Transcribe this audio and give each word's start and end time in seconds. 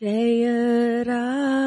जय 0.00 0.44
राधमाधव 1.06 1.59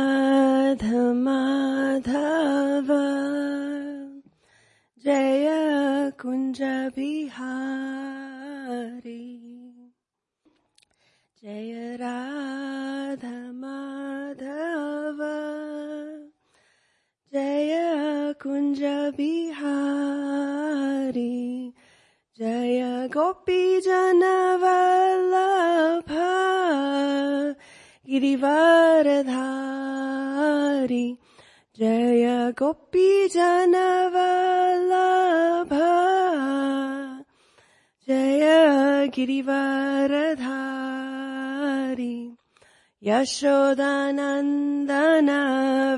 यशोदानन्दन 43.24 44.90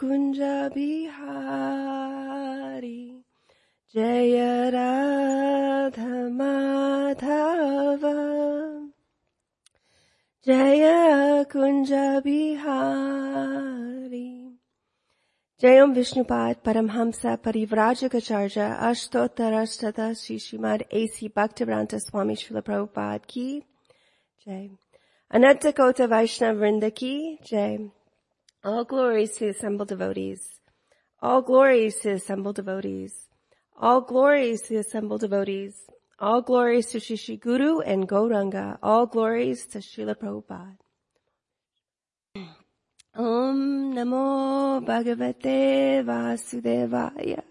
कुञ्ज 0.00 0.40
बिहारी 0.74 1.40
जय 3.94 4.36
राधमाधव 4.74 6.08
जय 10.46 10.84
Kunj 11.52 11.92
Jayam 15.63 15.95
Vishnupad 15.95 16.57
Paramhamsa 16.61 17.37
Parivrajagacharya 17.37 18.81
Ashtotarashtata 18.81 20.11
Shishimad 20.11 20.81
A.C. 20.91 21.29
Bhaktivedanta 21.29 22.01
Swami 22.01 22.35
Srila 22.35 22.61
Prabhupada 22.61 23.25
Ki 23.25 23.63
Jay. 24.43 24.71
Anantakota 25.33 26.09
Vaishnava 26.09 26.59
Vrinda 26.59 26.91
Jay. 27.45 27.79
All 28.65 28.83
glories 28.83 29.37
to 29.37 29.47
assembled 29.47 29.87
devotees. 29.87 30.49
All 31.21 31.41
glories 31.41 31.95
to 32.01 32.11
assembled 32.11 32.57
devotees. 32.57 33.13
All 33.77 34.01
glories 34.01 34.63
to 34.63 34.75
assembled 34.75 35.21
devotees. 35.21 35.75
All 36.19 36.41
glories 36.41 36.87
to 36.87 36.97
Shishi 36.97 37.39
Guru 37.39 37.79
and 37.79 38.05
Gauranga. 38.05 38.79
All 38.83 39.05
glories 39.05 39.65
to 39.67 39.77
Srila 39.77 40.15
Prabhupada. 40.15 40.82
Om 43.15 43.93
Namo 43.93 44.83
Bhagavate 44.83 46.03
Vasudevaya. 46.03 47.43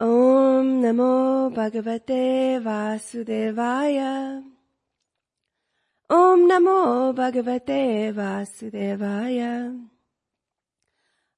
Om 0.00 0.82
Namo 0.82 1.54
Bhagavate 1.54 2.60
Vasudevaya. 2.60 4.42
Om 6.10 6.48
Namo 6.48 7.14
Bhagavate 7.14 8.12
Vasudevaya. 8.12 9.72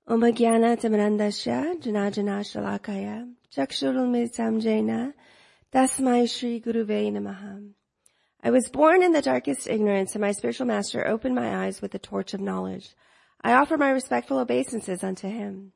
Om 0.09 0.21
Jnana 0.23 0.77
Tamarandasya 0.81 1.79
Janajana 1.83 2.41
Shalakaya 2.41 3.29
Chakshurulmitam 3.55 4.59
Jaina 4.59 5.13
Tasmai 5.71 6.27
Shri 6.27 6.63
Guruve 6.63 7.13
Namaha. 7.13 7.82
I 8.45 8.51
was 8.51 8.69
born 8.69 9.05
in 9.05 9.13
the 9.13 9.23
darkest 9.23 9.69
ignorance 9.69 10.15
and 10.15 10.21
my 10.21 10.33
spiritual 10.33 10.67
master 10.67 11.07
opened 11.07 11.37
my 11.37 11.65
eyes 11.65 11.81
with 11.81 11.93
the 11.93 11.99
torch 12.01 12.35
of 12.35 12.41
knowledge. 12.41 12.95
I 13.41 13.53
offer 13.53 13.77
my 13.77 13.91
respectful 13.91 14.41
obeisances 14.41 15.05
unto 15.05 15.29
him. 15.29 15.73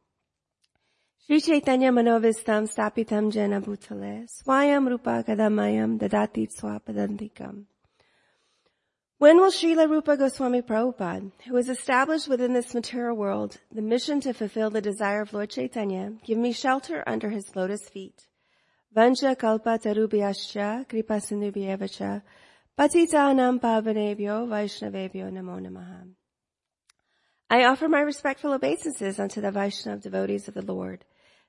Sri 1.27 1.41
Chaitanya 1.41 1.93
Manovistam 1.93 2.69
Stapitam 2.69 3.33
Jena 3.33 3.61
Bhutale 3.61 4.27
Swayam 4.29 4.89
Rupa 4.89 5.25
Kadamayam 5.27 5.99
Dadati 5.99 6.49
Swapadantikam. 6.49 7.67
When 9.19 9.39
will 9.39 9.51
Srila 9.51 9.89
Rupa 9.89 10.17
Goswami 10.17 10.63
Prabhupada, 10.63 11.31
who 11.47 11.57
is 11.57 11.69
established 11.69 12.29
within 12.29 12.53
this 12.53 12.75
material 12.75 13.17
world, 13.17 13.59
the 13.73 13.81
mission 13.81 14.21
to 14.21 14.35
fulfill 14.35 14.71
the 14.71 14.81
desire 14.81 15.23
of 15.23 15.33
Lord 15.33 15.51
Chaitanya, 15.51 16.13
give 16.25 16.37
me 16.37 16.53
shelter 16.53 17.03
under 17.07 17.31
his 17.31 17.55
lotus 17.55 17.89
feet? 17.89 18.27
Vancha 18.95 19.37
kalpa 19.37 19.79
tarubhyascha 19.79 20.89
kripa 20.89 21.15
sindhubhyevacha 21.15 22.23
patitanam 22.79 23.59
pavanebhyo 23.59 24.47
vaishnavebhyo 24.47 25.33
namo 25.33 25.59
namaha. 25.61 26.09
I 27.49 27.65
offer 27.65 27.89
my 27.89 28.01
respectful 28.01 28.53
obeisances 28.53 29.19
unto 29.19 29.41
the 29.41 29.53
Vaishnav 29.53 30.03
devotees 30.03 30.49
of 30.49 30.55
the 30.55 30.63
Lord. 30.63 31.05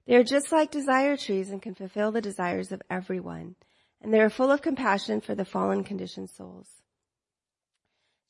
They 0.06 0.16
are 0.16 0.24
just 0.24 0.52
like 0.52 0.72
desire 0.72 1.18
trees 1.18 1.50
and 1.50 1.62
can 1.62 1.76
fulfill 1.76 2.12
the 2.12 2.22
desires 2.22 2.72
of 2.72 2.82
everyone, 2.90 3.56
and 4.02 4.14
they 4.14 4.22
are 4.22 4.30
full 4.30 4.52
of 4.52 4.62
compassion 4.62 5.20
for 5.20 5.36
the 5.36 5.44
fallen 5.44 5.84
conditioned 5.84 6.30
souls. 6.30 6.68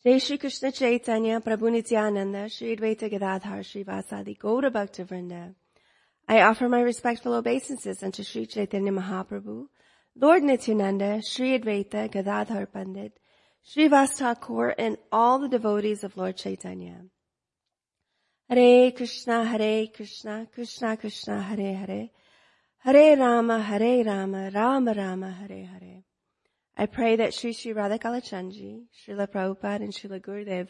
Jai 0.04 0.18
Shri 0.18 0.38
Krishna 0.38 0.72
Chaitanya 0.72 1.40
Prabhu 1.40 1.72
Nityananda 1.72 2.50
Shri 2.50 2.76
Advaita 2.76 3.12
Gadadhar 3.12 3.62
Shri 3.64 3.84
Vasadi 3.84 4.38
Gaura 4.40 4.72
Bhakta 4.72 5.04
Vrinda. 5.04 5.54
I 6.28 6.42
offer 6.42 6.68
my 6.68 6.80
respectful 6.80 7.34
obeisances 7.34 8.02
unto 8.02 8.24
Shri 8.24 8.48
Chaitanya 8.48 8.92
Mahaprabhu, 8.92 9.68
Lord 10.20 10.42
Nityananda, 10.42 11.22
Shri 11.22 11.60
Advaita 11.60 12.10
Gadadhar 12.10 12.66
Pandit, 12.66 13.20
Shrivas 13.64 14.18
Thakur, 14.18 14.70
and 14.70 14.98
all 15.12 15.38
the 15.38 15.48
devotees 15.48 16.04
of 16.04 16.18
Lord 16.18 16.36
Chaitanya. 16.36 17.06
Hare 18.50 18.92
Krishna, 18.94 19.46
Hare 19.46 19.86
Krishna, 19.86 20.48
Krishna 20.52 20.98
Krishna, 20.98 21.40
Hare 21.44 21.76
Hare, 21.76 22.10
Hare 22.80 23.16
Rama, 23.16 23.62
Hare 23.62 24.04
Rama, 24.04 24.50
Rama 24.52 24.94
Rama, 24.96 25.32
Hare 25.32 25.66
Hare. 25.66 26.02
I 26.76 26.88
pray 26.88 27.18
that 27.18 27.36
Sri 27.36 27.54
Sri 27.54 27.74
Radha 27.74 28.00
Kalachandji, 28.00 28.86
Srila 29.06 29.28
Prabhupada, 29.28 29.82
and 29.82 29.94
Srila 29.94 30.20
Gurudev 30.20 30.70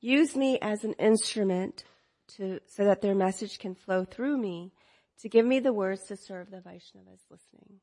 use 0.00 0.34
me 0.34 0.58
as 0.62 0.84
an 0.84 0.94
instrument 0.94 1.84
to, 2.38 2.60
so 2.66 2.84
that 2.84 3.02
their 3.02 3.14
message 3.14 3.58
can 3.58 3.74
flow 3.74 4.06
through 4.06 4.38
me 4.38 4.72
to 5.20 5.28
give 5.28 5.44
me 5.44 5.60
the 5.60 5.74
words 5.74 6.04
to 6.04 6.16
serve 6.16 6.50
the 6.50 6.62
Vaishnavas 6.62 7.20
listening. 7.30 7.80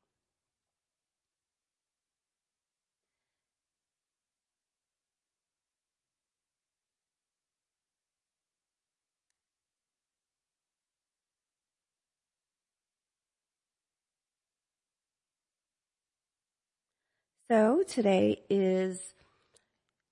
So 17.53 17.83
today 17.87 18.41
is 18.49 19.13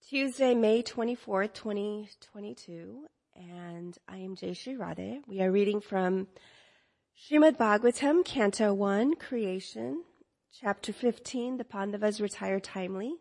Tuesday, 0.07 0.53
May 0.53 0.83
24th, 0.83 1.53
2022, 1.53 3.07
and 3.35 3.97
I 4.07 4.17
am 4.17 4.35
Jay 4.35 4.53
Shri 4.53 4.75
Radhe. 4.75 5.23
We 5.27 5.41
are 5.41 5.51
reading 5.51 5.81
from 5.81 6.27
Srimad 7.17 7.57
Bhagavatam, 7.57 8.23
Canto 8.23 8.75
1, 8.75 9.15
Creation, 9.15 10.03
Chapter 10.61 10.93
15, 10.93 11.57
The 11.57 11.63
Pandavas 11.63 12.21
Retire 12.21 12.59
Timely, 12.59 13.15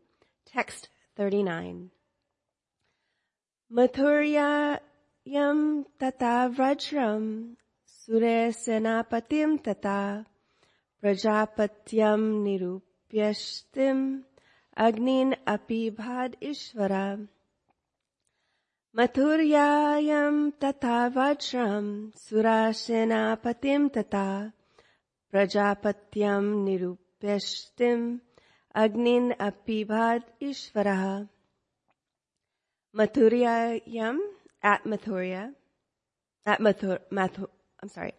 Text 0.44 0.90
39. 1.16 1.90
Mathurya 3.72 4.80
yam 5.24 5.86
tata 5.98 6.52
vrajram 6.54 7.54
sure 8.04 8.52
senapatim 8.52 9.64
tata 9.64 10.26
prajapatyam 11.02 12.44
nirup 12.44 12.82
प्यष्टिम् 13.10 14.02
अग्निन् 14.86 15.34
अपि 15.54 15.78
भाद 15.98 16.36
ईश्वर 16.50 16.94
मथुर्यायम् 18.98 20.50
तथा 20.64 20.98
वज्रम् 21.16 21.90
सुरासेनापतिम् 22.24 23.88
तथा 23.96 24.26
प्रजापत्यम् 25.30 26.52
निरुप्यष्टिम् 26.64 28.06
अग्निन् 28.84 29.32
अपि 29.48 29.82
भाद 29.94 30.22
ईश्वरः 30.50 31.06
मथुर्यायम् 32.96 34.20
at 34.62 34.84
Mathuria, 34.84 35.52
at 36.46 36.60
Mathur, 36.60 36.98
Mathur, 37.10 37.48
I'm 37.82 37.88
sorry, 37.88 38.12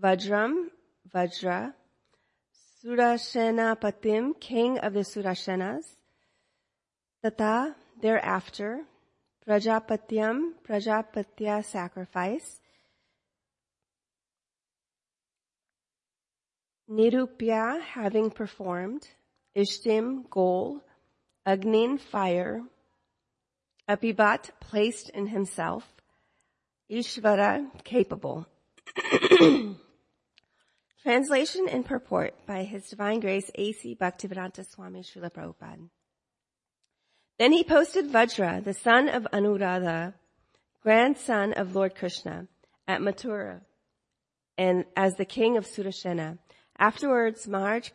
Vajram, 0.00 0.68
Vajra, 1.12 1.74
Surashena 2.84 3.76
Patim, 3.80 4.38
king 4.38 4.78
of 4.78 4.92
the 4.92 5.00
Surashenas. 5.00 5.84
Tata, 7.22 7.74
thereafter, 8.00 8.84
Prajapatyam, 9.46 10.52
Prajapatya 10.64 11.64
sacrifice. 11.64 12.60
Nirupya, 16.88 17.80
having 17.82 18.30
performed. 18.30 19.08
Ishtim, 19.56 20.30
goal. 20.30 20.80
Agnin, 21.44 21.98
fire. 21.98 22.62
Apibat, 23.88 24.50
placed 24.60 25.10
in 25.10 25.26
himself. 25.26 25.84
Ishvara, 26.88 27.66
capable. 27.82 28.46
Translation 31.08 31.70
and 31.70 31.86
purport 31.86 32.34
by 32.44 32.64
His 32.64 32.86
Divine 32.90 33.20
Grace 33.20 33.50
A.C. 33.54 33.96
Bhaktivedanta 33.98 34.62
Swami 34.70 35.00
Srila 35.00 35.32
Prabhupada. 35.32 35.88
Then 37.38 37.50
he 37.50 37.64
posted 37.64 38.10
Vajra, 38.10 38.62
the 38.62 38.74
son 38.74 39.08
of 39.08 39.26
Aniruddha, 39.32 40.12
grandson 40.82 41.54
of 41.54 41.74
Lord 41.74 41.94
Krishna, 41.94 42.46
at 42.86 43.00
Mathura, 43.00 43.62
and 44.58 44.84
as 44.98 45.14
the 45.14 45.24
king 45.24 45.56
of 45.56 45.64
Surashena. 45.64 46.36
Afterwards, 46.78 47.48
Maharaj 47.48 47.88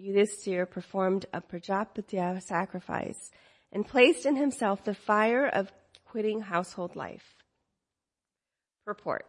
Yudhisthira 0.00 0.70
performed 0.70 1.26
a 1.34 1.42
Prajapatya 1.42 2.42
sacrifice 2.42 3.32
and 3.70 3.86
placed 3.86 4.24
in 4.24 4.34
himself 4.34 4.82
the 4.82 4.94
fire 4.94 5.46
of 5.46 5.70
quitting 6.06 6.40
household 6.40 6.96
life. 6.96 7.34
Purport. 8.86 9.26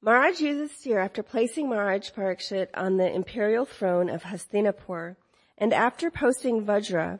Maharaj 0.00 0.40
Yudhisthira, 0.40 1.04
after 1.04 1.24
placing 1.24 1.68
Maharaj 1.68 2.12
Parikshit 2.12 2.68
on 2.72 2.98
the 2.98 3.12
imperial 3.12 3.64
throne 3.64 4.08
of 4.08 4.22
Hastinapur, 4.22 5.16
and 5.58 5.74
after 5.74 6.08
posting 6.08 6.64
Vajra, 6.64 7.18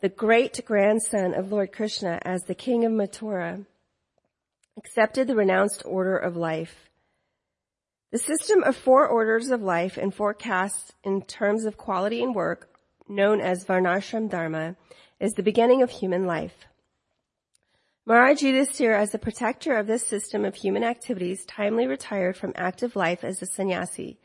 the 0.00 0.08
great 0.08 0.58
grandson 0.64 1.34
of 1.34 1.52
Lord 1.52 1.72
Krishna 1.72 2.18
as 2.22 2.44
the 2.44 2.54
king 2.54 2.86
of 2.86 2.92
Mathura, 2.92 3.66
accepted 4.78 5.28
the 5.28 5.36
renounced 5.36 5.82
order 5.84 6.16
of 6.16 6.34
life. 6.34 6.88
The 8.10 8.18
system 8.20 8.62
of 8.62 8.74
four 8.74 9.06
orders 9.06 9.50
of 9.50 9.60
life 9.60 9.98
and 9.98 10.14
four 10.14 10.32
castes 10.32 10.92
in 11.04 11.20
terms 11.22 11.66
of 11.66 11.76
quality 11.76 12.22
and 12.22 12.34
work, 12.34 12.70
known 13.06 13.42
as 13.42 13.66
Varnashram 13.66 14.30
Dharma, 14.30 14.76
is 15.20 15.34
the 15.34 15.42
beginning 15.42 15.82
of 15.82 15.90
human 15.90 16.24
life. 16.24 16.66
Maharaj 18.08 18.40
Yudhisthira, 18.40 18.96
as 18.96 19.10
the 19.10 19.18
protector 19.18 19.76
of 19.76 19.88
this 19.88 20.06
system 20.06 20.44
of 20.44 20.54
human 20.54 20.84
activities, 20.84 21.44
timely 21.44 21.88
retired 21.88 22.36
from 22.36 22.52
active 22.54 22.94
life 22.94 23.24
as 23.24 23.42
a 23.42 23.46
sannyasi, 23.46 24.16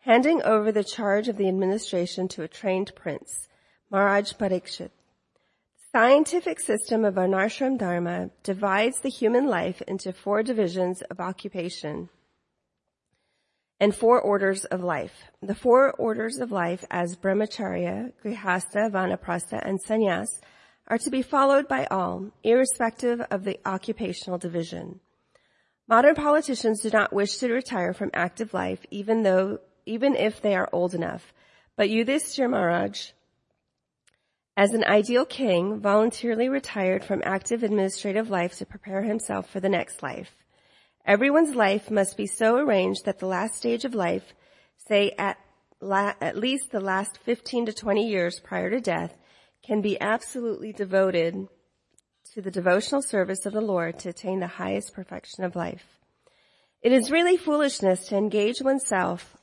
handing 0.00 0.42
over 0.42 0.72
the 0.72 0.82
charge 0.82 1.28
of 1.28 1.36
the 1.36 1.46
administration 1.46 2.26
to 2.26 2.42
a 2.42 2.48
trained 2.48 2.90
prince, 2.96 3.46
Maharaj 3.92 4.32
Parikshit. 4.32 4.90
The 4.90 5.98
scientific 6.00 6.58
system 6.58 7.04
of 7.04 7.14
Varnashram 7.14 7.78
Dharma 7.78 8.30
divides 8.42 9.00
the 9.02 9.08
human 9.08 9.46
life 9.46 9.80
into 9.82 10.12
four 10.12 10.42
divisions 10.42 11.02
of 11.02 11.20
occupation 11.20 12.08
and 13.78 13.94
four 13.94 14.20
orders 14.20 14.64
of 14.64 14.82
life. 14.82 15.14
The 15.42 15.54
four 15.54 15.92
orders 15.92 16.38
of 16.38 16.50
life 16.50 16.84
as 16.90 17.14
brahmacharya, 17.14 18.14
grihastha, 18.20 18.90
vanaprastha, 18.90 19.64
and 19.64 19.78
sannyas 19.80 20.40
are 20.88 20.98
to 20.98 21.10
be 21.10 21.22
followed 21.22 21.68
by 21.68 21.86
all, 21.90 22.32
irrespective 22.42 23.20
of 23.30 23.44
the 23.44 23.60
occupational 23.64 24.38
division. 24.38 25.00
Modern 25.86 26.14
politicians 26.14 26.82
do 26.82 26.90
not 26.90 27.12
wish 27.12 27.36
to 27.38 27.52
retire 27.52 27.92
from 27.92 28.10
active 28.12 28.52
life 28.52 28.84
even 28.90 29.22
though, 29.22 29.60
even 29.86 30.16
if 30.16 30.42
they 30.42 30.54
are 30.54 30.68
old 30.72 30.94
enough. 30.94 31.32
But 31.76 31.90
Yudhishthira 31.90 32.48
Maharaj, 32.48 33.12
as 34.56 34.72
an 34.72 34.84
ideal 34.84 35.24
king, 35.24 35.78
voluntarily 35.78 36.48
retired 36.48 37.04
from 37.04 37.22
active 37.24 37.62
administrative 37.62 38.28
life 38.28 38.58
to 38.58 38.66
prepare 38.66 39.02
himself 39.02 39.48
for 39.48 39.60
the 39.60 39.68
next 39.68 40.02
life. 40.02 40.32
Everyone's 41.06 41.54
life 41.54 41.90
must 41.90 42.16
be 42.16 42.26
so 42.26 42.56
arranged 42.56 43.04
that 43.04 43.18
the 43.18 43.26
last 43.26 43.54
stage 43.54 43.84
of 43.84 43.94
life, 43.94 44.34
say 44.88 45.14
at, 45.16 45.38
la- 45.80 46.14
at 46.20 46.36
least 46.36 46.70
the 46.70 46.80
last 46.80 47.18
15 47.18 47.66
to 47.66 47.72
20 47.72 48.08
years 48.08 48.40
prior 48.40 48.68
to 48.68 48.80
death, 48.80 49.16
can 49.62 49.80
be 49.80 50.00
absolutely 50.00 50.72
devoted 50.72 51.48
to 52.34 52.42
the 52.42 52.50
devotional 52.50 53.02
service 53.02 53.46
of 53.46 53.52
the 53.52 53.60
Lord 53.60 53.98
to 54.00 54.10
attain 54.10 54.40
the 54.40 54.46
highest 54.46 54.92
perfection 54.92 55.44
of 55.44 55.56
life. 55.56 55.98
It 56.82 56.92
is 56.92 57.10
really 57.10 57.36
foolishness 57.36 58.06
to 58.08 58.16
engage 58.16 58.60
oneself 58.60 59.36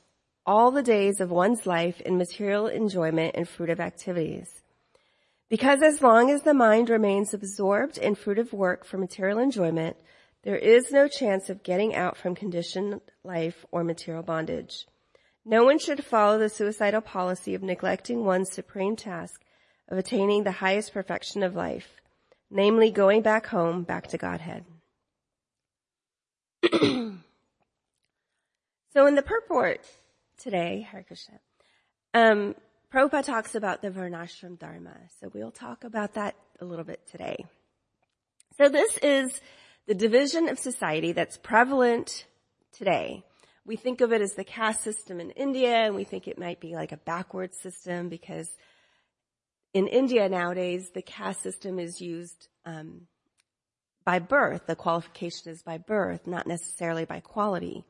all 0.46 0.70
the 0.70 0.82
days 0.82 1.20
of 1.20 1.30
one's 1.30 1.66
life 1.66 2.00
in 2.00 2.16
material 2.16 2.66
enjoyment 2.66 3.34
and 3.34 3.46
fruitive 3.46 3.80
activities. 3.80 4.62
Because 5.48 5.82
as 5.82 6.02
long 6.02 6.30
as 6.30 6.42
the 6.42 6.54
mind 6.54 6.88
remains 6.88 7.34
absorbed 7.34 7.98
in 7.98 8.14
fruitive 8.16 8.52
work 8.52 8.84
for 8.84 8.98
material 8.98 9.38
enjoyment, 9.38 9.96
there 10.44 10.56
is 10.56 10.92
no 10.92 11.08
chance 11.08 11.50
of 11.50 11.62
getting 11.62 11.94
out 11.94 12.16
from 12.16 12.34
conditioned 12.34 13.00
life 13.24 13.66
or 13.70 13.84
material 13.84 14.22
bondage. 14.22 14.86
No 15.44 15.64
one 15.64 15.78
should 15.78 16.04
follow 16.04 16.38
the 16.38 16.48
suicidal 16.48 17.00
policy 17.00 17.54
of 17.54 17.62
neglecting 17.62 18.24
one's 18.24 18.52
supreme 18.52 18.96
task 18.96 19.40
of 19.88 19.98
attaining 19.98 20.44
the 20.44 20.52
highest 20.52 20.92
perfection 20.92 21.42
of 21.42 21.54
life, 21.54 22.00
namely 22.50 22.90
going 22.90 23.22
back 23.22 23.46
home, 23.46 23.82
back 23.82 24.08
to 24.08 24.18
Godhead. 24.18 24.64
so 26.72 27.18
in 29.06 29.14
the 29.14 29.22
purport 29.22 29.80
today, 30.38 30.86
Hare 30.90 31.04
Krishna, 31.04 31.38
um, 32.14 32.54
Prabhupada 32.92 33.24
talks 33.24 33.54
about 33.54 33.82
the 33.82 33.90
Varnashram 33.90 34.58
Dharma. 34.58 34.96
So 35.20 35.30
we'll 35.32 35.50
talk 35.50 35.84
about 35.84 36.14
that 36.14 36.34
a 36.60 36.64
little 36.64 36.84
bit 36.84 37.00
today. 37.10 37.44
So 38.56 38.68
this 38.68 38.96
is 38.98 39.40
the 39.86 39.94
division 39.94 40.48
of 40.48 40.58
society 40.58 41.12
that's 41.12 41.36
prevalent 41.36 42.26
today. 42.72 43.22
We 43.64 43.76
think 43.76 44.00
of 44.00 44.12
it 44.12 44.22
as 44.22 44.34
the 44.34 44.44
caste 44.44 44.82
system 44.82 45.20
in 45.20 45.30
India 45.32 45.74
and 45.74 45.94
we 45.94 46.04
think 46.04 46.26
it 46.26 46.38
might 46.38 46.60
be 46.60 46.74
like 46.74 46.92
a 46.92 46.96
backward 46.96 47.54
system 47.54 48.08
because 48.08 48.48
in 49.74 49.88
India 49.88 50.28
nowadays, 50.28 50.90
the 50.94 51.02
caste 51.02 51.42
system 51.42 51.78
is 51.78 52.00
used 52.00 52.48
um, 52.64 53.02
by 54.04 54.18
birth. 54.18 54.66
The 54.66 54.76
qualification 54.76 55.52
is 55.52 55.62
by 55.62 55.78
birth, 55.78 56.26
not 56.26 56.46
necessarily 56.46 57.04
by 57.04 57.20
quality. 57.20 57.84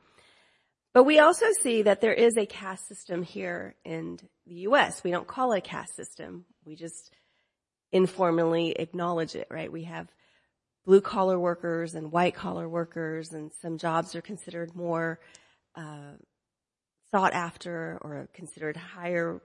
But 0.92 1.04
we 1.04 1.18
also 1.18 1.47
see 1.62 1.83
that 1.83 2.00
there 2.00 2.14
is 2.14 2.37
a 2.37 2.47
caste 2.47 2.88
system 2.88 3.23
here 3.23 3.75
in 3.85 4.18
the 4.47 4.54
U.S. 4.54 5.04
We 5.04 5.11
don't 5.11 5.26
call 5.26 5.52
it 5.52 5.59
a 5.59 5.61
caste 5.61 5.95
system. 5.95 6.47
We 6.64 6.75
just 6.75 7.12
informally 7.92 8.71
acknowledge 8.73 9.35
it, 9.35 9.47
right? 9.50 9.71
We 9.71 9.85
have 9.85 10.09
blue 10.87 11.00
collar 11.00 11.38
workers 11.38 11.95
and 11.95 12.12
white 12.12 12.35
collar 12.35 12.68
workers 12.68 13.33
and 13.33 13.50
some 13.61 13.76
jobs 13.76 14.14
are 14.14 14.23
considered 14.23 14.75
more 14.75 15.18
uh, 15.75 16.14
sought 17.11 17.35
after 17.35 17.99
or 18.00 18.28
considered 18.33 18.76
higher 18.76 19.42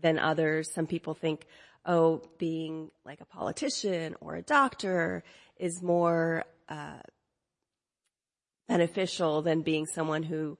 than 0.00 0.18
others. 0.18 0.72
Some 0.72 0.86
people 0.86 1.14
think, 1.14 1.46
oh, 1.84 2.22
being 2.38 2.90
like 3.04 3.20
a 3.20 3.24
politician 3.24 4.14
or 4.20 4.36
a 4.36 4.42
doctor 4.42 5.22
is 5.56 5.82
more 5.82 6.44
uh, 6.68 7.00
beneficial 8.68 9.42
than 9.42 9.62
being 9.62 9.86
someone 9.86 10.22
who 10.22 10.58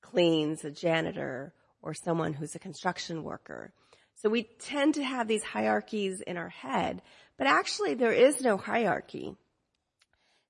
cleans, 0.00 0.64
a 0.64 0.70
janitor, 0.70 1.52
or 1.82 1.94
someone 1.94 2.32
who's 2.32 2.54
a 2.54 2.58
construction 2.58 3.22
worker. 3.22 3.72
So 4.16 4.30
we 4.30 4.44
tend 4.58 4.94
to 4.94 5.04
have 5.04 5.28
these 5.28 5.42
hierarchies 5.42 6.20
in 6.26 6.36
our 6.36 6.48
head, 6.48 7.02
but 7.36 7.46
actually 7.46 7.94
there 7.94 8.12
is 8.12 8.40
no 8.40 8.56
hierarchy. 8.56 9.36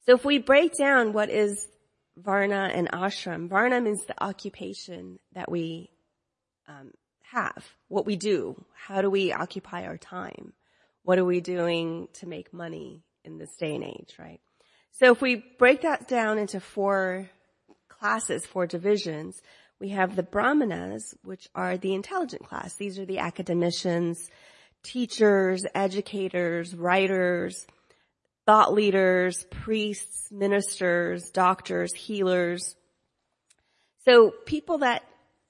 So 0.06 0.14
if 0.14 0.24
we 0.24 0.38
break 0.38 0.72
down 0.78 1.12
what 1.12 1.30
is 1.30 1.66
Varna 2.16 2.70
and 2.72 2.90
Ashram, 2.92 3.48
Varna 3.48 3.80
means 3.80 4.04
the 4.06 4.22
occupation 4.22 5.18
that 5.32 5.50
we 5.50 5.90
um, 6.68 6.92
have, 7.30 7.64
what 7.88 8.06
we 8.06 8.16
do. 8.16 8.62
How 8.74 9.02
do 9.02 9.10
we 9.10 9.32
occupy 9.32 9.84
our 9.84 9.96
time? 9.96 10.52
What 11.02 11.18
are 11.18 11.24
we 11.24 11.40
doing 11.40 12.08
to 12.14 12.26
make 12.26 12.52
money 12.52 13.02
in 13.24 13.38
this 13.38 13.54
day 13.56 13.74
and 13.74 13.84
age, 13.84 14.14
right? 14.18 14.40
So 14.92 15.12
if 15.12 15.20
we 15.20 15.44
break 15.58 15.82
that 15.82 16.08
down 16.08 16.38
into 16.38 16.60
four 16.60 17.28
classes, 17.88 18.46
four 18.46 18.66
divisions, 18.66 19.40
we 19.78 19.90
have 19.90 20.16
the 20.16 20.22
brahmanas, 20.22 21.14
which 21.22 21.48
are 21.54 21.76
the 21.76 21.94
intelligent 21.94 22.44
class. 22.44 22.76
These 22.76 22.98
are 22.98 23.04
the 23.04 23.18
academicians, 23.18 24.30
teachers, 24.82 25.64
educators, 25.74 26.74
writers, 26.74 27.66
thought 28.46 28.72
leaders, 28.72 29.44
priests, 29.50 30.30
ministers, 30.30 31.30
doctors, 31.30 31.92
healers, 31.92 32.76
So 34.06 34.30
people 34.46 34.78
that 34.78 35.02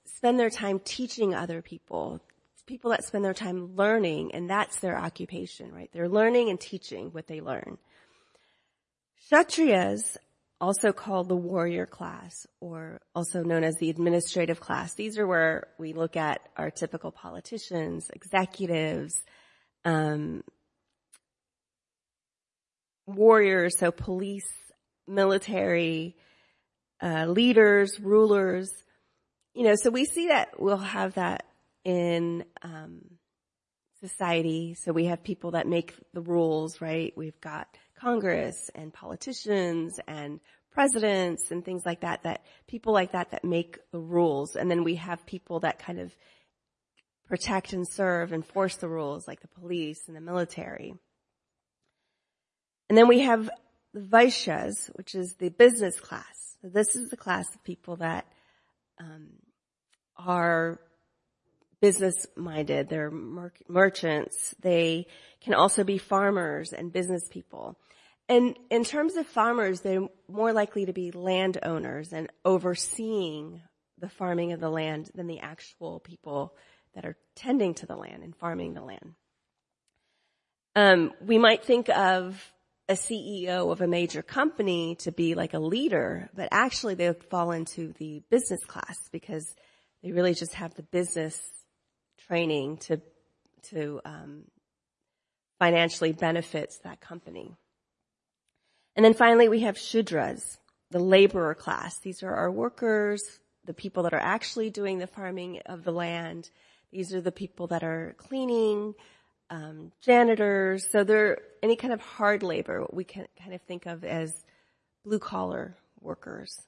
spend 0.06 0.38
their 0.38 0.50
time 0.50 0.80
teaching 0.80 1.34
other 1.34 1.62
people, 1.62 2.20
people 2.66 2.90
that 2.90 3.04
spend 3.04 3.25
their 3.25 3.34
time 3.34 3.76
learning, 3.76 4.34
and 4.34 4.48
that's 4.48 4.80
their 4.80 4.98
occupation, 4.98 5.72
right? 5.72 5.90
They're 5.92 6.08
learning 6.08 6.50
and 6.50 6.60
teaching 6.60 7.10
what 7.10 7.26
they 7.26 7.40
learn. 7.40 7.78
Kshatriyas, 9.30 10.16
also 10.60 10.92
called 10.92 11.28
the 11.28 11.36
warrior 11.36 11.84
class, 11.86 12.46
or 12.60 13.00
also 13.14 13.42
known 13.42 13.62
as 13.62 13.76
the 13.76 13.90
administrative 13.90 14.58
class. 14.58 14.94
These 14.94 15.18
are 15.18 15.26
where 15.26 15.68
we 15.78 15.92
look 15.92 16.16
at 16.16 16.40
our 16.56 16.70
typical 16.70 17.10
politicians, 17.10 18.08
executives, 18.14 19.22
um, 19.84 20.42
warriors, 23.06 23.78
so 23.78 23.90
police, 23.90 24.48
military, 25.06 26.16
uh, 27.02 27.26
leaders, 27.26 28.00
rulers. 28.00 28.70
You 29.56 29.62
know, 29.62 29.75
so 29.75 29.88
we 29.88 30.04
see 30.04 30.28
that 30.28 30.60
we'll 30.60 30.76
have 30.76 31.14
that 31.14 31.46
in 31.82 32.44
um, 32.60 33.00
society. 34.02 34.75
So 34.75 34.92
we 34.92 35.06
have 35.06 35.25
people 35.25 35.52
that 35.52 35.66
make 35.66 35.94
the 36.12 36.20
rules, 36.20 36.82
right? 36.82 37.14
We've 37.16 37.40
got 37.40 37.66
Congress 37.98 38.70
and 38.75 38.92
politicians 38.92 39.98
and 40.06 40.40
presidents 40.72 41.50
and 41.50 41.64
things 41.64 41.86
like 41.86 42.02
that, 42.02 42.25
that 42.25 42.44
people 42.68 42.92
like 42.92 43.12
that 43.12 43.30
that 43.30 43.46
make 43.46 43.78
the 43.92 43.98
rules. 43.98 44.56
And 44.56 44.70
then 44.70 44.84
we 44.84 44.96
have 44.96 45.25
people 45.25 45.60
that 45.60 45.78
kind 45.78 46.00
of 46.00 46.14
protect 47.26 47.72
and 47.72 47.88
serve 47.88 48.32
and 48.32 48.44
force 48.44 48.76
the 48.76 48.88
rules 48.88 49.26
like 49.26 49.40
the 49.40 49.48
police 49.48 50.02
and 50.06 50.14
the 50.14 50.20
military. 50.20 50.92
And 52.90 52.98
then 52.98 53.08
we 53.08 53.20
have 53.20 53.48
the 53.94 54.00
Vaishyas, 54.00 54.90
which 54.96 55.14
is 55.14 55.36
the 55.38 55.48
business 55.48 55.98
class. 55.98 56.58
So 56.60 56.68
this 56.68 56.94
is 56.94 57.08
the 57.08 57.16
class 57.16 57.46
of 57.54 57.64
people 57.64 57.96
that 57.96 58.26
um, 59.00 59.28
are 60.16 60.80
business 61.80 62.26
minded. 62.37 62.88
They're 62.88 63.11
mer- 63.11 63.52
merchants. 63.68 64.54
They 64.61 65.06
can 65.40 65.54
also 65.54 65.85
be 65.85 65.99
farmers 65.99 66.73
and 66.73 66.92
business 66.92 67.28
people. 67.30 67.78
And 68.28 68.58
in 68.70 68.85
terms 68.85 69.16
of 69.16 69.26
farmers, 69.26 69.80
they're 69.80 70.08
more 70.28 70.52
likely 70.52 70.87
to 70.87 70.92
be 70.92 71.12
landowners 71.12 72.12
and 72.12 72.28
overseeing 72.44 73.62
the 73.99 74.08
farming 74.08 74.52
of 74.52 74.61
the 74.61 74.68
land 74.68 75.11
than 75.14 75.26
the 75.26 75.40
actual 75.40 76.00
people 76.00 76.54
that 76.94 77.04
are 77.04 77.16
tending 77.35 77.75
to 77.75 77.87
the 77.87 77.96
land 77.96 78.23
and 78.23 78.35
farming 78.35 78.75
the 78.75 78.82
land. 78.82 79.14
Um, 80.75 81.12
we 81.25 81.38
might 81.38 81.64
think 81.64 81.88
of 81.88 82.52
a 82.88 82.94
CEO 82.94 83.73
of 83.73 83.80
a 83.80 83.87
major 83.87 84.23
company 84.23 84.96
to 84.96 85.12
be 85.12 85.35
like 85.35 85.54
a 85.54 85.58
leader, 85.58 86.30
but 86.35 86.49
actually 86.52 86.94
they 86.94 87.12
fall 87.30 87.52
into 87.52 87.92
the 87.99 88.23
business 88.30 88.61
class 88.66 88.96
because 89.11 89.54
they 90.06 90.12
really 90.12 90.34
just 90.34 90.54
have 90.54 90.72
the 90.75 90.84
business 90.84 91.36
training 92.28 92.76
to 92.76 93.00
to 93.70 94.00
um, 94.04 94.44
financially 95.58 96.12
benefits 96.12 96.78
that 96.84 97.00
company. 97.00 97.56
And 98.94 99.04
then 99.04 99.14
finally, 99.14 99.48
we 99.48 99.62
have 99.62 99.75
shudras, 99.75 100.58
the 100.92 101.00
laborer 101.00 101.56
class. 101.56 101.98
These 101.98 102.22
are 102.22 102.32
our 102.32 102.52
workers, 102.52 103.20
the 103.64 103.75
people 103.75 104.04
that 104.04 104.14
are 104.14 104.20
actually 104.20 104.70
doing 104.70 104.98
the 104.98 105.08
farming 105.08 105.58
of 105.66 105.82
the 105.82 105.90
land. 105.90 106.50
These 106.92 107.12
are 107.12 107.20
the 107.20 107.32
people 107.32 107.66
that 107.66 107.82
are 107.82 108.14
cleaning, 108.16 108.94
um, 109.50 109.90
janitors. 110.02 110.86
So 110.92 111.02
they're 111.02 111.38
any 111.64 111.75
kind 111.75 111.92
of 111.92 112.00
hard 112.00 112.44
labor, 112.44 112.82
what 112.82 112.94
we 112.94 113.02
can 113.02 113.26
kind 113.42 113.54
of 113.54 113.62
think 113.62 113.86
of 113.86 114.04
as 114.04 114.44
blue 115.04 115.18
collar 115.18 115.76
workers. 116.00 116.62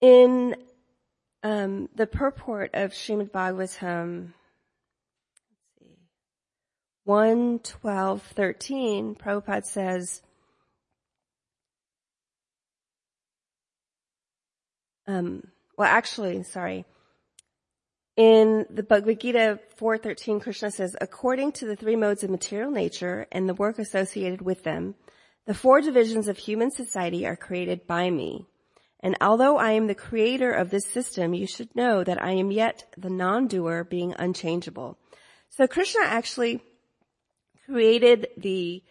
In 0.00 0.56
um, 1.42 1.88
the 1.94 2.06
purport 2.06 2.70
of 2.74 2.92
Srimad 2.92 3.30
Bhagavatam, 3.30 4.32
let's 5.40 5.62
see, 5.78 5.96
1, 7.04 7.58
12, 7.58 8.22
13, 8.22 9.14
Prabhupada 9.14 9.64
says, 9.64 10.22
um, 15.06 15.46
well 15.76 15.88
actually, 15.88 16.42
sorry, 16.44 16.86
in 18.16 18.66
the 18.68 18.82
Bhagavad 18.82 19.20
Gita 19.20 19.60
4.13, 19.78 20.42
Krishna 20.42 20.70
says, 20.70 20.96
according 21.00 21.52
to 21.52 21.66
the 21.66 21.76
three 21.76 21.96
modes 21.96 22.22
of 22.22 22.28
material 22.28 22.70
nature 22.70 23.26
and 23.32 23.48
the 23.48 23.54
work 23.54 23.78
associated 23.78 24.42
with 24.42 24.62
them, 24.62 24.94
the 25.46 25.54
four 25.54 25.80
divisions 25.80 26.28
of 26.28 26.36
human 26.36 26.70
society 26.70 27.26
are 27.26 27.36
created 27.36 27.86
by 27.86 28.10
me. 28.10 28.46
And 29.02 29.16
although 29.20 29.56
I 29.56 29.72
am 29.72 29.86
the 29.86 29.94
creator 29.94 30.52
of 30.52 30.70
this 30.70 30.86
system, 30.86 31.32
you 31.32 31.46
should 31.46 31.74
know 31.74 32.04
that 32.04 32.22
I 32.22 32.32
am 32.32 32.50
yet 32.50 32.84
the 32.98 33.10
non-doer 33.10 33.84
being 33.84 34.14
unchangeable. 34.18 34.98
So 35.48 35.66
Krishna 35.66 36.02
actually 36.04 36.60
created 37.64 38.28
the 38.36 38.82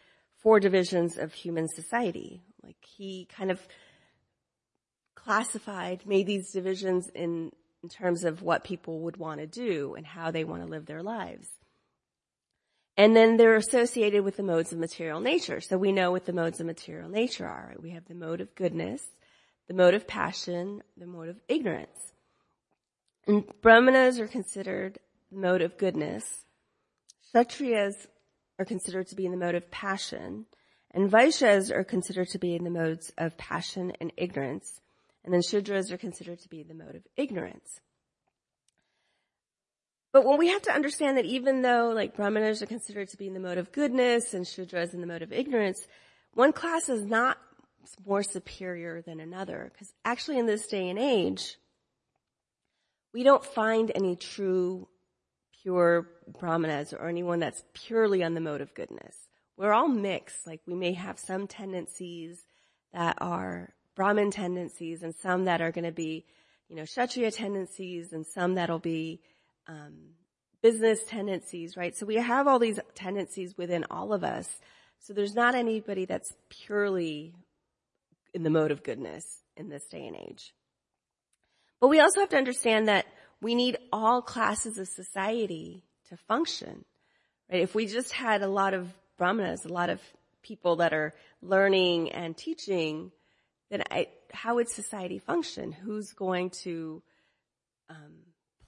four 0.41 0.59
divisions 0.59 1.17
of 1.17 1.33
human 1.33 1.67
society. 1.67 2.41
Like 2.63 2.77
he 2.83 3.27
kind 3.35 3.51
of 3.51 3.59
classified, 5.15 6.07
made 6.07 6.25
these 6.25 6.51
divisions 6.51 7.09
in, 7.13 7.51
in 7.83 7.89
terms 7.89 8.23
of 8.23 8.41
what 8.41 8.63
people 8.63 9.01
would 9.01 9.17
want 9.17 9.39
to 9.39 9.47
do 9.47 9.93
and 9.95 10.05
how 10.05 10.31
they 10.31 10.43
want 10.43 10.63
to 10.63 10.69
live 10.69 10.85
their 10.85 11.03
lives. 11.03 11.47
And 12.97 13.15
then 13.15 13.37
they're 13.37 13.55
associated 13.55 14.23
with 14.23 14.37
the 14.37 14.43
modes 14.43 14.73
of 14.73 14.79
material 14.79 15.21
nature. 15.21 15.61
So 15.61 15.77
we 15.77 15.91
know 15.91 16.11
what 16.11 16.25
the 16.25 16.33
modes 16.33 16.59
of 16.59 16.65
material 16.65 17.09
nature 17.09 17.45
are. 17.45 17.75
We 17.81 17.91
have 17.91 18.05
the 18.07 18.15
mode 18.15 18.41
of 18.41 18.55
goodness, 18.55 19.03
the 19.69 19.75
mode 19.75 19.93
of 19.93 20.07
passion, 20.07 20.81
the 20.97 21.05
mode 21.05 21.29
of 21.29 21.37
ignorance. 21.47 22.11
And 23.27 23.45
brahmanas 23.61 24.19
are 24.19 24.27
considered 24.27 24.97
the 25.31 25.37
mode 25.37 25.61
of 25.61 25.77
goodness. 25.77 26.43
Kshatriyas 27.33 28.07
are 28.57 28.65
considered 28.65 29.07
to 29.07 29.15
be 29.15 29.27
in 29.27 29.31
the 29.31 29.37
mode 29.37 29.53
of 29.53 29.69
passion. 29.69 30.47
And 30.91 31.11
Vaishyas 31.11 31.69
are 31.69 31.83
considered 31.83 32.29
to 32.29 32.39
be 32.39 32.55
in 32.55 32.63
the 32.63 32.71
modes 32.71 33.13
of 33.15 33.37
passion 33.37 33.93
and 34.01 34.11
ignorance. 34.17 34.81
And 35.23 35.31
then 35.31 35.41
Shudras 35.41 35.91
are 35.91 35.97
considered 35.97 36.39
to 36.39 36.49
be 36.49 36.63
the 36.63 36.73
mode 36.73 36.95
of 36.95 37.03
ignorance. 37.15 37.79
But 40.11 40.25
when 40.25 40.39
we 40.39 40.47
have 40.47 40.63
to 40.63 40.73
understand 40.73 41.17
that 41.17 41.25
even 41.25 41.61
though 41.61 41.91
like 41.93 42.15
Brahmanas 42.15 42.63
are 42.63 42.65
considered 42.65 43.09
to 43.09 43.17
be 43.17 43.27
in 43.27 43.35
the 43.35 43.39
mode 43.39 43.59
of 43.59 43.71
goodness 43.71 44.33
and 44.33 44.45
Shudras 44.45 44.95
in 44.95 45.01
the 45.01 45.07
mode 45.07 45.21
of 45.21 45.31
ignorance, 45.31 45.85
one 46.33 46.53
class 46.53 46.89
is 46.89 47.05
not 47.05 47.37
more 48.05 48.23
superior 48.23 49.01
than 49.01 49.19
another. 49.19 49.69
Because 49.71 49.93
actually 50.05 50.39
in 50.39 50.45
this 50.45 50.67
day 50.67 50.89
and 50.89 50.99
age, 50.99 51.57
we 53.13 53.23
don't 53.23 53.43
find 53.43 53.91
any 53.93 54.15
true 54.15 54.87
pure 55.61 56.07
brahmanas 56.39 56.93
or 56.93 57.07
anyone 57.07 57.39
that's 57.39 57.63
purely 57.73 58.23
on 58.23 58.33
the 58.33 58.41
mode 58.41 58.61
of 58.61 58.73
goodness. 58.73 59.15
We're 59.57 59.73
all 59.73 59.87
mixed. 59.87 60.47
Like 60.47 60.61
we 60.65 60.75
may 60.75 60.93
have 60.93 61.19
some 61.19 61.47
tendencies 61.47 62.41
that 62.93 63.17
are 63.19 63.73
Brahmin 63.95 64.31
tendencies 64.31 65.03
and 65.03 65.13
some 65.15 65.45
that 65.45 65.61
are 65.61 65.71
going 65.71 65.85
to 65.85 65.91
be, 65.91 66.25
you 66.69 66.75
know, 66.75 66.85
Kshatriya 66.85 67.31
tendencies 67.31 68.13
and 68.13 68.25
some 68.25 68.55
that'll 68.55 68.79
be, 68.79 69.19
um, 69.67 70.11
business 70.61 71.03
tendencies, 71.05 71.77
right? 71.77 71.95
So 71.95 72.05
we 72.05 72.15
have 72.15 72.47
all 72.47 72.59
these 72.59 72.79
tendencies 72.95 73.57
within 73.57 73.85
all 73.89 74.13
of 74.13 74.23
us. 74.23 74.47
So 74.99 75.13
there's 75.13 75.35
not 75.35 75.55
anybody 75.55 76.05
that's 76.05 76.33
purely 76.49 77.33
in 78.33 78.43
the 78.43 78.49
mode 78.49 78.71
of 78.71 78.83
goodness 78.83 79.25
in 79.55 79.69
this 79.69 79.85
day 79.85 80.05
and 80.05 80.15
age. 80.15 80.53
But 81.79 81.87
we 81.87 81.99
also 81.99 82.21
have 82.21 82.29
to 82.29 82.37
understand 82.37 82.87
that 82.87 83.05
we 83.41 83.55
need 83.55 83.77
all 83.91 84.21
classes 84.21 84.77
of 84.77 84.87
society 84.87 85.85
to 86.09 86.17
function. 86.17 86.85
Right? 87.51 87.61
If 87.61 87.73
we 87.73 87.85
just 87.87 88.11
had 88.11 88.41
a 88.41 88.47
lot 88.47 88.73
of 88.73 88.91
brahmanas, 89.17 89.65
a 89.65 89.73
lot 89.73 89.89
of 89.89 90.01
people 90.41 90.77
that 90.77 90.93
are 90.93 91.13
learning 91.41 92.11
and 92.11 92.35
teaching, 92.35 93.11
then 93.69 93.83
I, 93.89 94.07
how 94.31 94.55
would 94.55 94.69
society 94.69 95.19
function? 95.19 95.71
Who's 95.71 96.13
going 96.13 96.49
to 96.63 97.01
um, 97.89 98.13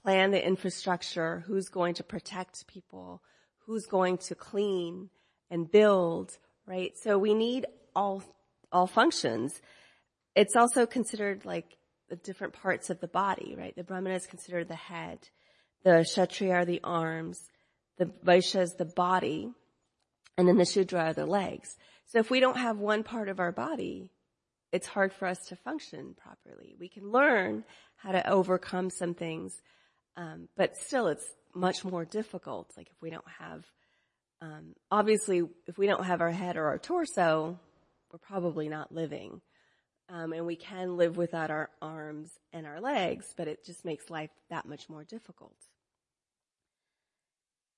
plan 0.02 0.30
the 0.30 0.44
infrastructure? 0.44 1.44
Who's 1.46 1.68
going 1.68 1.94
to 1.94 2.04
protect 2.04 2.66
people? 2.66 3.22
Who's 3.66 3.86
going 3.86 4.18
to 4.18 4.34
clean 4.34 5.10
and 5.50 5.70
build? 5.70 6.36
Right? 6.66 6.92
So 7.02 7.18
we 7.18 7.34
need 7.34 7.66
all 7.94 8.22
all 8.72 8.86
functions. 8.86 9.60
It's 10.34 10.56
also 10.56 10.86
considered 10.86 11.44
like 11.44 11.76
the 12.08 12.16
different 12.16 12.54
parts 12.54 12.90
of 12.90 13.00
the 13.00 13.08
body, 13.08 13.54
right? 13.56 13.74
The 13.76 13.84
Brahmana 13.84 14.16
is 14.16 14.26
considered 14.26 14.68
the 14.68 14.74
head. 14.74 15.18
The 15.84 16.04
Kshatriya 16.04 16.52
are 16.52 16.64
the 16.64 16.80
arms. 16.82 17.40
The 17.98 18.06
Vaishya 18.06 18.62
is 18.62 18.74
the 18.74 18.84
body. 18.84 19.50
And 20.36 20.48
then 20.48 20.56
the 20.56 20.64
Shudra 20.64 21.00
are 21.00 21.12
the 21.12 21.26
legs. 21.26 21.76
So 22.06 22.18
if 22.18 22.30
we 22.30 22.40
don't 22.40 22.56
have 22.56 22.78
one 22.78 23.02
part 23.02 23.28
of 23.28 23.40
our 23.40 23.52
body, 23.52 24.10
it's 24.72 24.86
hard 24.86 25.12
for 25.12 25.26
us 25.26 25.38
to 25.48 25.56
function 25.56 26.14
properly. 26.16 26.74
We 26.78 26.88
can 26.88 27.10
learn 27.10 27.64
how 27.96 28.12
to 28.12 28.28
overcome 28.28 28.90
some 28.90 29.14
things, 29.14 29.54
um, 30.16 30.48
but 30.56 30.76
still 30.76 31.08
it's 31.08 31.26
much 31.54 31.84
more 31.84 32.04
difficult. 32.04 32.72
Like 32.76 32.88
if 32.88 33.00
we 33.00 33.10
don't 33.10 33.28
have, 33.38 33.64
um, 34.40 34.74
obviously, 34.90 35.42
if 35.66 35.78
we 35.78 35.86
don't 35.86 36.04
have 36.04 36.20
our 36.20 36.30
head 36.30 36.56
or 36.56 36.66
our 36.66 36.78
torso, 36.78 37.58
we're 38.12 38.18
probably 38.18 38.68
not 38.68 38.92
living. 38.92 39.40
Um, 40.08 40.32
and 40.32 40.46
we 40.46 40.56
can 40.56 40.96
live 40.96 41.16
without 41.16 41.50
our 41.50 41.70
arms 41.80 42.30
and 42.52 42.66
our 42.66 42.80
legs, 42.80 43.32
but 43.36 43.48
it 43.48 43.64
just 43.64 43.84
makes 43.84 44.10
life 44.10 44.30
that 44.50 44.66
much 44.66 44.88
more 44.88 45.04
difficult. 45.04 45.56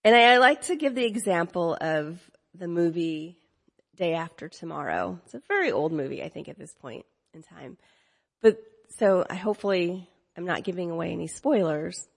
And 0.03 0.17
I, 0.17 0.35
I 0.35 0.39
like 0.39 0.63
to 0.63 0.77
give 0.77 0.95
the 0.95 1.05
example 1.05 1.79
of 1.81 2.19
the 2.55 2.67
movie 2.67 3.39
Day 3.97 4.15
After 4.15 4.49
Tomorrow. 4.49 5.21
It's 5.25 5.35
a 5.35 5.43
very 5.47 5.71
old 5.71 5.93
movie, 5.93 6.23
I 6.23 6.29
think, 6.29 6.49
at 6.49 6.59
this 6.59 6.75
point 6.75 7.07
in 7.33 7.43
time. 7.43 7.79
But 8.43 8.59
so 8.99 9.25
I 9.31 9.37
hopefully 9.37 10.09
I'm 10.37 10.45
not 10.45 10.65
giving 10.65 10.91
away 10.91 11.13
any 11.13 11.29
spoilers. 11.29 12.09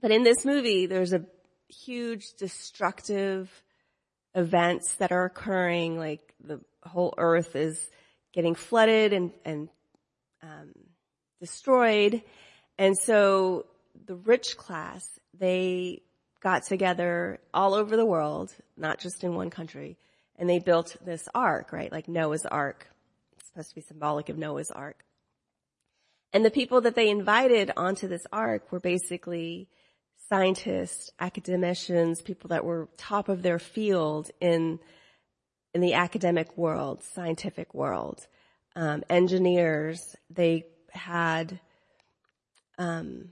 But 0.00 0.12
in 0.12 0.22
this 0.22 0.44
movie, 0.44 0.86
there's 0.86 1.12
a 1.12 1.24
huge 1.68 2.24
destructive 2.38 3.50
events 4.34 4.94
that 4.96 5.12
are 5.12 5.24
occurring, 5.24 5.98
like 5.98 6.33
the 6.46 6.60
whole 6.82 7.14
earth 7.18 7.56
is 7.56 7.78
getting 8.32 8.54
flooded 8.54 9.12
and, 9.12 9.32
and 9.44 9.68
um, 10.42 10.72
destroyed. 11.40 12.22
And 12.78 12.96
so 12.96 13.66
the 14.06 14.16
rich 14.16 14.56
class, 14.56 15.06
they 15.38 16.02
got 16.40 16.64
together 16.66 17.40
all 17.52 17.74
over 17.74 17.96
the 17.96 18.04
world, 18.04 18.54
not 18.76 18.98
just 18.98 19.24
in 19.24 19.34
one 19.34 19.50
country, 19.50 19.96
and 20.36 20.48
they 20.48 20.58
built 20.58 20.96
this 21.04 21.28
ark, 21.34 21.72
right? 21.72 21.90
Like 21.90 22.08
Noah's 22.08 22.44
ark. 22.46 22.88
It's 23.38 23.48
supposed 23.48 23.70
to 23.70 23.74
be 23.76 23.80
symbolic 23.80 24.28
of 24.28 24.36
Noah's 24.36 24.70
ark. 24.70 25.04
And 26.32 26.44
the 26.44 26.50
people 26.50 26.80
that 26.80 26.96
they 26.96 27.08
invited 27.08 27.70
onto 27.76 28.08
this 28.08 28.26
ark 28.32 28.72
were 28.72 28.80
basically 28.80 29.68
scientists, 30.28 31.12
academicians, 31.20 32.20
people 32.22 32.48
that 32.48 32.64
were 32.64 32.88
top 32.96 33.28
of 33.28 33.42
their 33.42 33.58
field 33.58 34.30
in 34.40 34.80
in 35.74 35.80
the 35.80 35.94
academic 35.94 36.56
world, 36.56 37.02
scientific 37.02 37.74
world, 37.74 38.26
um, 38.76 39.02
engineers. 39.10 40.16
They 40.30 40.66
had 40.92 41.58
um, 42.78 43.30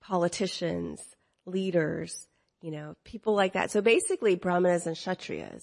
politicians, 0.00 1.00
leaders, 1.46 2.26
you 2.60 2.70
know, 2.70 2.94
people 3.04 3.34
like 3.34 3.54
that. 3.54 3.70
So 3.70 3.80
basically, 3.80 4.36
brahmanas 4.36 4.86
and 4.86 4.96
kshatriyas, 4.96 5.62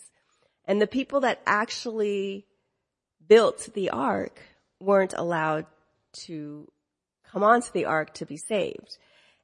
and 0.65 0.81
the 0.81 0.87
people 0.87 1.21
that 1.21 1.41
actually 1.45 2.45
built 3.27 3.69
the 3.73 3.91
ark 3.91 4.39
weren't 4.79 5.13
allowed 5.15 5.65
to 6.25 6.67
come 7.31 7.43
onto 7.43 7.71
the 7.71 7.85
ark 7.85 8.13
to 8.15 8.25
be 8.25 8.37
saved. 8.37 8.97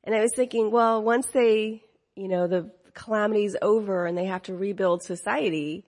And 0.03 0.15
I 0.15 0.21
was 0.21 0.31
thinking, 0.35 0.71
well, 0.71 1.03
once 1.03 1.27
they, 1.27 1.83
you 2.15 2.27
know, 2.27 2.47
the 2.47 2.71
calamity's 2.93 3.55
over 3.61 4.05
and 4.05 4.17
they 4.17 4.25
have 4.25 4.43
to 4.43 4.55
rebuild 4.55 5.03
society, 5.03 5.85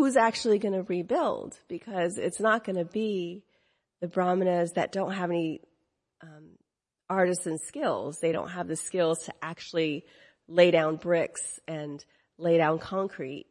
who's 0.00 0.16
actually 0.16 0.58
going 0.58 0.72
to 0.72 0.82
rebuild? 0.82 1.58
Because 1.68 2.16
it's 2.16 2.40
not 2.40 2.64
going 2.64 2.76
to 2.76 2.86
be 2.86 3.44
the 4.00 4.08
brahmanas 4.08 4.72
that 4.72 4.92
don't 4.92 5.12
have 5.12 5.30
any 5.30 5.60
um, 6.22 6.52
artisan 7.10 7.58
skills. 7.58 8.18
They 8.22 8.32
don't 8.32 8.48
have 8.48 8.66
the 8.66 8.76
skills 8.76 9.18
to 9.26 9.34
actually 9.42 10.06
lay 10.48 10.70
down 10.70 10.96
bricks 10.96 11.60
and 11.68 12.02
lay 12.38 12.56
down 12.56 12.78
concrete. 12.78 13.44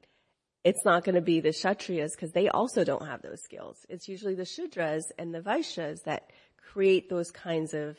It's 0.64 0.84
not 0.84 1.04
going 1.04 1.14
to 1.14 1.22
be 1.22 1.40
the 1.40 1.50
kshatriyas 1.50 2.14
because 2.16 2.32
they 2.32 2.50
also 2.50 2.84
don't 2.84 3.06
have 3.06 3.22
those 3.22 3.44
skills. 3.44 3.86
It's 3.88 4.08
usually 4.08 4.34
the 4.34 4.42
shudras 4.42 5.04
and 5.20 5.32
the 5.32 5.42
vaishyas 5.42 6.04
that 6.06 6.32
create 6.74 7.12
those 7.12 7.30
kinds 7.30 7.76
of 7.76 7.96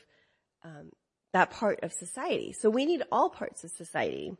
um, 0.64 0.90
that 1.32 1.52
part 1.52 1.84
of 1.84 1.92
society. 1.92 2.52
So 2.52 2.68
we 2.68 2.84
need 2.84 3.04
all 3.12 3.30
parts 3.30 3.62
of 3.62 3.70
society. 3.70 4.32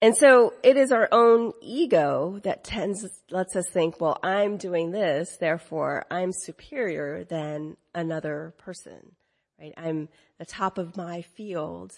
And 0.00 0.16
so 0.16 0.54
it 0.62 0.76
is 0.76 0.92
our 0.92 1.08
own 1.10 1.52
ego 1.60 2.38
that 2.44 2.62
tends, 2.62 3.04
lets 3.30 3.56
us 3.56 3.68
think, 3.68 4.00
well, 4.00 4.18
I'm 4.22 4.56
doing 4.56 4.92
this, 4.92 5.36
therefore 5.38 6.06
I'm 6.08 6.30
superior 6.32 7.24
than 7.24 7.76
another 7.94 8.54
person, 8.58 9.16
right? 9.60 9.74
I'm 9.76 10.08
the 10.38 10.46
top 10.46 10.78
of 10.78 10.96
my 10.96 11.22
field 11.22 11.92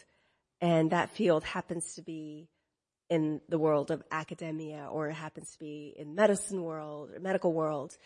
and 0.62 0.90
that 0.92 1.10
field 1.10 1.44
happens 1.44 1.94
to 1.94 2.02
be 2.02 2.48
in 3.10 3.40
the 3.48 3.58
world 3.58 3.90
of 3.90 4.02
academia 4.10 4.88
or 4.90 5.08
it 5.08 5.14
happens 5.14 5.50
to 5.52 5.58
be 5.58 5.94
in 5.98 6.14
medicine 6.14 6.62
world 6.62 7.10
or 7.10 7.20
medical 7.20 7.52
world. 7.52 7.96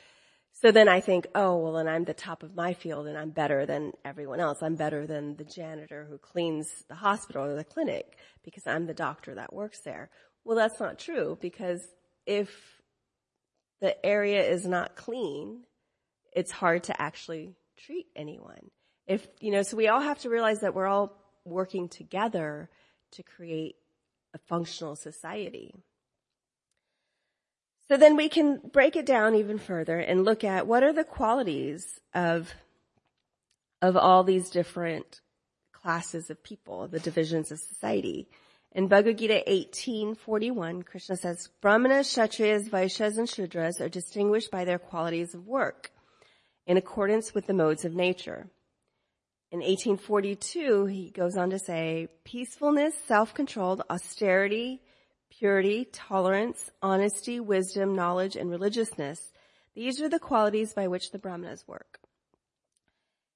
So 0.57 0.71
then 0.71 0.89
I 0.89 1.01
think, 1.01 1.27
oh, 1.35 1.57
well, 1.59 1.73
then 1.73 1.89
I'm 1.89 2.05
the 2.05 2.15
top 2.15 2.45
of 2.45 2.55
my 2.55 2.75
field 2.75 3.09
and 3.09 3.19
I'm 3.19 3.31
better 3.31 3.67
than 3.67 3.93
everyone 4.05 4.39
else. 4.39 4.63
I'm 4.63 4.77
better 4.77 5.05
than 5.07 5.37
the 5.37 5.45
janitor 5.45 6.07
who 6.09 6.17
cleans 6.17 6.69
the 6.89 6.95
hospital 6.95 7.45
or 7.45 7.57
the 7.57 7.65
clinic 7.65 8.17
because 8.45 8.67
I'm 8.67 8.87
the 8.87 8.95
doctor 8.95 9.35
that 9.35 9.53
works 9.53 9.81
there. 9.81 10.11
Well, 10.45 10.57
that's 10.57 10.79
not 10.79 11.01
true 11.01 11.37
because 11.41 11.83
if 12.25 12.51
the 13.81 14.07
area 14.07 14.49
is 14.49 14.65
not 14.65 14.95
clean, 14.95 15.65
it's 16.33 16.53
hard 16.53 16.85
to 16.85 17.03
actually 17.03 17.57
treat 17.77 18.07
anyone. 18.15 18.71
If, 19.09 19.27
you 19.41 19.51
know, 19.51 19.63
so 19.63 19.77
we 19.77 19.89
all 19.89 20.01
have 20.01 20.21
to 20.21 20.31
realize 20.31 20.61
that 20.61 20.75
we're 20.75 20.87
all 20.87 21.21
working 21.45 21.89
together 21.89 22.71
to 23.13 23.23
create 23.25 23.75
a 24.35 24.39
functional 24.39 24.95
society. 24.95 25.75
So 27.89 27.99
then 27.99 28.17
we 28.17 28.29
can 28.29 28.61
break 28.73 28.97
it 28.97 29.05
down 29.05 29.35
even 29.35 29.59
further 29.59 29.99
and 29.99 30.25
look 30.25 30.43
at 30.43 30.67
what 30.67 30.83
are 30.83 30.93
the 30.93 31.05
qualities 31.05 32.01
of, 32.15 32.53
of 33.83 33.97
all 33.97 34.25
these 34.25 34.49
different 34.49 35.21
classes 35.73 36.31
of 36.31 36.43
people, 36.43 36.89
the 36.89 37.01
divisions 37.01 37.53
of 37.53 37.59
society. 37.59 38.27
In 38.73 38.89
Bhagavad 38.89 39.19
Gita 39.19 39.35
1841, 39.47 40.83
Krishna 40.83 41.17
says, 41.17 41.51
Brahmanas, 41.61 42.09
Kshatriyas, 42.09 42.71
Vaishyas, 42.71 43.19
and 43.19 43.29
Shudras 43.29 43.81
are 43.81 43.89
distinguished 43.91 44.51
by 44.51 44.65
their 44.65 44.79
qualities 44.79 45.35
of 45.35 45.47
work 45.47 45.93
in 46.67 46.79
accordance 46.79 47.35
with 47.35 47.47
the 47.47 47.53
modes 47.53 47.85
of 47.85 47.95
nature. 47.95 48.49
In 49.53 49.61
1842, 49.61 50.87
he 50.87 51.11
goes 51.11 51.37
on 51.37 51.51
to 51.51 51.59
say, 51.59 52.09
peacefulness, 52.25 52.95
self-controlled, 53.07 53.83
austerity, 53.91 54.81
purity, 55.39 55.87
tolerance, 55.93 56.71
honesty, 56.83 57.41
wisdom, 57.41 57.95
knowledge, 57.95 58.37
and 58.37 58.51
religiousness. 58.51 59.33
These 59.75 60.01
are 60.01 60.09
the 60.09 60.19
qualities 60.19 60.73
by 60.73 60.89
which 60.89 61.11
the 61.11 61.19
Brahmanas 61.19 61.65
work. 61.67 61.99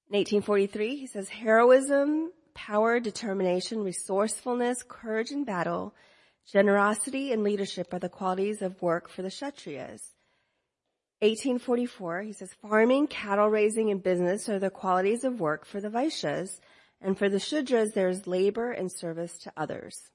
In 0.09 0.17
1843, 0.17 0.95
he 0.95 1.07
says 1.07 1.29
heroism, 1.29 2.31
power, 2.53 2.99
determination, 2.99 3.83
resourcefulness, 3.83 4.83
courage 4.87 5.31
in 5.31 5.43
battle, 5.43 5.93
generosity, 6.51 7.31
and 7.31 7.43
leadership 7.43 7.93
are 7.93 7.99
the 7.99 8.09
qualities 8.09 8.61
of 8.61 8.81
work 8.81 9.09
for 9.09 9.21
the 9.21 9.29
Kshatriyas. 9.29 10.01
1844, 11.21 12.21
he 12.21 12.33
says 12.33 12.53
farming, 12.61 13.07
cattle 13.07 13.49
raising, 13.49 13.91
and 13.91 14.01
business 14.01 14.47
are 14.47 14.57
the 14.57 14.69
qualities 14.69 15.25
of 15.25 15.41
work 15.41 15.65
for 15.65 15.81
the 15.81 15.89
Vaishyas, 15.89 16.61
and 17.01 17.17
for 17.17 17.27
the 17.27 17.37
Shudras 17.37 17.93
there 17.93 18.07
is 18.07 18.25
labor 18.25 18.71
and 18.71 18.89
service 18.89 19.37
to 19.39 19.51
others. 19.57 20.11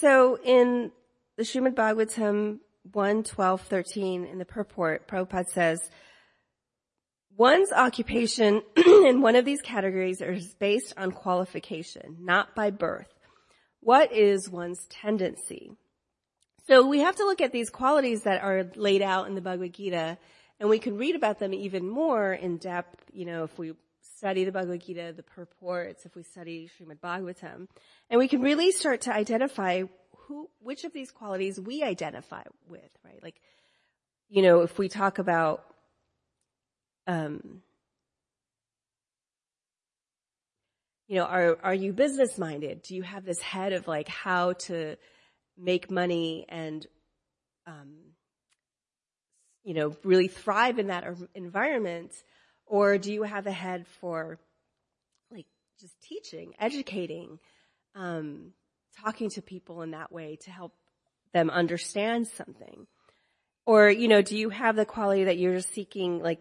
So 0.00 0.38
in 0.42 0.90
the 1.36 1.42
Srimad 1.42 1.74
Bhagavatam 1.74 2.58
1, 2.92 3.22
12, 3.22 3.60
13 3.62 4.24
in 4.24 4.38
the 4.38 4.44
purport, 4.44 5.06
Prabhupada 5.06 5.46
says, 5.46 5.80
one's 7.36 7.72
occupation 7.72 8.62
in 8.76 9.20
one 9.20 9.36
of 9.36 9.44
these 9.44 9.62
categories 9.62 10.20
is 10.20 10.54
based 10.54 10.94
on 10.96 11.12
qualification, 11.12 12.16
not 12.20 12.54
by 12.54 12.70
birth. 12.70 13.08
What 13.80 14.12
is 14.12 14.50
one's 14.50 14.86
tendency? 14.88 15.72
So 16.66 16.86
we 16.86 17.00
have 17.00 17.16
to 17.16 17.24
look 17.24 17.40
at 17.40 17.52
these 17.52 17.70
qualities 17.70 18.22
that 18.22 18.42
are 18.42 18.70
laid 18.76 19.02
out 19.02 19.26
in 19.26 19.34
the 19.34 19.40
Bhagavad 19.40 19.72
Gita, 19.72 20.18
and 20.58 20.68
we 20.68 20.78
can 20.78 20.98
read 20.98 21.16
about 21.16 21.38
them 21.38 21.54
even 21.54 21.88
more 21.88 22.32
in 22.32 22.58
depth, 22.58 23.04
you 23.12 23.24
know, 23.24 23.44
if 23.44 23.58
we 23.58 23.72
study 24.16 24.44
the 24.44 24.52
Bhagavad 24.52 24.82
Gita, 24.84 25.12
the 25.16 25.22
purports, 25.22 26.06
if 26.06 26.14
we 26.14 26.22
study 26.22 26.68
Srimad 26.78 27.00
Bhagavatam, 27.00 27.66
and 28.08 28.18
we 28.18 28.28
can 28.28 28.40
really 28.40 28.72
start 28.72 29.02
to 29.02 29.14
identify 29.14 29.84
who, 30.26 30.48
which 30.60 30.84
of 30.84 30.92
these 30.92 31.10
qualities 31.10 31.60
we 31.60 31.82
identify 31.82 32.42
with, 32.68 32.90
right? 33.04 33.22
Like, 33.22 33.40
you 34.28 34.42
know, 34.42 34.60
if 34.60 34.78
we 34.78 34.88
talk 34.88 35.18
about, 35.18 35.64
um, 37.06 37.62
you 41.08 41.16
know, 41.16 41.24
are, 41.24 41.58
are 41.62 41.74
you 41.74 41.92
business 41.92 42.38
minded? 42.38 42.82
Do 42.82 42.94
you 42.94 43.02
have 43.02 43.24
this 43.24 43.40
head 43.40 43.72
of 43.72 43.88
like 43.88 44.06
how 44.06 44.52
to 44.52 44.96
make 45.58 45.90
money 45.90 46.46
and, 46.48 46.86
um, 47.66 47.96
you 49.64 49.74
know, 49.74 49.96
really 50.04 50.28
thrive 50.28 50.78
in 50.78 50.86
that 50.86 51.04
environment? 51.34 52.12
Or 52.70 52.98
do 52.98 53.12
you 53.12 53.24
have 53.24 53.48
a 53.48 53.52
head 53.52 53.84
for 54.00 54.38
like 55.32 55.46
just 55.80 56.00
teaching, 56.02 56.54
educating, 56.60 57.40
um, 57.96 58.52
talking 59.02 59.28
to 59.30 59.42
people 59.42 59.82
in 59.82 59.90
that 59.90 60.12
way 60.12 60.38
to 60.44 60.52
help 60.52 60.72
them 61.32 61.50
understand 61.50 62.28
something? 62.28 62.86
Or, 63.66 63.90
you 63.90 64.06
know, 64.06 64.22
do 64.22 64.38
you 64.38 64.50
have 64.50 64.76
the 64.76 64.84
quality 64.84 65.24
that 65.24 65.36
you're 65.36 65.60
seeking, 65.60 66.22
like 66.22 66.38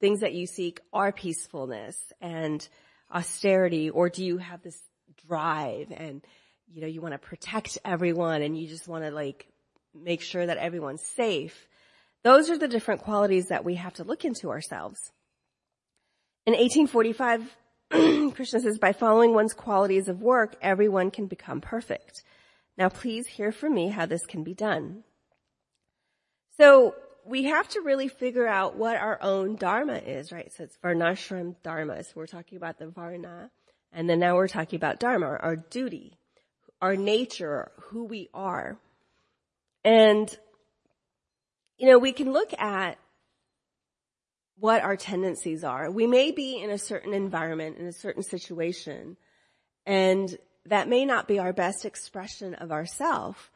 things 0.00 0.20
that 0.20 0.34
you 0.34 0.48
seek 0.48 0.80
are 0.92 1.12
peacefulness 1.12 1.96
and 2.20 2.68
austerity, 3.08 3.90
or 3.90 4.08
do 4.08 4.24
you 4.24 4.38
have 4.38 4.60
this 4.62 4.80
drive 5.28 5.92
and, 5.92 6.20
you 6.66 6.80
know, 6.80 6.88
you 6.88 7.00
want 7.00 7.14
to 7.14 7.18
protect 7.18 7.78
everyone 7.84 8.42
and 8.42 8.58
you 8.58 8.66
just 8.66 8.88
want 8.88 9.04
to 9.04 9.12
like 9.12 9.46
make 9.94 10.20
sure 10.20 10.44
that 10.44 10.58
everyone's 10.58 11.02
safe. 11.02 11.68
Those 12.24 12.50
are 12.50 12.58
the 12.58 12.66
different 12.66 13.02
qualities 13.02 13.48
that 13.50 13.64
we 13.64 13.76
have 13.76 13.94
to 13.94 14.04
look 14.04 14.24
into 14.24 14.50
ourselves. 14.50 14.98
In 16.48 16.54
1845, 16.54 17.56
Krishna 18.34 18.60
says, 18.60 18.78
by 18.78 18.94
following 18.94 19.34
one's 19.34 19.52
qualities 19.52 20.08
of 20.08 20.22
work, 20.22 20.56
everyone 20.62 21.10
can 21.10 21.26
become 21.26 21.60
perfect. 21.60 22.22
Now 22.78 22.88
please 22.88 23.26
hear 23.26 23.52
from 23.52 23.74
me 23.74 23.88
how 23.88 24.06
this 24.06 24.24
can 24.24 24.44
be 24.44 24.54
done. 24.54 25.04
So 26.56 26.94
we 27.26 27.44
have 27.44 27.68
to 27.68 27.82
really 27.82 28.08
figure 28.08 28.48
out 28.48 28.76
what 28.76 28.96
our 28.96 29.18
own 29.20 29.56
dharma 29.56 29.96
is, 29.96 30.32
right? 30.32 30.50
So 30.50 30.64
it's 30.64 30.78
varnashram 30.82 31.56
dharma. 31.62 32.02
So 32.02 32.12
we're 32.14 32.26
talking 32.26 32.56
about 32.56 32.78
the 32.78 32.86
varna. 32.86 33.50
And 33.92 34.08
then 34.08 34.18
now 34.18 34.34
we're 34.34 34.48
talking 34.48 34.78
about 34.78 34.98
dharma, 34.98 35.26
our 35.26 35.56
duty, 35.56 36.16
our 36.80 36.96
nature, 36.96 37.72
who 37.78 38.04
we 38.04 38.30
are. 38.32 38.78
And, 39.84 40.34
you 41.76 41.90
know, 41.90 41.98
we 41.98 42.12
can 42.12 42.32
look 42.32 42.58
at 42.58 42.96
what 44.60 44.82
our 44.82 44.96
tendencies 44.96 45.62
are. 45.64 45.90
We 45.90 46.06
may 46.06 46.32
be 46.32 46.60
in 46.60 46.70
a 46.70 46.78
certain 46.78 47.14
environment, 47.14 47.78
in 47.78 47.86
a 47.86 47.92
certain 47.92 48.22
situation, 48.22 49.16
and 49.86 50.36
that 50.66 50.88
may 50.88 51.04
not 51.04 51.28
be 51.28 51.38
our 51.38 51.52
best 51.52 51.84
expression 51.84 52.54
of 52.54 52.72
ourself, 52.72 53.50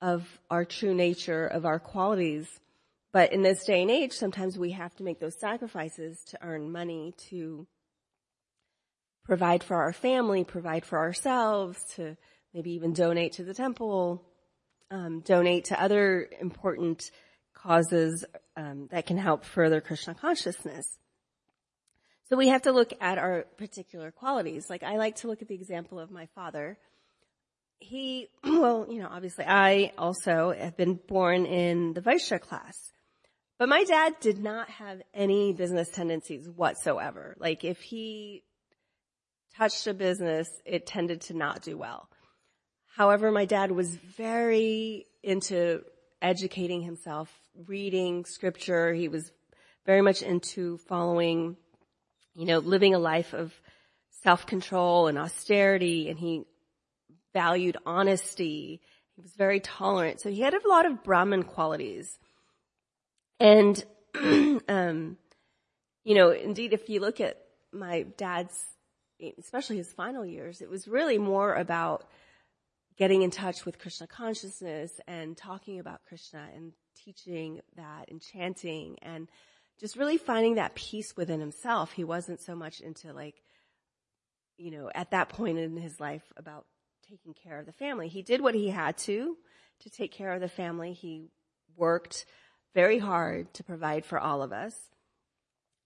of 0.00 0.26
our 0.50 0.64
true 0.64 0.94
nature, 0.94 1.46
of 1.46 1.64
our 1.64 1.78
qualities. 1.78 2.48
But 3.12 3.32
in 3.32 3.42
this 3.42 3.64
day 3.64 3.82
and 3.82 3.90
age, 3.90 4.12
sometimes 4.12 4.58
we 4.58 4.72
have 4.72 4.94
to 4.96 5.02
make 5.02 5.20
those 5.20 5.40
sacrifices 5.40 6.22
to 6.28 6.38
earn 6.42 6.70
money, 6.70 7.14
to 7.30 7.66
provide 9.24 9.64
for 9.64 9.76
our 9.76 9.92
family, 9.92 10.44
provide 10.44 10.84
for 10.84 10.98
ourselves, 10.98 11.82
to 11.96 12.16
maybe 12.52 12.72
even 12.72 12.92
donate 12.92 13.32
to 13.32 13.44
the 13.44 13.54
temple, 13.54 14.22
um, 14.90 15.20
donate 15.20 15.66
to 15.66 15.82
other 15.82 16.28
important 16.40 17.10
causes 17.54 18.24
um, 18.56 18.88
that 18.90 19.06
can 19.06 19.18
help 19.18 19.44
further 19.44 19.80
Krishna 19.80 20.14
consciousness. 20.14 20.98
So 22.28 22.36
we 22.36 22.48
have 22.48 22.62
to 22.62 22.72
look 22.72 22.92
at 23.00 23.18
our 23.18 23.42
particular 23.56 24.10
qualities. 24.10 24.68
Like 24.68 24.82
I 24.82 24.96
like 24.96 25.16
to 25.16 25.28
look 25.28 25.42
at 25.42 25.48
the 25.48 25.54
example 25.54 26.00
of 26.00 26.10
my 26.10 26.26
father. 26.34 26.78
He, 27.78 28.28
well, 28.44 28.86
you 28.90 29.00
know, 29.00 29.08
obviously 29.10 29.44
I 29.46 29.92
also 29.96 30.52
have 30.58 30.76
been 30.76 30.94
born 30.94 31.46
in 31.46 31.92
the 31.92 32.00
Vaishya 32.00 32.40
class. 32.40 32.90
But 33.58 33.68
my 33.68 33.84
dad 33.84 34.16
did 34.20 34.38
not 34.38 34.68
have 34.68 35.00
any 35.14 35.52
business 35.52 35.88
tendencies 35.88 36.48
whatsoever. 36.48 37.36
Like 37.38 37.64
if 37.64 37.80
he 37.80 38.42
touched 39.56 39.86
a 39.86 39.94
business, 39.94 40.48
it 40.66 40.86
tended 40.86 41.22
to 41.22 41.34
not 41.34 41.62
do 41.62 41.78
well. 41.78 42.08
However, 42.96 43.30
my 43.30 43.44
dad 43.44 43.70
was 43.70 43.94
very 43.94 45.06
into 45.22 45.82
educating 46.26 46.82
himself, 46.82 47.32
reading 47.66 48.24
scripture. 48.24 48.92
He 48.92 49.06
was 49.06 49.30
very 49.86 50.02
much 50.02 50.22
into 50.22 50.78
following, 50.78 51.56
you 52.34 52.46
know, 52.46 52.58
living 52.58 52.94
a 52.94 52.98
life 52.98 53.32
of 53.32 53.54
self-control 54.24 55.06
and 55.06 55.18
austerity 55.18 56.10
and 56.10 56.18
he 56.18 56.42
valued 57.32 57.76
honesty. 57.86 58.80
He 59.14 59.22
was 59.22 59.34
very 59.34 59.60
tolerant. 59.60 60.20
So 60.20 60.28
he 60.28 60.40
had 60.40 60.52
a 60.52 60.68
lot 60.68 60.84
of 60.84 61.04
Brahmin 61.04 61.44
qualities. 61.44 62.18
And, 63.38 63.84
um, 64.68 65.18
you 66.02 66.14
know, 66.16 66.30
indeed, 66.30 66.72
if 66.72 66.88
you 66.88 66.98
look 66.98 67.20
at 67.20 67.36
my 67.72 68.02
dad's, 68.16 68.58
especially 69.38 69.76
his 69.76 69.92
final 69.92 70.26
years, 70.26 70.60
it 70.60 70.68
was 70.68 70.88
really 70.88 71.18
more 71.18 71.54
about 71.54 72.04
getting 72.96 73.22
in 73.22 73.30
touch 73.30 73.64
with 73.64 73.78
Krishna 73.78 74.06
consciousness 74.06 75.00
and 75.06 75.36
talking 75.36 75.78
about 75.78 76.00
Krishna 76.08 76.46
and 76.54 76.72
teaching 76.96 77.60
that 77.76 78.10
and 78.10 78.20
chanting 78.20 78.96
and 79.02 79.28
just 79.78 79.96
really 79.96 80.16
finding 80.16 80.54
that 80.54 80.74
peace 80.74 81.16
within 81.16 81.40
himself. 81.40 81.92
He 81.92 82.04
wasn't 82.04 82.40
so 82.40 82.54
much 82.54 82.80
into 82.80 83.12
like, 83.12 83.42
you 84.56 84.70
know, 84.70 84.90
at 84.94 85.10
that 85.10 85.28
point 85.28 85.58
in 85.58 85.76
his 85.76 86.00
life 86.00 86.24
about 86.36 86.64
taking 87.08 87.34
care 87.34 87.58
of 87.58 87.66
the 87.66 87.72
family. 87.72 88.08
He 88.08 88.22
did 88.22 88.40
what 88.40 88.54
he 88.54 88.70
had 88.70 88.96
to 88.98 89.36
to 89.80 89.90
take 89.90 90.12
care 90.12 90.32
of 90.32 90.40
the 90.40 90.48
family. 90.48 90.94
He 90.94 91.28
worked 91.76 92.24
very 92.74 92.98
hard 92.98 93.52
to 93.54 93.64
provide 93.64 94.04
for 94.06 94.18
all 94.18 94.42
of 94.42 94.52
us, 94.52 94.74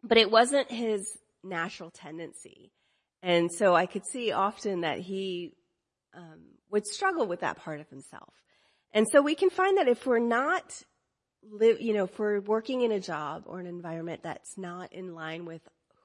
but 0.02 0.18
it 0.18 0.30
wasn't 0.30 0.70
his 0.70 1.18
natural 1.42 1.90
tendency. 1.90 2.72
And 3.22 3.50
so 3.52 3.74
I 3.74 3.86
could 3.86 4.06
see 4.06 4.32
often 4.32 4.82
that 4.82 4.98
he 4.98 5.52
um, 6.16 6.40
would 6.70 6.86
struggle 6.86 7.26
with 7.26 7.40
that 7.40 7.58
part 7.58 7.80
of 7.80 7.88
himself. 7.88 8.32
And 8.92 9.06
so 9.10 9.22
we 9.22 9.34
can 9.34 9.50
find 9.50 9.78
that 9.78 9.88
if 9.88 10.06
we're 10.06 10.18
not 10.18 10.82
live, 11.48 11.80
you 11.80 11.94
know, 11.94 12.04
if 12.04 12.18
we're 12.18 12.40
working 12.40 12.82
in 12.82 12.92
a 12.92 13.00
job 13.00 13.44
or 13.46 13.60
an 13.60 13.66
environment 13.66 14.22
that's 14.22 14.58
not 14.58 14.92
in 14.92 15.14
line 15.14 15.44
with 15.44 15.62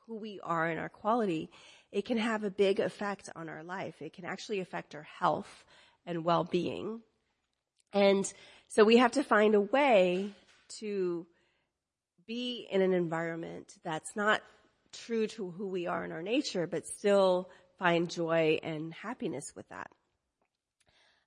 who 0.07 0.17
we 0.17 0.39
are 0.43 0.67
and 0.67 0.79
our 0.79 0.89
quality, 0.89 1.49
it 1.91 2.05
can 2.05 2.17
have 2.17 2.43
a 2.43 2.51
big 2.51 2.79
effect 2.79 3.29
on 3.35 3.49
our 3.49 3.63
life. 3.63 4.01
It 4.01 4.13
can 4.13 4.25
actually 4.25 4.59
affect 4.59 4.95
our 4.95 5.07
health 5.19 5.65
and 6.05 6.23
well-being. 6.23 7.01
And 7.93 8.31
so 8.67 8.83
we 8.83 8.97
have 8.97 9.13
to 9.13 9.23
find 9.23 9.55
a 9.55 9.61
way 9.61 10.31
to 10.79 11.25
be 12.27 12.67
in 12.69 12.81
an 12.81 12.93
environment 12.93 13.71
that's 13.83 14.15
not 14.15 14.41
true 14.91 15.27
to 15.27 15.51
who 15.51 15.67
we 15.67 15.87
are 15.87 16.03
in 16.03 16.11
our 16.11 16.23
nature, 16.23 16.67
but 16.67 16.87
still 16.87 17.49
find 17.77 18.09
joy 18.09 18.59
and 18.63 18.93
happiness 18.93 19.53
with 19.55 19.67
that. 19.69 19.89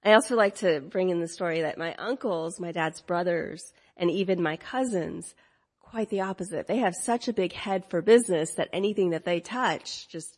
I 0.05 0.13
also 0.13 0.37
like 0.37 0.57
to 0.57 0.81
bring 0.81 1.11
in 1.11 1.21
the 1.21 1.29
story 1.29 1.63
that 1.63 1.79
my 1.79 1.95
uncles, 1.95 2.61
my 2.61 2.73
dad's 2.73 3.01
brothers, 3.01 3.73
and 3.97 4.11
even 4.11 4.43
my 4.43 4.57
cousins, 4.57 5.35
quite 5.81 6.09
the 6.11 6.21
opposite. 6.21 6.67
They 6.67 6.79
have 6.79 6.95
such 6.95 7.29
a 7.29 7.33
big 7.33 7.53
head 7.53 7.85
for 7.89 8.03
business 8.03 8.55
that 8.55 8.69
anything 8.73 9.11
that 9.11 9.25
they 9.25 9.41
touch 9.41 10.09
just 10.09 10.37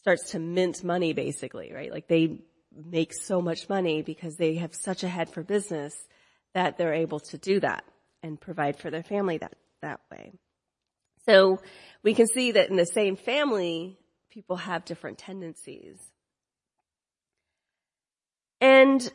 starts 0.00 0.30
to 0.30 0.38
mint 0.38 0.82
money 0.82 1.12
basically, 1.12 1.72
right? 1.72 1.92
Like 1.92 2.08
they 2.08 2.40
make 2.74 3.12
so 3.12 3.40
much 3.40 3.68
money 3.68 4.02
because 4.02 4.36
they 4.36 4.54
have 4.54 4.74
such 4.74 5.02
a 5.02 5.08
head 5.08 5.30
for 5.30 5.42
business 5.42 5.94
that 6.54 6.78
they're 6.78 6.94
able 6.94 7.20
to 7.20 7.38
do 7.38 7.60
that 7.60 7.84
and 8.22 8.40
provide 8.40 8.78
for 8.78 8.90
their 8.90 9.02
family 9.02 9.38
that, 9.38 9.54
that 9.82 10.00
way. 10.10 10.32
So 11.26 11.60
we 12.02 12.14
can 12.14 12.26
see 12.26 12.52
that 12.52 12.70
in 12.70 12.76
the 12.76 12.86
same 12.86 13.16
family, 13.16 13.98
people 14.30 14.56
have 14.56 14.84
different 14.84 15.18
tendencies. 15.18 15.98
And 18.60 19.10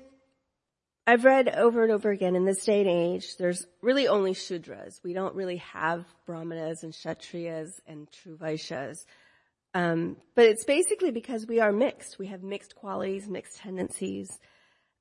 I've 1.07 1.23
read 1.23 1.49
over 1.49 1.83
and 1.83 1.91
over 1.91 2.09
again 2.09 2.35
in 2.35 2.45
this 2.45 2.65
day 2.65 2.81
and 2.81 2.89
age, 2.89 3.37
there's 3.37 3.65
really 3.81 4.07
only 4.07 4.33
Shudras. 4.33 5.03
We 5.03 5.13
don't 5.13 5.35
really 5.35 5.57
have 5.57 6.03
Brahmanas 6.25 6.83
and 6.83 6.93
Kshatriyas 6.93 7.69
and 7.85 8.11
true 8.11 8.37
Vaishyas. 8.37 9.05
Um, 9.75 10.17
but 10.35 10.45
it's 10.45 10.63
basically 10.63 11.11
because 11.11 11.45
we 11.45 11.59
are 11.59 11.71
mixed. 11.71 12.17
We 12.17 12.27
have 12.27 12.41
mixed 12.41 12.75
qualities, 12.75 13.27
mixed 13.27 13.57
tendencies. 13.57 14.31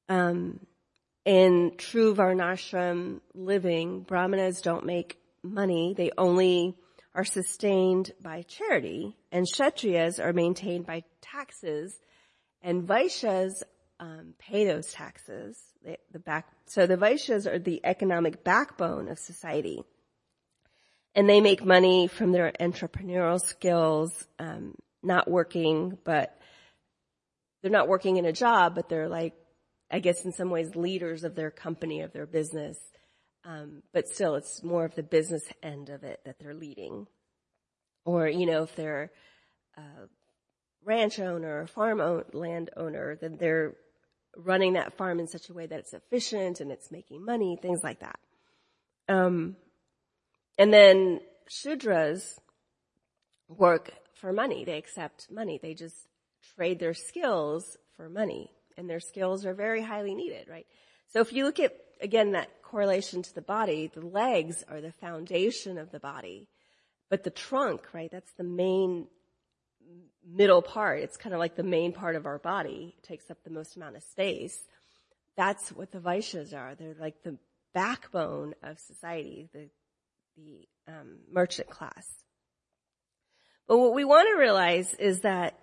Um, 0.09 0.61
in 1.25 1.73
true 1.79 2.15
Varnashram 2.15 3.21
living, 3.35 4.01
Brahmanas 4.01 4.61
don't 4.61 4.85
make 4.85 5.17
money. 5.43 5.95
They 5.97 6.11
only 6.19 6.77
are 7.15 7.25
sustained 7.25 8.13
by 8.21 8.43
charity, 8.43 9.17
and 9.31 9.47
Kshatriyas 9.47 10.23
are 10.23 10.33
maintained 10.33 10.85
by 10.85 11.05
taxes, 11.23 11.99
and 12.61 12.87
Vaishyas 12.87 13.63
um, 14.05 14.35
pay 14.39 14.67
those 14.67 14.93
taxes. 14.93 15.59
They, 15.83 15.97
the 16.13 16.19
back, 16.19 16.47
so 16.67 16.87
the 16.87 16.97
Vaishyas 16.97 17.51
are 17.51 17.59
the 17.59 17.81
economic 17.85 18.45
backbone 18.45 19.09
of 19.09 19.19
society, 19.19 19.83
and 21.15 21.29
they 21.29 21.41
make 21.41 21.65
money 21.65 22.07
from 22.07 22.33
their 22.33 22.53
entrepreneurial 22.61 23.41
skills, 23.41 24.27
um, 24.39 24.75
not 25.03 25.31
working, 25.31 25.97
but 26.05 26.39
they're 27.63 27.71
not 27.71 27.89
working 27.89 28.19
in 28.19 28.27
a 28.27 28.33
job, 28.33 28.75
but 28.75 28.91
they're 28.91 29.09
like, 29.09 29.33
I 29.91 30.01
guess 30.01 30.25
in 30.25 30.33
some 30.33 30.51
ways 30.51 30.77
leaders 30.77 31.25
of 31.25 31.35
their 31.35 31.51
company, 31.51 32.03
of 32.03 32.13
their 32.13 32.27
business. 32.27 32.79
Um, 33.45 33.83
but 33.93 34.09
still, 34.09 34.35
it's 34.35 34.63
more 34.63 34.85
of 34.85 34.95
the 34.95 35.03
business 35.03 35.45
end 35.63 35.89
of 35.89 36.03
it 36.03 36.21
that 36.25 36.39
they're 36.39 36.55
leading. 36.55 37.07
Or, 38.05 38.29
you 38.29 38.45
know, 38.47 38.65
if 38.65 38.75
they're 38.77 39.11
a 39.77 39.83
ranch 40.85 41.19
owner 41.19 41.63
or 41.63 41.67
farm 41.67 42.01
own, 42.01 42.25
land 42.33 42.71
owner, 42.77 43.17
then 43.17 43.37
they're 43.39 43.77
running 44.37 44.75
that 44.75 44.97
farm 44.97 45.21
in 45.21 45.27
such 45.27 45.49
a 45.49 45.55
way 45.55 45.67
that 45.67 45.79
it's 45.79 45.95
efficient 45.95 46.61
and 46.61 46.71
it's 46.71 46.91
making 46.91 47.25
money, 47.25 47.59
things 47.61 47.83
like 47.83 48.01
that. 48.01 48.19
Um, 49.09 49.57
and 50.59 50.73
then 50.73 51.21
Shudras 51.49 52.39
work 53.49 53.93
for 54.15 54.33
money. 54.33 54.65
They 54.65 54.79
accept 54.79 55.31
money. 55.31 55.59
They 55.63 55.75
just 55.75 55.97
trade 56.57 56.79
their 56.79 56.95
skills 56.95 57.77
for 57.97 58.09
money. 58.09 58.51
And 58.77 58.89
their 58.89 59.01
skills 59.01 59.47
are 59.47 59.55
very 59.55 59.83
highly 59.83 60.15
needed, 60.15 60.49
right? 60.49 60.67
So 61.13 61.21
if 61.21 61.33
you 61.33 61.45
look 61.45 61.61
at, 61.61 61.73
again, 62.01 62.33
that 62.33 62.63
correlation 62.63 63.23
to 63.23 63.35
the 63.35 63.43
body, 63.43 63.91
the 63.95 64.05
legs 64.05 64.65
are 64.69 64.81
the 64.81 64.93
foundation 64.93 65.79
of 65.79 65.91
the 65.93 66.01
body. 66.01 66.49
But 67.09 67.23
the 67.23 67.31
trunk, 67.31 67.83
right, 67.93 68.11
that's 68.11 68.33
the 68.33 68.45
main 68.45 69.07
middle 70.27 70.63
part. 70.63 71.01
It's 71.01 71.17
kind 71.17 71.35
of 71.35 71.39
like 71.39 71.57
the 71.57 71.63
main 71.63 71.93
part 71.93 72.17
of 72.17 72.27
our 72.27 72.39
body. 72.39 72.95
It 72.97 73.07
takes 73.07 73.31
up 73.31 73.39
the 73.45 73.51
most 73.51 73.77
amount 73.77 73.97
of 73.97 74.03
space. 74.03 74.59
That's 75.37 75.71
what 75.71 75.93
the 75.93 75.99
Vaishyas 75.99 76.55
are. 76.55 76.75
They're 76.75 76.97
like 76.99 77.23
the 77.23 77.39
backbone 77.73 78.55
of 78.63 78.79
society, 78.79 79.49
the, 79.53 79.69
the 80.37 80.69
um, 80.89 81.19
merchant 81.31 81.69
class. 81.69 82.07
But 83.67 83.79
what 83.79 83.95
we 83.95 84.05
want 84.05 84.29
to 84.29 84.39
realize 84.39 84.95
is 84.95 85.21
that 85.21 85.59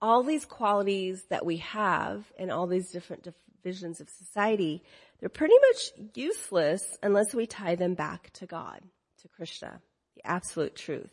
all 0.00 0.22
these 0.22 0.44
qualities 0.44 1.24
that 1.30 1.46
we 1.46 1.58
have 1.58 2.24
and 2.38 2.50
all 2.50 2.66
these 2.66 2.90
different 2.90 3.26
divisions 3.62 4.00
of 4.00 4.08
society, 4.10 4.82
they're 5.18 5.28
pretty 5.28 5.54
much 5.68 5.92
useless 6.14 6.98
unless 7.02 7.34
we 7.34 7.46
tie 7.46 7.76
them 7.76 7.94
back 7.94 8.30
to 8.34 8.46
God, 8.46 8.80
to 9.22 9.28
Krishna, 9.28 9.80
the 10.16 10.26
absolute 10.26 10.76
truth. 10.76 11.10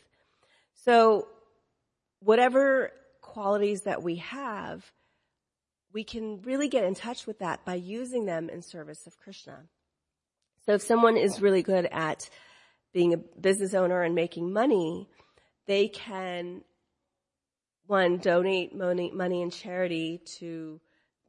So 0.73 1.27
whatever 2.23 2.91
qualities 3.21 3.81
that 3.81 4.03
we 4.03 4.17
have, 4.17 4.91
we 5.93 6.03
can 6.03 6.41
really 6.41 6.67
get 6.67 6.83
in 6.83 6.95
touch 6.95 7.27
with 7.27 7.39
that 7.39 7.65
by 7.65 7.75
using 7.75 8.25
them 8.25 8.49
in 8.49 8.61
service 8.61 9.05
of 9.07 9.17
Krishna. 9.17 9.59
So 10.65 10.73
if 10.73 10.81
someone 10.81 11.17
is 11.17 11.41
really 11.41 11.61
good 11.61 11.87
at 11.91 12.29
being 12.93 13.13
a 13.13 13.17
business 13.17 13.73
owner 13.73 14.01
and 14.01 14.15
making 14.15 14.53
money, 14.53 15.09
they 15.67 15.87
can 15.87 16.63
one 17.85 18.17
donate 18.17 18.75
money, 18.75 19.11
money 19.13 19.41
in 19.41 19.49
charity 19.49 20.21
to 20.39 20.79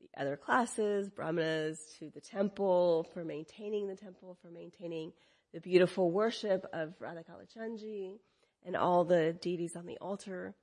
the 0.01 0.21
other 0.21 0.37
classes, 0.37 1.11
brahmanas, 1.11 1.81
to 1.99 2.11
the 2.11 2.21
temple 2.21 3.09
for 3.13 3.25
maintaining 3.25 3.89
the 3.89 3.97
temple, 3.97 4.39
for 4.41 4.51
maintaining 4.51 5.13
the 5.53 5.61
beautiful 5.61 6.11
worship 6.11 6.65
of 6.73 6.95
Radha 7.01 7.25
Kalachandji 7.25 8.19
and 8.65 8.77
all 8.77 9.05
the 9.05 9.37
deities 9.41 9.77
on 9.77 9.87
the 9.87 9.99
altar. 9.99 10.55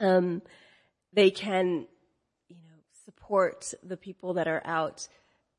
Um, 0.00 0.42
they 1.12 1.30
can, 1.30 1.86
you 2.48 2.56
know, 2.56 2.78
support 3.04 3.72
the 3.82 3.96
people 3.96 4.34
that 4.34 4.48
are 4.48 4.62
out 4.64 5.08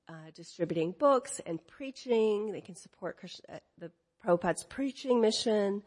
uh, 0.08 0.14
distributing 0.36 0.94
books 0.98 1.42
and 1.46 1.66
preaching. 1.68 2.52
They 2.52 2.62
can 2.62 2.76
support 2.76 3.18
uh, 3.50 3.58
the 3.78 3.92
Prabhupada's 4.26 4.64
preaching 4.64 5.22
mission. 5.22 5.84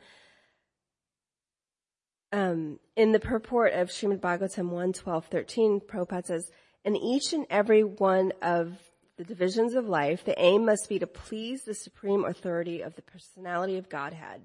Um, 2.30 2.78
in 2.94 3.12
the 3.12 3.20
purport 3.20 3.72
of 3.72 3.88
Srimad 3.88 4.20
Bhagavatam 4.20 4.68
1, 4.70 4.92
12, 4.92 5.26
13, 5.26 5.80
Prabhupada 5.80 6.26
says, 6.26 6.50
in 6.84 6.96
each 6.96 7.32
and 7.32 7.46
every 7.48 7.82
one 7.82 8.32
of 8.42 8.78
the 9.16 9.24
divisions 9.24 9.74
of 9.74 9.88
life, 9.88 10.24
the 10.24 10.38
aim 10.40 10.64
must 10.64 10.88
be 10.88 10.98
to 10.98 11.06
please 11.06 11.64
the 11.64 11.74
supreme 11.74 12.24
authority 12.24 12.82
of 12.82 12.94
the 12.96 13.02
personality 13.02 13.76
of 13.76 13.88
Godhead. 13.88 14.42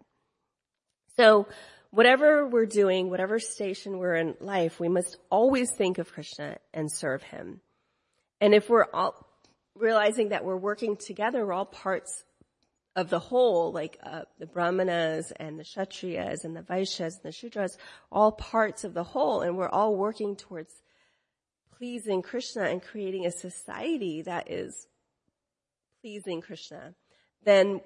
So 1.16 1.48
whatever 1.94 2.48
we're 2.48 2.66
doing, 2.66 3.08
whatever 3.12 3.38
station 3.38 4.00
we're 4.00 4.16
in 4.16 4.34
life, 4.40 4.80
we 4.80 4.90
must 4.90 5.16
always 5.30 5.70
think 5.72 6.00
of 6.00 6.12
Krishna 6.12 6.58
and 6.74 6.92
serve 6.92 7.22
him. 7.22 7.62
And 8.42 8.56
if 8.56 8.68
we're 8.68 8.88
all 8.92 9.28
realizing 9.76 10.30
that 10.30 10.44
we're 10.44 10.58
working 10.58 10.98
together, 10.98 11.46
we're 11.46 11.54
all 11.54 11.66
parts 11.66 12.24
of 12.96 13.12
the 13.12 13.20
whole, 13.20 13.72
like 13.72 14.00
uh, 14.04 14.22
the 14.40 14.48
brahmanas 14.48 15.32
and 15.36 15.60
the 15.60 15.64
kshatriyas 15.64 16.44
and 16.44 16.56
the 16.56 16.64
vaishyas 16.64 17.14
and 17.14 17.24
the 17.24 17.30
shudras, 17.30 17.78
all 18.12 18.32
parts 18.32 18.84
of 18.84 18.96
the 18.96 19.04
whole, 19.04 19.42
and 19.42 19.56
we're 19.56 19.70
all 19.70 19.96
working 19.96 20.36
towards 20.36 20.74
pleasing 21.78 22.24
Krishna 22.24 22.64
and 22.64 22.82
creating 22.82 23.28
a 23.28 23.32
society 23.32 24.24
that 24.24 24.50
is 24.50 24.88
pleasing 26.02 26.42
Krishna, 26.42 26.96
then 27.44 27.82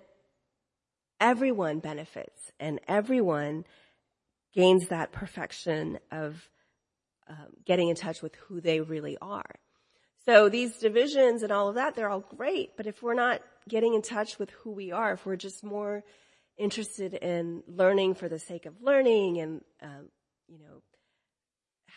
everyone 1.20 1.80
benefits 1.80 2.52
and 2.58 2.80
everyone 2.88 3.66
gains 4.58 4.88
that 4.88 5.12
perfection 5.12 6.00
of 6.12 6.50
um, 7.30 7.50
getting 7.64 7.90
in 7.90 7.96
touch 7.96 8.24
with 8.24 8.34
who 8.36 8.60
they 8.60 8.82
really 8.82 9.16
are. 9.22 9.52
So 10.26 10.50
these 10.50 10.78
divisions 10.78 11.44
and 11.44 11.52
all 11.52 11.70
of 11.70 11.76
that, 11.76 11.96
they're 11.96 12.10
all 12.10 12.26
great, 12.36 12.76
but 12.76 12.88
if 12.88 13.04
we're 13.04 13.14
not 13.14 13.42
getting 13.70 13.94
in 13.94 14.02
touch 14.02 14.40
with 14.40 14.50
who 14.50 14.72
we 14.72 14.92
are, 14.92 15.14
if 15.14 15.26
we're 15.28 15.36
just 15.36 15.64
more 15.64 16.04
interested 16.58 17.14
in 17.14 17.62
learning 17.68 18.16
for 18.16 18.28
the 18.28 18.40
sake 18.40 18.66
of 18.66 18.82
learning 18.82 19.38
and, 19.38 19.62
um, 19.84 20.10
you 20.48 20.58
know, 20.58 20.82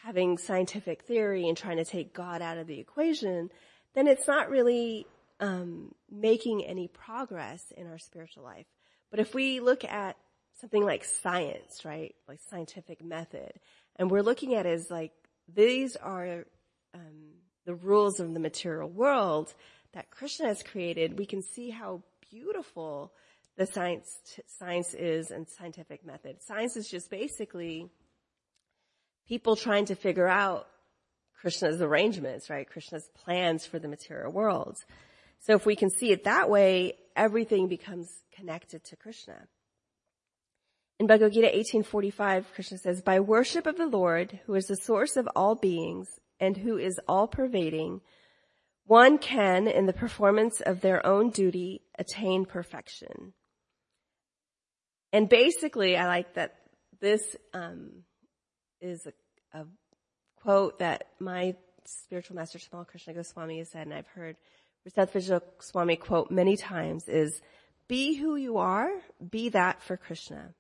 having 0.05 0.37
scientific 0.37 1.05
theory 1.05 1.49
and 1.49 1.57
trying 1.57 1.79
to 1.79 1.85
take 1.85 2.13
God 2.13 2.43
out 2.43 2.59
of 2.59 2.67
the 2.67 2.79
equation, 2.79 3.49
then 3.95 4.07
it's 4.07 4.29
not 4.29 4.51
really 4.51 5.07
um, 5.41 5.95
making 6.11 6.63
any 6.65 6.89
progress 6.89 7.73
in 7.75 7.87
our 7.87 7.99
spiritual 7.99 8.45
life. 8.45 8.67
But 9.11 9.19
if 9.19 9.35
we 9.35 9.61
look 9.61 9.83
at 9.83 10.17
something 10.61 10.85
like 10.85 11.05
science, 11.05 11.85
right? 11.85 12.15
Like 12.29 12.41
scientific 12.51 13.03
method. 13.03 13.53
And 13.97 14.11
we're 14.11 14.23
looking 14.23 14.55
at 14.55 14.67
it 14.67 14.75
as 14.75 14.91
like, 14.91 15.13
these 15.53 15.97
are, 15.97 16.47
um, 16.95 17.31
the 17.67 17.75
rules 17.75 18.21
of 18.21 18.33
the 18.33 18.41
material 18.41 18.89
world 18.89 19.55
that 19.93 20.11
Krishna 20.11 20.49
has 20.49 20.63
created. 20.63 21.19
We 21.19 21.27
can 21.27 21.43
see 21.43 21.71
how 21.71 22.03
beautiful 22.31 23.13
the 23.57 23.67
science, 23.67 24.17
science 24.47 24.95
is 24.95 25.31
and 25.31 25.49
scientific 25.49 26.05
method. 26.05 26.43
Science 26.43 26.77
is 26.77 26.89
just 26.89 27.11
basically 27.11 27.91
people 29.29 29.57
trying 29.57 29.85
to 29.87 29.95
figure 29.95 30.29
out 30.29 30.67
Krishna's 31.41 31.81
arrangements, 31.81 32.51
right? 32.51 32.69
Krishna's 32.69 33.09
plans 33.25 33.67
for 33.67 33.79
the 33.79 33.89
material 33.89 34.33
world. 34.33 34.77
So 35.41 35.55
if 35.55 35.65
we 35.65 35.75
can 35.75 35.91
see 35.91 36.13
it 36.13 36.25
that 36.25 36.51
way, 36.51 36.95
everything 37.17 37.69
becomes 37.69 38.11
connected 38.35 38.85
to 38.85 38.97
Krishna. 38.97 39.47
In 41.01 41.07
Bhagavad 41.07 41.33
Gita 41.33 41.47
1845, 41.47 42.53
Krishna 42.53 42.77
says, 42.77 43.01
by 43.01 43.21
worship 43.21 43.65
of 43.65 43.79
the 43.79 43.87
Lord, 43.87 44.39
who 44.45 44.55
is 44.55 44.67
the 44.67 44.77
source 44.77 45.17
of 45.17 45.27
all 45.35 45.55
beings 45.55 46.07
and 46.39 46.55
who 46.55 46.77
is 46.77 47.01
all 47.09 47.27
pervading, 47.27 48.03
one 48.85 49.17
can, 49.17 49.67
in 49.67 49.87
the 49.87 49.95
performance 49.95 50.61
of 50.61 50.83
their 50.83 51.05
own 51.07 51.31
duty, 51.31 51.81
attain 51.99 52.45
perfection. 52.45 53.33
And 55.11 55.27
basically, 55.27 55.97
I 55.97 56.07
like 56.07 56.35
that 56.35 56.57
this 57.01 57.23
um, 57.55 58.05
is 58.83 59.07
a, 59.07 59.59
a, 59.59 59.65
quote 60.43 60.81
that 60.81 61.05
my 61.19 61.55
spiritual 61.87 62.37
master 62.37 62.59
Tamal 62.59 62.87
Krishna 62.87 63.15
Goswami 63.15 63.57
has 63.57 63.71
said, 63.71 63.87
and 63.87 63.95
I've 63.95 64.09
heard 64.09 64.37
Risat 64.87 65.41
Swami 65.61 65.97
quote 65.97 66.31
many 66.31 66.59
times, 66.59 67.09
is, 67.09 67.41
be 67.89 68.17
who 68.17 68.37
you 68.37 68.59
are, 68.59 68.91
be 69.31 69.49
that 69.49 69.83
for 69.83 69.97
Krishna. 69.97 70.55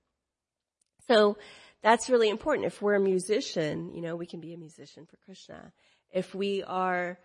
So 1.10 1.38
that's 1.82 2.08
really 2.08 2.28
important. 2.28 2.66
If 2.66 2.80
we're 2.80 2.94
a 2.94 3.00
musician, 3.00 3.92
you 3.92 4.00
know, 4.00 4.14
we 4.14 4.26
can 4.26 4.38
be 4.38 4.54
a 4.54 4.56
musician 4.56 5.06
for 5.06 5.16
Krishna. 5.24 5.72
If 6.12 6.36
we 6.36 6.62
are 6.62 7.18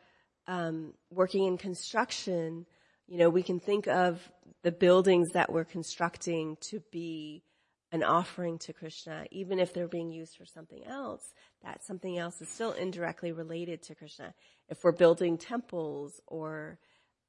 um, 0.47 0.95
working 1.11 1.45
in 1.45 1.59
construction, 1.59 2.65
you 3.05 3.19
know, 3.19 3.29
we 3.29 3.43
can 3.43 3.59
think 3.59 3.85
of 3.87 4.19
the 4.63 4.71
buildings 4.71 5.29
that 5.33 5.51
we're 5.51 5.65
constructing 5.65 6.57
to 6.71 6.81
be 6.91 7.43
an 7.91 8.01
offering 8.01 8.57
to 8.57 8.73
Krishna, 8.73 9.25
even 9.29 9.59
if 9.59 9.71
they're 9.71 9.87
being 9.87 10.09
used 10.09 10.35
for 10.35 10.47
something 10.47 10.83
else, 10.87 11.33
that 11.63 11.85
something 11.85 12.17
else 12.17 12.41
is 12.41 12.49
still 12.49 12.71
indirectly 12.71 13.33
related 13.33 13.83
to 13.83 13.93
Krishna. 13.93 14.33
If 14.67 14.83
we're 14.83 14.93
building 14.93 15.37
temples 15.37 16.19
or 16.25 16.79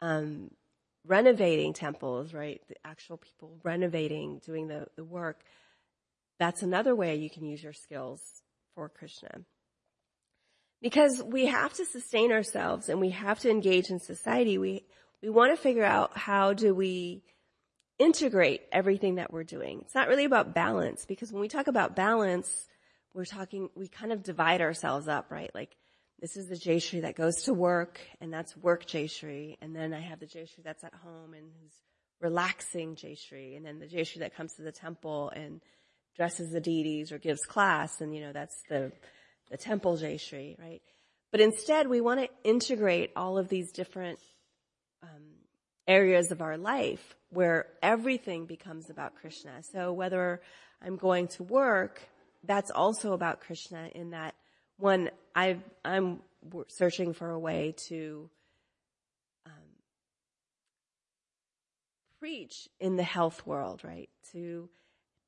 um, 0.00 0.50
renovating 1.06 1.74
temples, 1.74 2.32
right, 2.32 2.62
the 2.66 2.76
actual 2.82 3.18
people 3.18 3.58
renovating, 3.62 4.38
doing 4.38 4.68
the, 4.68 4.86
the 4.96 5.04
work, 5.04 5.44
that's 6.38 6.62
another 6.62 6.94
way 6.94 7.16
you 7.16 7.30
can 7.30 7.44
use 7.44 7.62
your 7.62 7.72
skills 7.72 8.20
for 8.74 8.88
Krishna. 8.88 9.40
Because 10.82 11.22
we 11.22 11.46
have 11.46 11.72
to 11.74 11.86
sustain 11.86 12.32
ourselves 12.32 12.88
and 12.88 13.00
we 13.00 13.10
have 13.10 13.40
to 13.40 13.50
engage 13.50 13.90
in 13.90 13.98
society. 13.98 14.58
We, 14.58 14.84
we 15.22 15.30
want 15.30 15.56
to 15.56 15.60
figure 15.60 15.84
out 15.84 16.16
how 16.16 16.52
do 16.52 16.74
we 16.74 17.22
integrate 17.98 18.62
everything 18.70 19.14
that 19.14 19.32
we're 19.32 19.44
doing. 19.44 19.80
It's 19.82 19.94
not 19.94 20.08
really 20.08 20.26
about 20.26 20.54
balance 20.54 21.06
because 21.06 21.32
when 21.32 21.40
we 21.40 21.48
talk 21.48 21.66
about 21.66 21.96
balance, 21.96 22.52
we're 23.14 23.24
talking, 23.24 23.70
we 23.74 23.88
kind 23.88 24.12
of 24.12 24.22
divide 24.22 24.60
ourselves 24.60 25.08
up, 25.08 25.30
right? 25.30 25.50
Like, 25.54 25.74
this 26.20 26.36
is 26.36 26.48
the 26.48 26.56
Jayshree 26.56 27.02
that 27.02 27.14
goes 27.14 27.42
to 27.44 27.54
work 27.54 28.00
and 28.20 28.32
that's 28.32 28.56
work 28.56 28.86
Jayshree. 28.86 29.56
And 29.60 29.74
then 29.74 29.92
I 29.92 30.00
have 30.00 30.20
the 30.20 30.26
Jayshree 30.26 30.62
that's 30.64 30.84
at 30.84 30.94
home 30.94 31.34
and 31.34 31.50
who's 31.60 31.72
relaxing 32.20 32.96
Jayshree. 32.96 33.56
And 33.56 33.64
then 33.64 33.78
the 33.78 33.86
Jayshree 33.86 34.20
that 34.20 34.36
comes 34.36 34.54
to 34.54 34.62
the 34.62 34.72
temple 34.72 35.30
and 35.34 35.60
dresses 36.16 36.50
the 36.50 36.60
deities 36.60 37.12
or 37.12 37.18
gives 37.18 37.42
class, 37.42 38.00
and 38.00 38.14
you 38.14 38.22
know, 38.22 38.32
that's 38.32 38.62
the, 38.68 38.92
the 39.50 39.56
temple 39.56 39.96
Jayshree, 39.96 40.58
right? 40.58 40.82
But 41.30 41.40
instead, 41.40 41.88
we 41.88 42.00
want 42.00 42.20
to 42.20 42.28
integrate 42.44 43.10
all 43.16 43.36
of 43.38 43.48
these 43.48 43.72
different 43.72 44.18
um, 45.02 45.24
areas 45.86 46.30
of 46.30 46.40
our 46.40 46.56
life 46.56 47.14
where 47.30 47.66
everything 47.82 48.46
becomes 48.46 48.88
about 48.90 49.16
Krishna. 49.16 49.62
So 49.62 49.92
whether 49.92 50.40
I'm 50.82 50.96
going 50.96 51.28
to 51.28 51.42
work, 51.42 52.00
that's 52.44 52.70
also 52.70 53.12
about 53.12 53.40
Krishna 53.40 53.90
in 53.94 54.10
that 54.10 54.34
one, 54.78 55.10
i 55.34 55.58
am 55.84 56.20
searching 56.68 57.12
for 57.12 57.30
a 57.30 57.38
way 57.38 57.74
to 57.88 58.28
um, 59.46 59.52
preach 62.20 62.68
in 62.78 62.96
the 62.96 63.02
health 63.02 63.46
world, 63.46 63.82
right? 63.84 64.10
To 64.32 64.68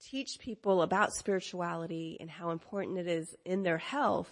teach 0.05 0.39
people 0.39 0.83
about 0.83 1.13
spirituality 1.13 2.17
and 2.21 2.31
how 2.31 2.51
important 2.51 2.99
it 2.99 3.07
is 3.07 3.35
in 3.45 3.63
their 3.63 3.79
health. 3.79 4.31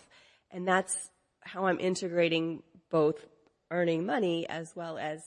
And 0.50 0.66
that's 0.66 1.10
how 1.40 1.66
I'm 1.66 1.80
integrating 1.80 2.62
both 2.90 3.26
earning 3.70 4.06
money 4.06 4.48
as 4.48 4.74
well 4.74 4.96
as 4.98 5.22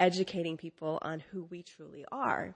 educating 0.00 0.56
people 0.56 0.98
on 1.02 1.20
who 1.30 1.44
we 1.44 1.62
truly 1.62 2.04
are. 2.10 2.54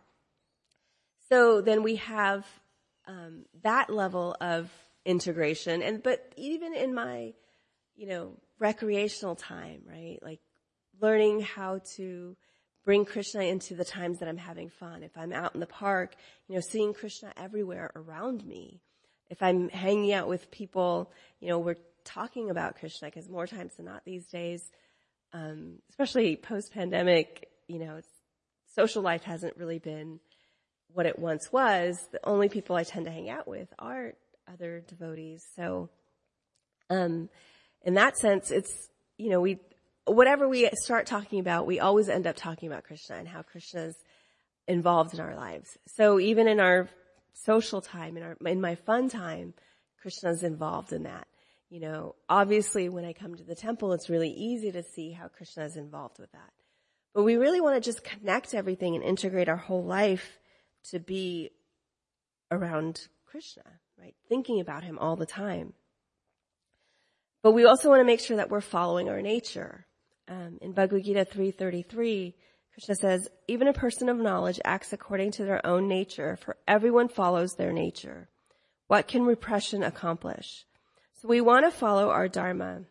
So 1.28 1.61
then 1.61 1.82
we 1.82 1.96
have 1.96 2.46
um, 3.06 3.44
that 3.62 3.90
level 3.90 4.37
of 4.40 4.70
integration, 5.04 5.82
and 5.82 6.02
but 6.02 6.32
even 6.37 6.74
in 6.74 6.94
my, 6.94 7.32
you 7.96 8.06
know, 8.06 8.32
recreational 8.58 9.34
time, 9.34 9.82
right? 9.87 10.18
Like 10.22 10.40
learning 11.00 11.40
how 11.40 11.80
to 11.96 12.37
bring 12.88 13.05
Krishna 13.05 13.42
into 13.42 13.74
the 13.74 13.85
times 13.85 14.18
that 14.18 14.31
I'm 14.31 14.38
having 14.38 14.70
fun. 14.70 15.03
If 15.03 15.14
I'm 15.14 15.31
out 15.31 15.53
in 15.53 15.61
the 15.61 15.66
park, 15.66 16.14
you 16.48 16.55
know, 16.55 16.62
seeing 16.62 16.94
Krishna 16.94 17.35
everywhere 17.37 17.90
around 17.94 18.46
me. 18.46 18.81
If 19.29 19.42
I'm 19.42 19.68
hanging 19.68 20.14
out 20.14 20.27
with 20.27 20.51
people, 20.51 21.12
you 21.38 21.48
know, 21.48 21.59
we're 21.59 21.77
talking 22.07 22.48
about 22.48 22.79
Krishna 22.79 23.09
because 23.09 23.29
more 23.29 23.46
times 23.46 23.72
than 23.77 23.85
not 23.85 24.07
these 24.07 24.27
days, 24.29 24.62
um, 25.35 25.81
especially 25.90 26.35
post 26.37 26.72
pandemic, 26.72 27.51
you 27.66 27.79
know, 27.79 28.01
social 28.74 29.03
life 29.03 29.22
hasn't 29.22 29.59
really 29.59 29.79
been 29.79 30.18
what 30.94 31.05
it 31.05 31.18
once 31.18 31.53
was. 31.53 32.09
The 32.11 32.27
only 32.27 32.48
people 32.48 32.74
I 32.74 32.85
tend 32.85 33.05
to 33.05 33.12
hang 33.12 33.29
out 33.29 33.46
with 33.46 33.68
are 33.79 34.14
other 34.51 34.83
devotees. 34.88 35.44
So, 35.57 35.90
um, 36.88 37.29
in 37.83 37.92
that 37.94 38.16
sense, 38.16 38.51
it's, 38.51 38.88
you 39.18 39.29
know, 39.29 39.42
we, 39.42 39.59
whatever 40.14 40.48
we 40.48 40.68
start 40.82 41.06
talking 41.06 41.40
about, 41.40 41.66
we 41.66 41.80
always 41.80 42.08
end 42.08 42.26
up 42.26 42.36
talking 42.36 42.68
about 42.68 42.84
Krishna 42.84 43.16
and 43.16 43.28
how 43.28 43.42
Krishna 43.42 43.82
is 43.82 43.96
involved 44.66 45.14
in 45.14 45.20
our 45.20 45.34
lives. 45.34 45.78
So 45.86 46.20
even 46.20 46.48
in 46.48 46.60
our 46.60 46.88
social 47.32 47.80
time, 47.80 48.16
in 48.16 48.22
our, 48.22 48.36
in 48.44 48.60
my 48.60 48.74
fun 48.74 49.08
time, 49.08 49.54
Krishna 50.00 50.30
is 50.30 50.42
involved 50.42 50.92
in 50.92 51.04
that. 51.04 51.26
You 51.70 51.80
know, 51.80 52.14
obviously 52.28 52.88
when 52.88 53.04
I 53.04 53.12
come 53.12 53.34
to 53.34 53.44
the 53.44 53.54
temple, 53.54 53.92
it's 53.92 54.08
really 54.08 54.30
easy 54.30 54.72
to 54.72 54.82
see 54.82 55.12
how 55.12 55.28
Krishna 55.28 55.64
is 55.64 55.76
involved 55.76 56.18
with 56.18 56.32
that. 56.32 56.52
But 57.14 57.24
we 57.24 57.36
really 57.36 57.60
want 57.60 57.74
to 57.76 57.80
just 57.80 58.04
connect 58.04 58.54
everything 58.54 58.94
and 58.94 59.04
integrate 59.04 59.48
our 59.48 59.56
whole 59.56 59.84
life 59.84 60.38
to 60.90 61.00
be 61.00 61.50
around 62.50 63.08
Krishna, 63.26 63.64
right? 63.98 64.14
Thinking 64.28 64.60
about 64.60 64.84
him 64.84 64.98
all 64.98 65.16
the 65.16 65.26
time. 65.26 65.74
But 67.42 67.52
we 67.52 67.66
also 67.66 67.88
want 67.88 68.00
to 68.00 68.04
make 68.04 68.20
sure 68.20 68.36
that 68.36 68.50
we're 68.50 68.60
following 68.60 69.08
our 69.08 69.22
nature. 69.22 69.86
Um, 70.28 70.58
in 70.60 70.72
Bhagavad 70.72 71.04
Gita 71.04 71.24
333, 71.24 72.34
Krishna 72.74 72.94
says, 72.94 73.28
even 73.48 73.66
a 73.66 73.72
person 73.72 74.08
of 74.08 74.18
knowledge 74.18 74.60
acts 74.64 74.92
according 74.92 75.32
to 75.32 75.44
their 75.44 75.64
own 75.66 75.88
nature, 75.88 76.36
for 76.36 76.56
everyone 76.66 77.08
follows 77.08 77.54
their 77.54 77.72
nature. 77.72 78.28
What 78.88 79.08
can 79.08 79.24
repression 79.24 79.82
accomplish? 79.82 80.64
So 81.14 81.28
we 81.28 81.40
want 81.40 81.64
to 81.64 81.76
follow 81.76 82.10
our 82.10 82.28
dharma. 82.28 82.82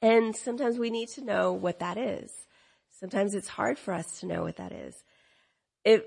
And 0.00 0.36
sometimes 0.36 0.78
we 0.78 0.90
need 0.90 1.08
to 1.10 1.24
know 1.24 1.52
what 1.52 1.80
that 1.80 1.98
is. 1.98 2.30
Sometimes 3.00 3.34
it's 3.34 3.48
hard 3.48 3.78
for 3.78 3.94
us 3.94 4.20
to 4.20 4.26
know 4.26 4.42
what 4.42 4.56
that 4.56 4.72
is. 4.72 4.94
If, 5.84 6.02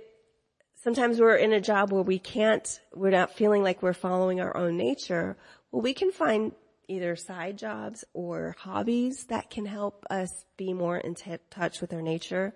sometimes 0.84 1.19
we're 1.19 1.36
in 1.36 1.53
a 1.53 1.62
job 1.62 1.91
where 1.91 2.03
we 2.03 2.19
can't, 2.19 2.79
we're 2.93 3.10
not 3.10 3.34
feeling 3.34 3.63
like 3.63 3.81
we're 3.81 3.93
following 3.93 4.39
our 4.39 4.55
own 4.55 4.77
nature. 4.77 5.36
Well, 5.71 5.81
we 5.81 5.93
can 5.93 6.12
find 6.12 6.53
either 6.91 7.15
side 7.15 7.58
jobs 7.58 8.04
or 8.13 8.56
hobbies 8.60 9.25
that 9.30 9.49
can 9.49 9.65
help 9.65 10.06
us 10.10 10.30
be 10.58 10.73
more 10.73 10.97
in 10.97 11.15
t- 11.15 11.38
touch 11.49 11.80
with 11.80 11.93
our 11.93 12.01
nature. 12.01 12.54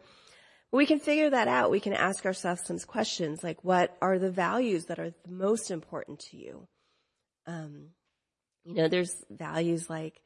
We 0.71 0.85
can 0.85 0.99
figure 0.99 1.29
that 1.29 1.47
out. 1.47 1.71
We 1.71 1.79
can 1.79 1.93
ask 1.93 2.25
ourselves 2.25 2.65
some 2.65 2.79
questions 2.79 3.43
like, 3.43 3.63
what 3.63 3.95
are 4.01 4.19
the 4.19 4.31
values 4.31 4.85
that 4.85 4.99
are 4.99 5.11
the 5.11 5.31
most 5.31 5.71
important 5.71 6.19
to 6.31 6.37
you? 6.37 6.67
Um, 7.47 7.91
you 8.65 8.73
know, 8.73 8.89
there's 8.89 9.23
values 9.29 9.89
like 9.89 10.21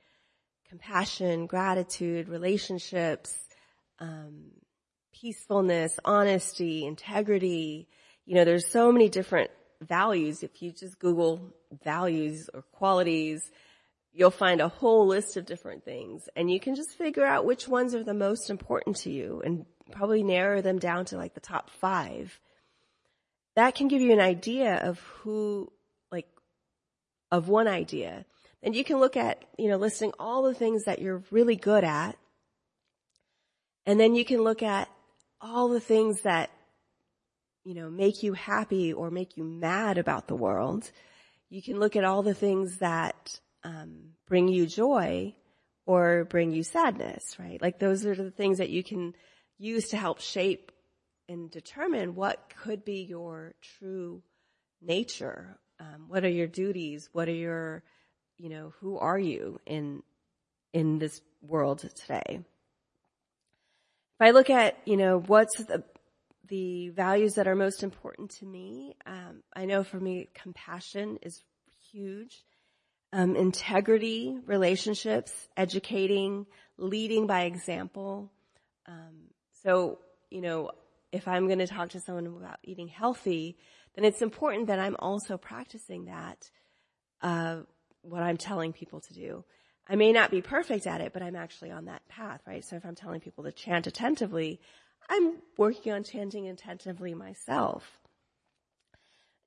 compassion, 0.70 1.46
gratitude, 1.46 2.30
relationships, 2.30 3.38
um, 4.00 4.52
peacefulness, 5.14 6.00
honesty, 6.04 6.86
integrity. 6.86 7.88
You 8.26 8.36
know, 8.36 8.46
there's 8.46 8.72
so 8.72 8.92
many 8.92 9.10
different 9.10 9.52
values. 9.82 10.42
If 10.42 10.62
you 10.62 10.72
just 10.72 10.98
Google 11.00 11.54
values 11.84 12.50
or 12.54 12.64
qualities, 12.72 13.52
you'll 14.14 14.32
find 14.32 14.62
a 14.62 14.68
whole 14.68 15.08
list 15.08 15.38
of 15.38 15.46
different 15.46 15.86
things 15.86 16.28
and 16.36 16.52
you 16.52 16.60
can 16.60 16.76
just 16.76 16.98
figure 16.98 17.26
out 17.26 17.46
which 17.46 17.68
ones 17.68 17.94
are 17.94 18.04
the 18.04 18.14
most 18.14 18.50
important 18.50 18.96
to 18.98 19.12
you 19.12 19.42
and 19.44 19.66
probably 19.92 20.24
narrow 20.24 20.62
them 20.62 20.80
down 20.80 21.06
to 21.06 21.18
like 21.18 21.34
the 21.34 21.40
top 21.40 21.70
five. 21.70 22.40
That 23.56 23.76
can 23.76 23.88
give 23.88 24.02
you 24.02 24.14
an 24.14 24.20
idea 24.20 24.76
of 24.76 25.00
who, 25.00 25.72
like, 26.12 26.28
of 27.32 27.50
one 27.50 27.68
idea. 27.68 28.26
And 28.62 28.76
you 28.76 28.84
can 28.84 29.00
look 29.00 29.18
at, 29.18 29.44
you 29.58 29.70
know, 29.70 29.78
listing 29.78 30.14
all 30.20 30.44
the 30.44 30.54
things 30.54 30.86
that 30.86 31.00
you're 31.00 31.24
really 31.32 31.56
good 31.56 31.84
at. 31.84 32.18
And 33.86 34.00
then 34.00 34.16
you 34.16 34.24
can 34.24 34.44
look 34.44 34.62
at 34.62 34.90
all 35.42 35.70
the 35.70 35.80
things 35.80 36.22
that, 36.22 36.52
you 37.64 37.74
know, 37.74 37.90
make 37.90 38.24
you 38.24 38.34
happy 38.34 38.94
or 38.94 39.10
make 39.10 39.36
you 39.36 39.44
mad 39.44 39.98
about 39.98 40.28
the 40.28 40.36
world. 40.36 40.92
You 41.50 41.62
can 41.62 41.80
look 41.80 41.96
at 41.96 42.04
all 42.04 42.22
the 42.22 42.34
things 42.34 42.78
that 42.78 43.40
um, 43.64 44.12
bring 44.28 44.48
you 44.48 44.66
joy 44.66 45.36
or 45.86 46.26
bring 46.26 46.52
you 46.52 46.64
sadness, 46.64 47.36
right? 47.40 47.62
Like 47.62 47.80
those 47.80 48.06
are 48.06 48.16
the 48.16 48.32
things 48.32 48.60
that 48.60 48.70
you 48.70 48.84
can 48.84 49.16
use 49.58 49.90
to 49.90 49.98
help 49.98 50.22
shape 50.22 50.72
and 51.28 51.50
determine 51.52 52.16
what 52.16 52.54
could 52.62 52.86
be 52.86 53.04
your 53.04 53.54
true 53.62 54.24
nature. 54.82 55.58
Um, 55.80 56.06
what 56.08 56.24
are 56.24 56.30
your 56.30 56.48
duties? 56.48 57.10
What 57.12 57.28
are 57.28 57.34
your, 57.34 57.84
you 58.38 58.50
know, 58.50 58.74
who 58.80 58.98
are 58.98 59.20
you 59.20 59.60
in 59.66 60.04
in 60.74 61.00
this 61.00 61.22
world 61.42 61.80
today? 61.80 62.40
If 64.20 64.28
I 64.28 64.32
look 64.32 64.50
at, 64.50 64.78
you 64.86 64.98
know, 64.98 65.20
what's 65.20 65.64
the 65.64 65.84
the 66.48 66.90
values 66.90 67.36
that 67.36 67.48
are 67.48 67.56
most 67.56 67.84
important 67.84 68.32
to 68.32 68.46
me, 68.46 68.96
um, 69.06 69.44
I 69.56 69.66
know 69.66 69.84
for 69.84 70.00
me, 70.00 70.30
compassion 70.34 71.20
is 71.22 71.44
huge 71.92 72.44
um, 73.12 73.36
integrity, 73.36 74.38
relationships, 74.46 75.32
educating, 75.58 76.46
leading 76.78 77.28
by 77.28 77.44
example. 77.44 78.32
Um, 78.88 79.30
so, 79.64 80.00
you 80.30 80.42
know, 80.42 80.72
if 81.12 81.28
I'm 81.28 81.48
going 81.48 81.60
to 81.60 81.68
talk 81.68 81.90
to 81.90 82.00
someone 82.00 82.28
about 82.28 82.60
eating 82.64 82.88
healthy, 82.88 83.58
then 83.96 84.06
it's 84.06 84.22
important 84.22 84.68
that 84.68 84.80
I'm 84.80 84.96
also 85.00 85.38
practicing 85.38 86.06
that, 86.06 86.50
uh, 87.22 87.62
what 88.02 88.22
I'm 88.22 88.38
telling 88.38 88.74
people 88.74 89.02
to 89.02 89.14
do. 89.14 89.44
I 89.88 89.96
may 89.96 90.12
not 90.12 90.30
be 90.30 90.42
perfect 90.42 90.86
at 90.86 91.02
it, 91.02 91.14
but 91.14 91.24
I'm 91.24 91.36
actually 91.36 91.72
on 91.72 91.86
that 91.86 92.08
path, 92.08 92.42
right? 92.46 92.64
So 92.64 92.76
if 92.76 92.86
I'm 92.86 92.96
telling 92.96 93.22
people 93.22 93.44
to 93.46 93.52
chant 93.52 93.88
attentively, 93.88 94.60
I'm 95.10 95.38
working 95.58 95.92
on 95.92 96.04
chanting 96.04 96.48
attentively 96.48 97.16
myself. 97.16 98.00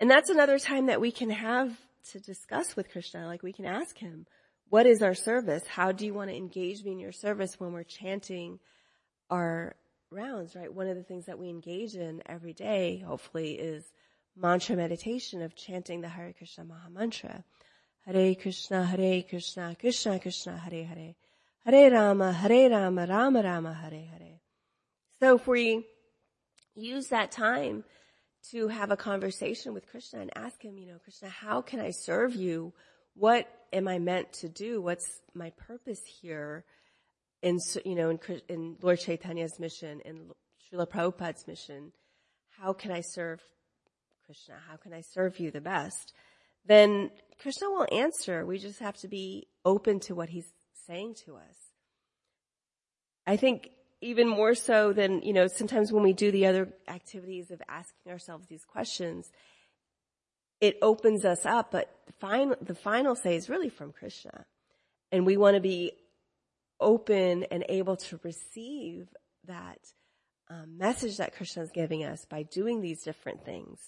And 0.01 0.11
that's 0.11 0.31
another 0.31 0.59
time 0.59 0.87
that 0.87 1.01
we 1.01 1.13
can 1.13 1.31
have 1.31 1.79
to 2.11 2.21
discuss 2.21 2.77
with 2.77 2.91
Krishna. 2.91 3.27
Like 3.27 3.43
we 3.43 3.53
can 3.53 3.67
ask 3.67 3.97
him, 3.97 4.27
what 4.69 4.87
is 4.87 5.03
our 5.03 5.15
service? 5.15 5.67
How 5.67 5.93
do 5.93 6.07
you 6.07 6.15
want 6.15 6.31
to 6.31 6.37
engage 6.37 6.83
me 6.83 6.93
in 6.93 6.99
your 6.99 7.13
service 7.13 7.61
when 7.61 7.73
we're 7.73 7.83
chanting 7.83 8.59
our 9.31 9.77
rounds, 10.11 10.55
right? 10.55 10.73
One 10.73 10.89
of 10.89 10.97
the 10.97 11.03
things 11.03 11.27
that 11.27 11.39
we 11.39 11.49
engage 11.49 11.95
in 11.95 12.23
every 12.27 12.53
day, 12.53 13.05
hopefully, 13.07 13.53
is 13.53 13.85
mantra 14.37 14.77
meditation 14.77 15.43
of 15.43 15.55
chanting 15.55 16.01
the 16.01 16.09
Hare 16.09 16.33
Krishna 16.37 16.65
Maha 16.65 16.91
Mantra. 16.91 17.45
Hare 18.07 18.35
Krishna, 18.35 18.85
Hare 18.85 19.23
Krishna, 19.23 19.77
Krishna 19.79 20.19
Krishna, 20.19 20.57
Hare 20.57 20.85
Hare. 20.85 21.15
Hare 21.65 21.91
Rama, 21.91 22.33
Hare 22.33 22.71
Rama, 22.71 23.07
Rama 23.07 23.43
Rama, 23.43 23.75
Hare 23.75 23.91
Hare. 23.91 24.41
So 25.21 25.37
if 25.37 25.47
we 25.47 25.87
use 26.75 27.09
that 27.09 27.31
time 27.31 27.85
to 28.51 28.69
have 28.69 28.91
a 28.91 28.97
conversation 28.97 29.73
with 29.75 29.89
Krishna 29.89 30.21
and 30.21 30.31
ask 30.37 30.61
him, 30.63 30.77
you 30.77 30.87
know, 30.87 30.99
Krishna, 31.03 31.29
how 31.29 31.63
can 31.63 31.81
I 31.81 31.91
serve 31.91 32.35
you? 32.35 32.73
What 33.15 33.47
am 33.73 33.89
I 33.89 33.99
meant 33.99 34.33
to 34.35 34.49
do? 34.49 34.81
What's 34.81 35.21
my 35.35 35.51
purpose 35.51 36.01
here 36.21 36.65
in, 37.43 37.59
you 37.85 37.95
know, 37.95 38.11
in, 38.11 38.19
in 38.49 38.77
Lord 38.83 38.99
Chaitanya's 39.01 39.59
mission, 39.61 40.01
in 40.01 40.31
Srila 40.73 40.89
Prabhupada's 40.89 41.47
mission? 41.47 41.93
How 42.59 42.73
can 42.73 42.91
I 42.91 43.01
serve 43.01 43.41
Krishna? 44.27 44.55
How 44.69 44.77
can 44.77 44.93
I 44.93 45.03
serve 45.03 45.39
you 45.39 45.51
the 45.51 45.61
best? 45.61 46.13
Then 46.67 47.11
Krishna 47.41 47.71
will 47.71 47.87
answer. 47.93 48.47
We 48.47 48.59
just 48.59 48.79
have 48.81 48.97
to 48.99 49.09
be 49.09 49.49
open 49.65 50.01
to 50.01 50.15
what 50.15 50.29
he's 50.29 50.53
saying 50.87 51.17
to 51.27 51.37
us. 51.37 51.57
I 53.27 53.37
think 53.37 53.71
even 54.03 54.29
more 54.29 54.55
so 54.55 54.93
than, 54.93 55.23
you 55.23 55.33
know, 55.33 55.47
sometimes 55.47 55.93
when 55.93 56.03
we 56.03 56.13
do 56.13 56.31
the 56.31 56.47
other 56.47 56.69
activities 56.89 57.51
of 57.51 57.63
asking 57.69 58.13
ourselves 58.13 58.47
these 58.49 58.65
questions, 58.65 59.31
it 60.61 60.77
opens 60.83 61.25
us 61.25 61.47
up, 61.47 61.71
but 61.71 61.91
the 62.07 62.13
final, 62.13 62.57
the 62.61 62.75
final 62.75 63.15
say 63.15 63.37
is 63.37 63.49
really 63.49 63.69
from 63.69 63.93
Krishna. 63.93 64.45
And 65.11 65.25
we 65.25 65.37
want 65.37 65.55
to 65.55 65.61
be 65.61 65.93
open 66.81 67.45
and 67.45 67.65
able 67.69 67.97
to 67.97 68.21
receive 68.23 69.09
that 69.47 69.79
um, 70.51 70.79
message 70.79 71.17
that 71.17 71.35
Krishna 71.35 71.63
is 71.63 71.71
giving 71.71 72.05
us 72.05 72.25
by 72.25 72.43
doing 72.43 72.81
these 72.81 73.03
different 73.03 73.45
things. 73.45 73.79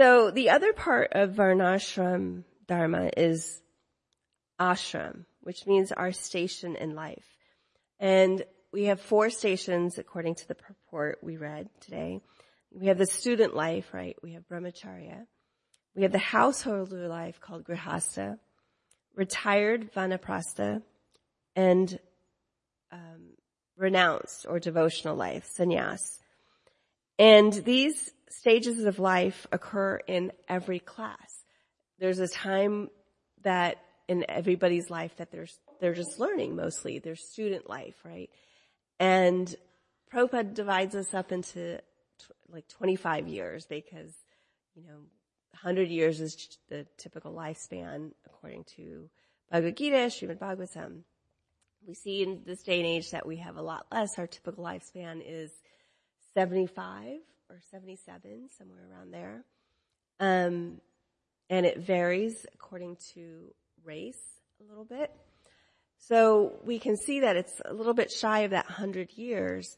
So 0.00 0.30
the 0.30 0.48
other 0.48 0.72
part 0.72 1.08
of 1.12 1.32
Varnashram 1.32 2.44
Dharma 2.66 3.10
is 3.18 3.60
ashram, 4.58 5.26
which 5.42 5.66
means 5.66 5.92
our 5.92 6.10
station 6.10 6.74
in 6.74 6.94
life. 6.94 7.26
And 7.98 8.42
we 8.72 8.84
have 8.84 8.98
four 8.98 9.28
stations 9.28 9.98
according 9.98 10.36
to 10.36 10.48
the 10.48 10.54
purport 10.54 11.18
we 11.22 11.36
read 11.36 11.68
today. 11.82 12.22
We 12.72 12.86
have 12.86 12.96
the 12.96 13.04
student 13.04 13.54
life, 13.54 13.92
right? 13.92 14.16
We 14.22 14.32
have 14.32 14.48
brahmacharya. 14.48 15.26
We 15.94 16.04
have 16.04 16.12
the 16.12 16.18
householder 16.18 17.06
life 17.06 17.38
called 17.38 17.64
grihasta, 17.64 18.38
retired 19.14 19.92
vanaprastha, 19.92 20.80
and 21.54 21.98
um, 22.90 23.34
renounced 23.76 24.46
or 24.48 24.60
devotional 24.60 25.16
life, 25.16 25.52
sannyas. 25.54 26.20
And 27.18 27.52
these 27.52 28.10
stages 28.30 28.84
of 28.84 28.98
life 28.98 29.46
occur 29.52 30.00
in 30.06 30.32
every 30.48 30.78
class. 30.78 31.44
There's 31.98 32.18
a 32.18 32.28
time 32.28 32.88
that 33.42 33.78
in 34.08 34.24
everybody's 34.28 34.90
life 34.90 35.16
that 35.16 35.30
they're, 35.30 35.46
they're 35.80 35.94
just 35.94 36.18
learning 36.18 36.56
mostly, 36.56 36.98
their 36.98 37.16
student 37.16 37.68
life, 37.68 37.94
right? 38.04 38.30
And 38.98 39.54
Prabhupada 40.12 40.54
divides 40.54 40.94
us 40.94 41.14
up 41.14 41.32
into 41.32 41.80
like 42.50 42.66
25 42.68 43.28
years 43.28 43.66
because, 43.66 44.12
you 44.74 44.82
know, 44.82 44.98
100 45.62 45.88
years 45.88 46.20
is 46.20 46.58
the 46.68 46.86
typical 46.96 47.32
lifespan 47.32 48.12
according 48.26 48.64
to 48.76 49.08
Bhagavad 49.50 49.76
Gita, 49.76 49.96
Srimad 49.96 50.38
Bhagavatam. 50.38 51.02
We 51.86 51.94
see 51.94 52.22
in 52.22 52.42
this 52.44 52.62
day 52.62 52.78
and 52.78 52.86
age 52.86 53.10
that 53.10 53.26
we 53.26 53.36
have 53.36 53.56
a 53.56 53.62
lot 53.62 53.86
less. 53.92 54.18
Our 54.18 54.26
typical 54.26 54.64
lifespan 54.64 55.22
is 55.26 55.50
75 56.34 57.18
or 57.50 57.60
77, 57.70 58.48
somewhere 58.56 58.88
around 58.90 59.12
there. 59.12 59.44
Um, 60.20 60.80
and 61.48 61.66
it 61.66 61.78
varies 61.78 62.46
according 62.54 62.96
to 63.14 63.52
race 63.84 64.22
a 64.60 64.68
little 64.68 64.84
bit. 64.84 65.10
So 65.98 66.58
we 66.64 66.78
can 66.78 66.96
see 66.96 67.20
that 67.20 67.36
it's 67.36 67.60
a 67.64 67.74
little 67.74 67.94
bit 67.94 68.10
shy 68.10 68.40
of 68.40 68.52
that 68.52 68.66
100 68.66 69.12
years. 69.12 69.76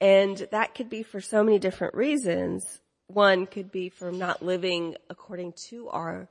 And 0.00 0.36
that 0.52 0.74
could 0.74 0.88
be 0.88 1.02
for 1.02 1.20
so 1.20 1.44
many 1.44 1.58
different 1.58 1.94
reasons. 1.94 2.64
One 3.08 3.46
could 3.46 3.70
be 3.70 3.88
from 3.88 4.18
not 4.18 4.42
living 4.42 4.96
according 5.10 5.54
to 5.68 5.88
our 5.90 6.28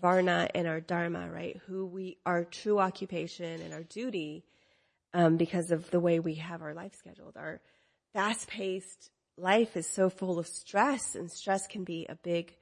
varna 0.00 0.48
and 0.54 0.68
our 0.68 0.80
dharma, 0.80 1.28
right? 1.30 1.60
Who 1.66 1.86
we, 1.86 2.18
our 2.24 2.44
true 2.44 2.78
occupation 2.78 3.60
and 3.60 3.72
our 3.72 3.82
duty, 3.82 4.44
um, 5.14 5.36
because 5.36 5.70
of 5.70 5.90
the 5.90 6.00
way 6.00 6.20
we 6.20 6.34
have 6.34 6.62
our 6.62 6.74
life 6.74 6.94
scheduled. 6.94 7.36
Our 7.36 7.60
fast-paced 8.12 9.10
life 9.38 9.76
is 9.76 9.86
so 9.86 10.10
full 10.10 10.38
of 10.38 10.46
stress, 10.46 11.14
and 11.14 11.30
stress 11.30 11.66
can 11.66 11.84
be 11.84 12.06
a 12.08 12.14
big 12.16 12.54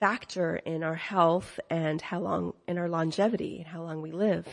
factor 0.00 0.56
in 0.56 0.82
our 0.82 0.94
health 0.94 1.60
and 1.68 2.00
how 2.00 2.20
long, 2.20 2.54
in 2.66 2.78
our 2.78 2.88
longevity 2.88 3.58
and 3.58 3.66
how 3.66 3.82
long 3.82 4.00
we 4.00 4.12
live. 4.12 4.46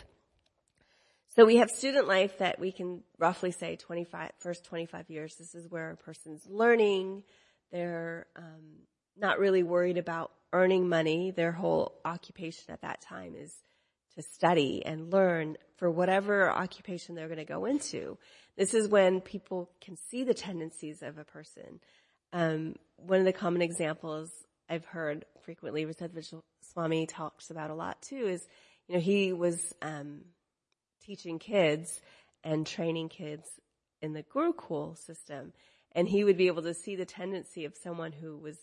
So 1.35 1.45
we 1.45 1.57
have 1.57 1.69
student 1.69 2.07
life 2.07 2.39
that 2.39 2.59
we 2.59 2.71
can 2.71 3.03
roughly 3.17 3.51
say 3.51 3.75
25, 3.75 4.31
first 4.39 4.65
25 4.65 5.09
years. 5.09 5.35
This 5.35 5.55
is 5.55 5.69
where 5.69 5.91
a 5.91 5.95
person's 5.95 6.45
learning. 6.47 7.23
They're 7.71 8.25
um, 8.35 8.79
not 9.15 9.39
really 9.39 9.63
worried 9.63 9.97
about 9.97 10.31
earning 10.51 10.89
money. 10.89 11.31
Their 11.31 11.51
whole 11.51 11.93
occupation 12.03 12.73
at 12.73 12.81
that 12.81 13.01
time 13.01 13.35
is 13.37 13.53
to 14.15 14.23
study 14.23 14.83
and 14.85 15.13
learn 15.13 15.57
for 15.77 15.91
whatever 15.91 16.49
occupation 16.49 17.13
they're 17.13 17.27
going 17.27 17.37
to 17.37 17.45
go 17.45 17.65
into. 17.65 18.17
This 18.57 18.73
is 18.73 18.87
when 18.87 19.21
people 19.21 19.69
can 19.79 19.95
see 20.09 20.23
the 20.23 20.33
tendencies 20.33 21.01
of 21.01 21.17
a 21.17 21.23
person. 21.23 21.79
Um, 22.33 22.75
one 22.97 23.19
of 23.19 23.25
the 23.25 23.33
common 23.33 23.61
examples 23.61 24.31
I've 24.69 24.85
heard 24.85 25.25
frequently, 25.43 25.85
Rishabh 25.85 26.41
Swami 26.61 27.05
talks 27.05 27.51
about 27.51 27.69
a 27.69 27.75
lot 27.75 28.01
too, 28.01 28.27
is 28.27 28.45
you 28.87 28.95
know 28.95 29.01
he 29.01 29.31
was 29.31 29.73
um, 29.81 30.21
teaching 31.05 31.39
kids 31.39 32.01
and 32.43 32.65
training 32.65 33.09
kids 33.09 33.47
in 34.01 34.13
the 34.13 34.23
Gurukul 34.23 34.97
system. 34.97 35.53
And 35.93 36.07
he 36.07 36.23
would 36.23 36.37
be 36.37 36.47
able 36.47 36.63
to 36.63 36.73
see 36.73 36.95
the 36.95 37.05
tendency 37.05 37.65
of 37.65 37.75
someone 37.81 38.11
who 38.11 38.37
was 38.37 38.57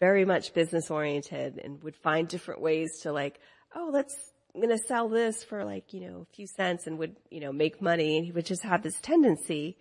very 0.00 0.24
much 0.24 0.52
business 0.52 0.90
oriented 0.90 1.58
and 1.62 1.82
would 1.82 1.96
find 1.96 2.28
different 2.28 2.60
ways 2.60 3.00
to 3.02 3.12
like, 3.12 3.40
oh, 3.74 3.90
let's, 3.92 4.14
I'm 4.56 4.62
going 4.62 4.78
to 4.78 4.86
sell 4.86 5.10
this 5.10 5.44
for 5.44 5.66
like, 5.66 5.92
you 5.92 6.00
know, 6.00 6.26
a 6.30 6.34
few 6.34 6.46
cents 6.46 6.86
and 6.86 6.98
would, 6.98 7.16
you 7.30 7.40
know, 7.40 7.52
make 7.52 7.82
money. 7.82 8.16
And 8.16 8.24
he 8.24 8.32
would 8.32 8.46
just 8.46 8.62
have 8.62 8.82
this 8.82 8.98
tendency 9.02 9.76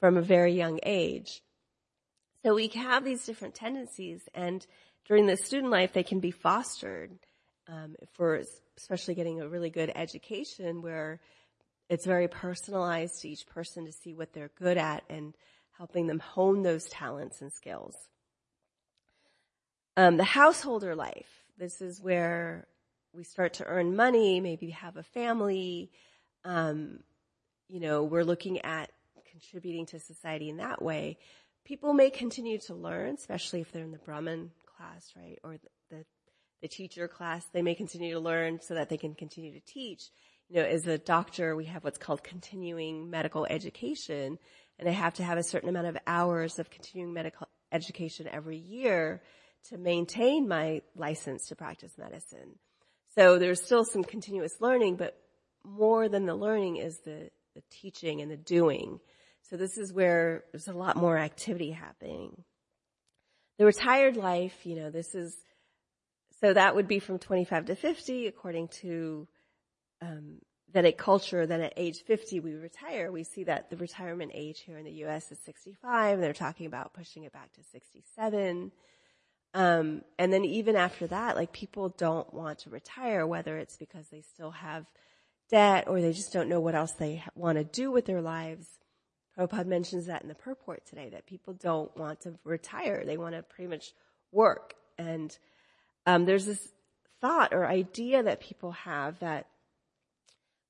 from 0.00 0.16
a 0.16 0.22
very 0.22 0.54
young 0.54 0.80
age. 0.82 1.40
So 2.44 2.56
we 2.56 2.66
have 2.68 3.04
these 3.04 3.24
different 3.24 3.54
tendencies 3.54 4.22
and 4.34 4.66
during 5.06 5.26
the 5.26 5.36
student 5.36 5.70
life, 5.70 5.92
they 5.92 6.02
can 6.02 6.18
be 6.18 6.32
fostered, 6.32 7.12
um, 7.68 7.94
for 8.12 8.42
especially 8.76 9.14
getting 9.14 9.40
a 9.40 9.48
really 9.48 9.70
good 9.70 9.92
education 9.94 10.82
where 10.82 11.20
it's 11.88 12.04
very 12.04 12.26
personalized 12.26 13.22
to 13.22 13.28
each 13.28 13.46
person 13.46 13.86
to 13.86 13.92
see 13.92 14.14
what 14.14 14.32
they're 14.32 14.50
good 14.58 14.76
at 14.78 15.04
and 15.08 15.34
helping 15.78 16.08
them 16.08 16.18
hone 16.18 16.62
those 16.62 16.86
talents 16.86 17.40
and 17.40 17.52
skills. 17.52 17.94
Um, 19.96 20.16
the 20.16 20.24
householder 20.24 20.96
life. 20.96 21.44
This 21.56 21.80
is 21.80 22.02
where 22.02 22.66
we 23.14 23.24
start 23.24 23.54
to 23.54 23.64
earn 23.64 23.96
money, 23.96 24.40
maybe 24.40 24.70
have 24.70 24.96
a 24.96 25.02
family. 25.02 25.90
Um, 26.44 27.00
you 27.68 27.80
know, 27.80 28.04
we're 28.04 28.24
looking 28.24 28.60
at 28.60 28.90
contributing 29.30 29.86
to 29.86 30.00
society 30.00 30.48
in 30.48 30.58
that 30.58 30.82
way. 30.82 31.18
People 31.64 31.92
may 31.92 32.10
continue 32.10 32.58
to 32.60 32.74
learn, 32.74 33.14
especially 33.14 33.60
if 33.60 33.72
they're 33.72 33.84
in 33.84 33.92
the 33.92 33.98
Brahmin 33.98 34.50
class, 34.76 35.12
right, 35.16 35.38
or 35.44 35.58
the, 35.58 35.96
the, 35.96 36.04
the 36.62 36.68
teacher 36.68 37.08
class. 37.08 37.44
They 37.52 37.62
may 37.62 37.74
continue 37.74 38.14
to 38.14 38.20
learn 38.20 38.60
so 38.62 38.74
that 38.74 38.88
they 38.88 38.96
can 38.96 39.14
continue 39.14 39.52
to 39.52 39.60
teach 39.60 40.10
you 40.48 40.56
know, 40.56 40.66
as 40.66 40.86
a 40.86 40.98
doctor, 40.98 41.54
we 41.54 41.66
have 41.66 41.84
what's 41.84 41.98
called 41.98 42.24
continuing 42.24 43.10
medical 43.10 43.46
education, 43.48 44.38
and 44.78 44.88
I 44.88 44.92
have 44.92 45.14
to 45.14 45.24
have 45.24 45.36
a 45.36 45.42
certain 45.42 45.68
amount 45.68 45.88
of 45.88 45.98
hours 46.06 46.58
of 46.58 46.70
continuing 46.70 47.12
medical 47.12 47.46
education 47.70 48.26
every 48.30 48.56
year 48.56 49.20
to 49.68 49.76
maintain 49.76 50.48
my 50.48 50.80
license 50.96 51.48
to 51.48 51.56
practice 51.56 51.92
medicine. 51.98 52.58
So 53.18 53.36
there's 53.36 53.60
still 53.60 53.84
some 53.84 54.04
continuous 54.04 54.60
learning, 54.60 54.94
but 54.94 55.20
more 55.64 56.08
than 56.08 56.24
the 56.24 56.36
learning 56.36 56.76
is 56.76 56.98
the, 56.98 57.30
the 57.56 57.62
teaching 57.68 58.20
and 58.20 58.30
the 58.30 58.36
doing. 58.36 59.00
So 59.50 59.56
this 59.56 59.76
is 59.76 59.92
where 59.92 60.44
there's 60.52 60.68
a 60.68 60.72
lot 60.72 60.96
more 60.96 61.18
activity 61.18 61.72
happening. 61.72 62.44
The 63.58 63.64
retired 63.64 64.16
life, 64.16 64.64
you 64.64 64.76
know, 64.76 64.90
this 64.90 65.16
is, 65.16 65.36
so 66.40 66.52
that 66.52 66.76
would 66.76 66.86
be 66.86 67.00
from 67.00 67.18
25 67.18 67.66
to 67.66 67.74
50 67.74 68.28
according 68.28 68.68
to 68.82 69.26
um, 70.00 70.36
Vedic 70.72 70.96
culture, 70.96 71.44
then 71.44 71.62
at 71.62 71.72
age 71.76 72.04
50 72.06 72.38
we 72.38 72.52
retire. 72.54 73.10
We 73.10 73.24
see 73.24 73.42
that 73.44 73.68
the 73.68 73.76
retirement 73.78 74.30
age 74.32 74.60
here 74.60 74.78
in 74.78 74.84
the 74.84 74.92
U.S. 74.92 75.32
is 75.32 75.40
65, 75.44 76.14
and 76.14 76.22
they're 76.22 76.32
talking 76.32 76.66
about 76.66 76.94
pushing 76.94 77.24
it 77.24 77.32
back 77.32 77.52
to 77.54 77.64
67. 77.72 78.70
Um, 79.58 80.02
and 80.20 80.32
then 80.32 80.44
even 80.44 80.76
after 80.76 81.08
that, 81.08 81.34
like 81.34 81.50
people 81.50 81.88
don't 81.88 82.32
want 82.32 82.60
to 82.60 82.70
retire, 82.70 83.26
whether 83.26 83.58
it's 83.58 83.76
because 83.76 84.06
they 84.08 84.20
still 84.20 84.52
have 84.52 84.86
debt 85.50 85.88
or 85.88 86.00
they 86.00 86.12
just 86.12 86.32
don't 86.32 86.48
know 86.48 86.60
what 86.60 86.76
else 86.76 86.92
they 86.92 87.24
want 87.34 87.58
to 87.58 87.64
do 87.64 87.90
with 87.90 88.06
their 88.06 88.22
lives. 88.22 88.68
Prabhupada 89.36 89.66
mentions 89.66 90.06
that 90.06 90.22
in 90.22 90.28
the 90.28 90.36
purport 90.36 90.86
today, 90.86 91.08
that 91.08 91.26
people 91.26 91.54
don't 91.54 91.94
want 91.96 92.20
to 92.20 92.34
retire. 92.44 93.02
They 93.04 93.16
want 93.16 93.34
to 93.34 93.42
pretty 93.42 93.68
much 93.68 93.92
work. 94.30 94.74
And 94.96 95.36
um, 96.06 96.24
there's 96.24 96.46
this 96.46 96.68
thought 97.20 97.52
or 97.52 97.66
idea 97.66 98.22
that 98.22 98.38
people 98.38 98.70
have 98.70 99.18
that 99.18 99.48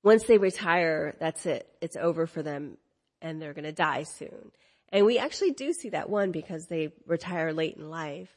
once 0.03 0.25
they 0.25 0.39
retire, 0.39 1.15
that's 1.21 1.45
it. 1.45 1.69
It's 1.83 1.97
over 1.97 2.27
for 2.27 2.43
them 2.43 2.79
and 3.21 3.43
they're 3.43 3.53
going 3.53 3.65
to 3.65 3.73
die 3.73 4.05
soon. 4.05 4.51
And 4.89 5.05
we 5.05 5.19
actually 5.19 5.51
do 5.51 5.75
see 5.75 5.91
that 5.91 6.09
one 6.09 6.31
because 6.31 6.69
they 6.69 6.95
retire 7.07 7.53
late 7.53 7.77
in 7.77 7.91
life, 7.91 8.31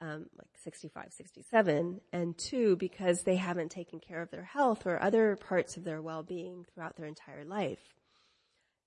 um, 0.00 0.26
like 0.36 0.48
65, 0.62 1.12
67, 1.12 2.00
and 2.12 2.38
two, 2.38 2.76
because 2.76 3.22
they 3.22 3.36
haven't 3.36 3.70
taken 3.70 4.00
care 4.00 4.22
of 4.22 4.30
their 4.30 4.44
health 4.44 4.86
or 4.86 5.02
other 5.02 5.36
parts 5.36 5.76
of 5.76 5.84
their 5.84 6.00
well-being 6.00 6.64
throughout 6.72 6.96
their 6.96 7.06
entire 7.06 7.44
life. 7.44 7.80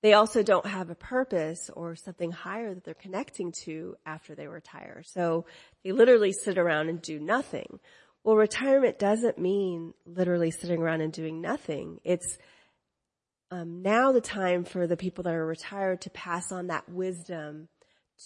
They 0.02 0.14
also 0.14 0.42
don't 0.42 0.66
have 0.66 0.90
a 0.90 0.96
purpose 0.96 1.70
or 1.76 1.96
something 1.96 2.32
higher 2.32 2.74
that 2.74 2.84
they're 2.84 2.94
connecting 2.96 3.52
to 3.64 3.96
after 4.06 4.34
they 4.34 4.48
retire. 4.48 5.04
So 5.06 5.46
they 5.84 5.92
literally 5.92 6.32
sit 6.32 6.58
around 6.58 6.90
and 6.90 7.02
do 7.02 7.20
nothing. 7.20 7.80
Well, 8.24 8.36
retirement 8.36 8.98
doesn't 8.98 9.38
mean 9.38 9.94
literally 10.06 10.52
sitting 10.52 10.82
around 10.82 11.02
and 11.02 11.14
doing 11.14 11.42
nothing. 11.42 12.00
It's 12.04 12.38
um, 13.52 13.82
now 13.82 14.12
the 14.12 14.22
time 14.22 14.64
for 14.64 14.88
the 14.88 14.98
people 14.98 15.24
that 15.26 15.34
are 15.34 15.46
retired 15.46 16.02
to 16.02 16.10
pass 16.10 16.52
on 16.52 16.68
that 16.68 16.90
wisdom 16.90 17.68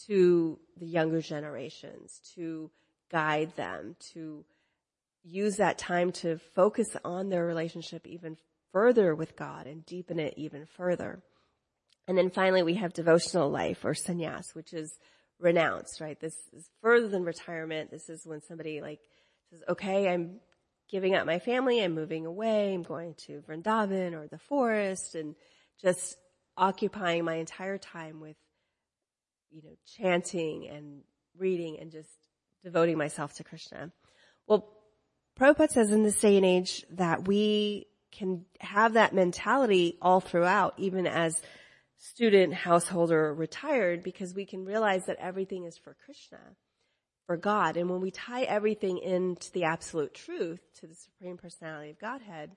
to 0.08 0.60
the 0.78 0.86
younger 0.86 1.22
generations, 1.22 2.20
to 2.36 2.70
guide 3.12 3.56
them, 3.56 3.96
to 4.14 4.46
use 5.24 5.58
that 5.58 5.78
time 5.78 6.12
to 6.12 6.38
focus 6.54 6.96
on 7.04 7.30
their 7.30 7.46
relationship 7.46 8.06
even 8.06 8.38
further 8.72 9.16
with 9.16 9.36
God 9.36 9.68
and 9.68 9.86
deepen 9.86 10.20
it 10.20 10.34
even 10.38 10.66
further. 10.66 11.24
And 12.08 12.18
then 12.18 12.30
finally 12.30 12.62
we 12.62 12.76
have 12.76 12.94
devotional 12.94 13.50
life 13.50 13.84
or 13.84 13.94
sannyas, 13.94 14.54
which 14.54 14.74
is 14.74 14.98
renounced, 15.40 16.02
right? 16.02 16.20
This 16.20 16.36
is 16.54 16.70
further 16.82 17.08
than 17.08 17.24
retirement. 17.24 17.90
This 17.90 18.10
is 18.10 18.26
when 18.26 18.42
somebody 18.42 18.82
like 18.82 19.00
says, 19.50 19.64
okay, 19.70 20.10
I'm 20.10 20.40
giving 20.90 21.16
up 21.16 21.26
my 21.26 21.40
family, 21.40 21.84
I'm 21.84 21.96
moving 21.96 22.26
away, 22.26 22.74
I'm 22.74 22.84
going 22.84 23.16
to 23.26 23.42
Vrindavan 23.48 24.14
or 24.14 24.28
the 24.28 24.38
forest 24.38 25.16
and 25.16 25.36
just 25.82 26.16
occupying 26.58 27.26
my 27.26 27.36
entire 27.36 27.78
time 27.78 28.20
with, 28.20 28.36
you 29.56 29.62
know, 29.64 29.76
chanting 29.98 30.68
and 30.68 31.02
reading 31.38 31.80
and 31.80 31.90
just 31.90 32.10
devoting 32.64 32.98
myself 32.98 33.34
to 33.36 33.44
Krishna. 33.44 33.92
Well, 34.48 34.68
Prabhupada 35.40 35.70
says 35.70 35.92
in 35.92 36.04
this 36.04 36.20
day 36.20 36.36
and 36.36 36.46
age 36.46 36.86
that 36.92 37.26
we 37.26 37.88
can 38.12 38.46
have 38.60 38.94
that 38.94 39.16
mentality 39.16 39.98
all 40.02 40.20
throughout, 40.20 40.74
even 40.78 41.08
as 41.08 41.42
student, 41.98 42.54
householder, 42.54 43.34
retired, 43.34 44.04
because 44.04 44.34
we 44.34 44.46
can 44.46 44.66
realize 44.66 45.06
that 45.06 45.18
everything 45.20 45.64
is 45.64 45.78
for 45.78 45.96
Krishna, 46.06 46.40
for 47.26 47.38
God. 47.38 47.78
And 47.78 47.90
when 47.90 48.02
we 48.02 48.12
tie 48.12 48.44
everything 48.44 48.98
into 48.98 49.52
the 49.54 49.64
absolute 49.64 50.14
truth, 50.14 50.60
to 50.82 50.88
the 50.88 50.96
Supreme 50.96 51.38
Personality 51.38 51.92
of 51.92 52.00
Godhead, 52.00 52.52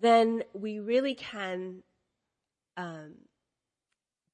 then 0.00 0.42
we 0.54 0.80
really 0.80 1.14
can 1.14 1.82
um, 2.76 3.14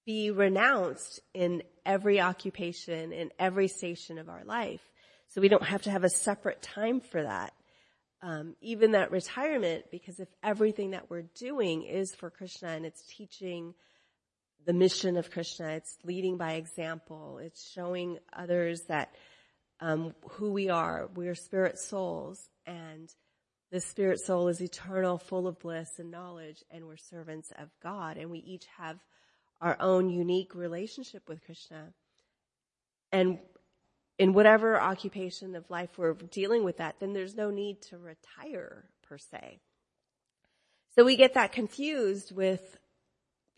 be 0.04 0.30
renounced 0.30 1.20
in 1.34 1.62
every 1.86 2.20
occupation, 2.20 3.12
in 3.12 3.30
every 3.38 3.68
station 3.68 4.18
of 4.18 4.28
our 4.28 4.44
life. 4.44 4.80
So 5.28 5.40
we 5.40 5.48
don't 5.48 5.64
have 5.64 5.82
to 5.82 5.90
have 5.90 6.04
a 6.04 6.10
separate 6.10 6.62
time 6.62 7.00
for 7.00 7.22
that. 7.22 7.54
Um, 8.20 8.54
even 8.60 8.92
that 8.92 9.10
retirement, 9.10 9.86
because 9.90 10.20
if 10.20 10.28
everything 10.42 10.90
that 10.90 11.10
we're 11.10 11.24
doing 11.34 11.82
is 11.82 12.14
for 12.14 12.30
Krishna 12.30 12.68
and 12.68 12.86
it's 12.86 13.04
teaching 13.06 13.74
the 14.64 14.72
mission 14.72 15.16
of 15.16 15.30
Krishna, 15.30 15.70
it's 15.70 15.96
leading 16.04 16.36
by 16.36 16.52
example, 16.52 17.38
it's 17.38 17.68
showing 17.72 18.18
others 18.32 18.82
that 18.82 19.12
um, 19.80 20.14
who 20.30 20.52
we 20.52 20.68
are. 20.68 21.08
We 21.16 21.26
are 21.26 21.34
spirit 21.34 21.78
souls, 21.78 22.48
and 22.64 23.12
the 23.72 23.80
spirit 23.80 24.20
soul 24.20 24.46
is 24.46 24.60
eternal, 24.60 25.18
full 25.18 25.48
of 25.48 25.58
bliss 25.58 25.98
and 25.98 26.12
knowledge, 26.12 26.62
and 26.70 26.86
we're 26.86 26.96
servants 26.96 27.52
of 27.58 27.70
God, 27.82 28.18
and 28.18 28.30
we 28.30 28.38
each 28.38 28.66
have 28.78 28.98
our 29.62 29.76
own 29.80 30.10
unique 30.10 30.54
relationship 30.54 31.28
with 31.28 31.42
Krishna. 31.44 31.94
And 33.12 33.38
in 34.18 34.32
whatever 34.32 34.78
occupation 34.80 35.54
of 35.54 35.70
life 35.70 35.90
we're 35.96 36.14
dealing 36.14 36.64
with 36.64 36.78
that, 36.78 36.96
then 36.98 37.12
there's 37.12 37.36
no 37.36 37.50
need 37.50 37.80
to 37.82 37.96
retire 37.96 38.84
per 39.08 39.18
se. 39.18 39.60
So 40.96 41.04
we 41.04 41.16
get 41.16 41.34
that 41.34 41.52
confused 41.52 42.34
with 42.34 42.76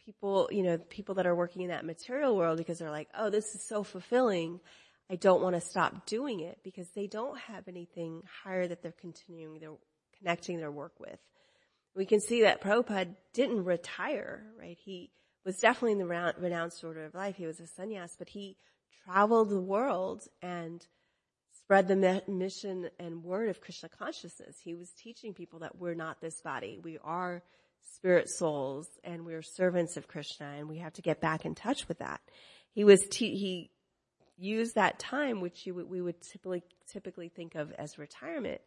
people, 0.04 0.48
you 0.52 0.62
know, 0.62 0.78
people 0.78 1.16
that 1.16 1.26
are 1.26 1.34
working 1.34 1.62
in 1.62 1.68
that 1.68 1.86
material 1.86 2.36
world 2.36 2.58
because 2.58 2.78
they're 2.78 2.90
like, 2.90 3.08
oh, 3.18 3.30
this 3.30 3.54
is 3.54 3.66
so 3.66 3.82
fulfilling. 3.82 4.60
I 5.10 5.16
don't 5.16 5.42
want 5.42 5.54
to 5.56 5.60
stop 5.60 6.06
doing 6.06 6.40
it 6.40 6.58
because 6.62 6.88
they 6.90 7.06
don't 7.06 7.38
have 7.38 7.66
anything 7.66 8.22
higher 8.44 8.68
that 8.68 8.82
they're 8.82 8.92
continuing 8.92 9.58
their, 9.58 9.72
connecting 10.18 10.58
their 10.58 10.70
work 10.70 11.00
with. 11.00 11.18
We 11.96 12.04
can 12.06 12.20
see 12.20 12.42
that 12.42 12.60
Prabhupada 12.60 13.14
didn't 13.32 13.64
retire, 13.64 14.44
right? 14.58 14.76
He 14.84 15.10
was 15.44 15.58
definitely 15.58 15.92
in 15.92 15.98
the 15.98 16.34
renounced 16.38 16.82
order 16.82 17.04
of 17.04 17.14
life. 17.14 17.36
He 17.36 17.46
was 17.46 17.60
a 17.60 17.64
sannyas, 17.64 18.16
but 18.18 18.28
he 18.28 18.56
traveled 19.04 19.50
the 19.50 19.60
world 19.60 20.26
and 20.42 20.84
spread 21.58 21.88
the 21.88 22.22
mission 22.28 22.90
and 22.98 23.22
word 23.22 23.48
of 23.48 23.60
Krishna 23.60 23.88
consciousness. 23.88 24.56
He 24.62 24.74
was 24.74 24.90
teaching 24.90 25.34
people 25.34 25.60
that 25.60 25.78
we're 25.78 25.94
not 25.94 26.20
this 26.20 26.40
body. 26.42 26.78
We 26.82 26.98
are 27.02 27.42
spirit 27.94 28.28
souls 28.28 28.88
and 29.02 29.24
we're 29.24 29.42
servants 29.42 29.96
of 29.96 30.08
Krishna 30.08 30.54
and 30.58 30.68
we 30.68 30.78
have 30.78 30.92
to 30.94 31.02
get 31.02 31.20
back 31.20 31.44
in 31.44 31.54
touch 31.54 31.88
with 31.88 31.98
that. 31.98 32.20
He 32.72 32.84
was, 32.84 33.06
te- 33.06 33.36
he 33.36 33.70
used 34.36 34.74
that 34.74 34.98
time, 34.98 35.40
which 35.40 35.66
we 35.66 36.00
would 36.00 36.20
typically, 36.20 36.62
typically 36.90 37.28
think 37.28 37.54
of 37.54 37.72
as 37.72 37.98
retirement 37.98 38.60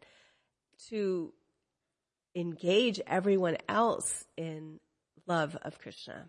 to 0.88 1.32
engage 2.34 3.00
everyone 3.06 3.56
else 3.68 4.24
in 4.36 4.80
love 5.26 5.56
of 5.62 5.78
Krishna. 5.78 6.26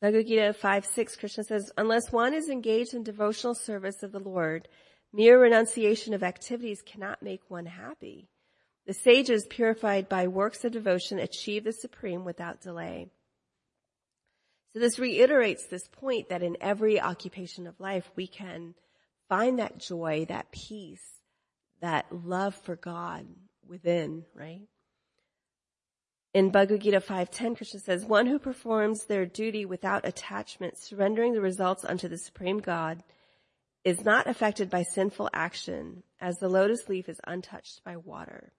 Bhagavad 0.00 0.26
Gita 0.28 0.52
5 0.52 0.86
6, 0.86 1.16
Krishna 1.16 1.44
says, 1.44 1.72
Unless 1.76 2.12
one 2.12 2.32
is 2.32 2.48
engaged 2.48 2.94
in 2.94 3.02
devotional 3.02 3.54
service 3.54 4.02
of 4.02 4.12
the 4.12 4.20
Lord, 4.20 4.68
mere 5.12 5.40
renunciation 5.40 6.14
of 6.14 6.22
activities 6.22 6.82
cannot 6.82 7.22
make 7.22 7.42
one 7.48 7.66
happy. 7.66 8.28
The 8.86 8.94
sages 8.94 9.46
purified 9.46 10.08
by 10.08 10.28
works 10.28 10.64
of 10.64 10.72
devotion 10.72 11.18
achieve 11.18 11.64
the 11.64 11.72
supreme 11.72 12.24
without 12.24 12.60
delay. 12.60 13.10
So 14.72 14.78
this 14.78 14.98
reiterates 14.98 15.66
this 15.66 15.88
point 15.88 16.28
that 16.28 16.42
in 16.42 16.56
every 16.60 17.00
occupation 17.00 17.66
of 17.66 17.80
life, 17.80 18.08
we 18.14 18.26
can 18.26 18.74
find 19.28 19.58
that 19.58 19.78
joy, 19.78 20.26
that 20.28 20.52
peace, 20.52 21.04
that 21.80 22.06
love 22.12 22.54
for 22.54 22.76
God 22.76 23.26
within, 23.66 24.24
right? 24.34 24.68
In 26.38 26.50
Bhagavad 26.50 26.82
Gita 26.82 27.00
5.10, 27.00 27.56
Krishna 27.56 27.80
says, 27.80 28.04
one 28.04 28.26
who 28.26 28.38
performs 28.38 29.06
their 29.06 29.26
duty 29.26 29.64
without 29.66 30.06
attachment, 30.06 30.78
surrendering 30.78 31.32
the 31.32 31.40
results 31.40 31.84
unto 31.84 32.06
the 32.06 32.16
Supreme 32.16 32.58
God, 32.58 33.02
is 33.82 34.04
not 34.04 34.28
affected 34.28 34.70
by 34.70 34.84
sinful 34.84 35.30
action, 35.34 36.04
as 36.20 36.36
the 36.36 36.48
lotus 36.48 36.88
leaf 36.88 37.08
is 37.08 37.20
untouched 37.26 37.82
by 37.82 37.96
water. 37.96 38.52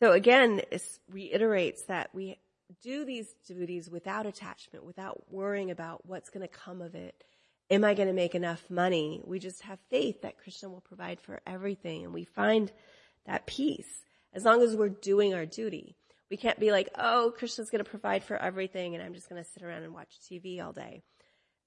So 0.00 0.10
again, 0.10 0.60
it 0.72 0.82
reiterates 1.08 1.84
that 1.86 2.12
we 2.12 2.40
do 2.82 3.04
these 3.04 3.32
duties 3.46 3.88
without 3.88 4.26
attachment, 4.26 4.84
without 4.84 5.22
worrying 5.30 5.70
about 5.70 6.04
what's 6.04 6.30
going 6.30 6.44
to 6.44 6.52
come 6.52 6.82
of 6.82 6.96
it. 6.96 7.22
Am 7.70 7.84
I 7.84 7.94
going 7.94 8.08
to 8.08 8.12
make 8.12 8.34
enough 8.34 8.68
money? 8.68 9.22
We 9.24 9.38
just 9.38 9.62
have 9.62 9.78
faith 9.88 10.22
that 10.22 10.36
Krishna 10.36 10.68
will 10.68 10.80
provide 10.80 11.20
for 11.20 11.42
everything 11.46 12.02
and 12.02 12.12
we 12.12 12.24
find 12.24 12.72
that 13.24 13.46
peace 13.46 14.02
as 14.34 14.44
long 14.44 14.62
as 14.62 14.74
we're 14.74 14.88
doing 14.88 15.32
our 15.32 15.46
duty. 15.46 15.94
We 16.32 16.38
can't 16.38 16.58
be 16.58 16.72
like, 16.72 16.88
oh, 16.98 17.34
Krishna's 17.36 17.68
going 17.68 17.84
to 17.84 17.90
provide 17.90 18.24
for 18.24 18.38
everything 18.38 18.94
and 18.94 19.04
I'm 19.04 19.12
just 19.12 19.28
going 19.28 19.44
to 19.44 19.50
sit 19.50 19.62
around 19.62 19.82
and 19.82 19.92
watch 19.92 20.18
TV 20.18 20.64
all 20.64 20.72
day. 20.72 21.02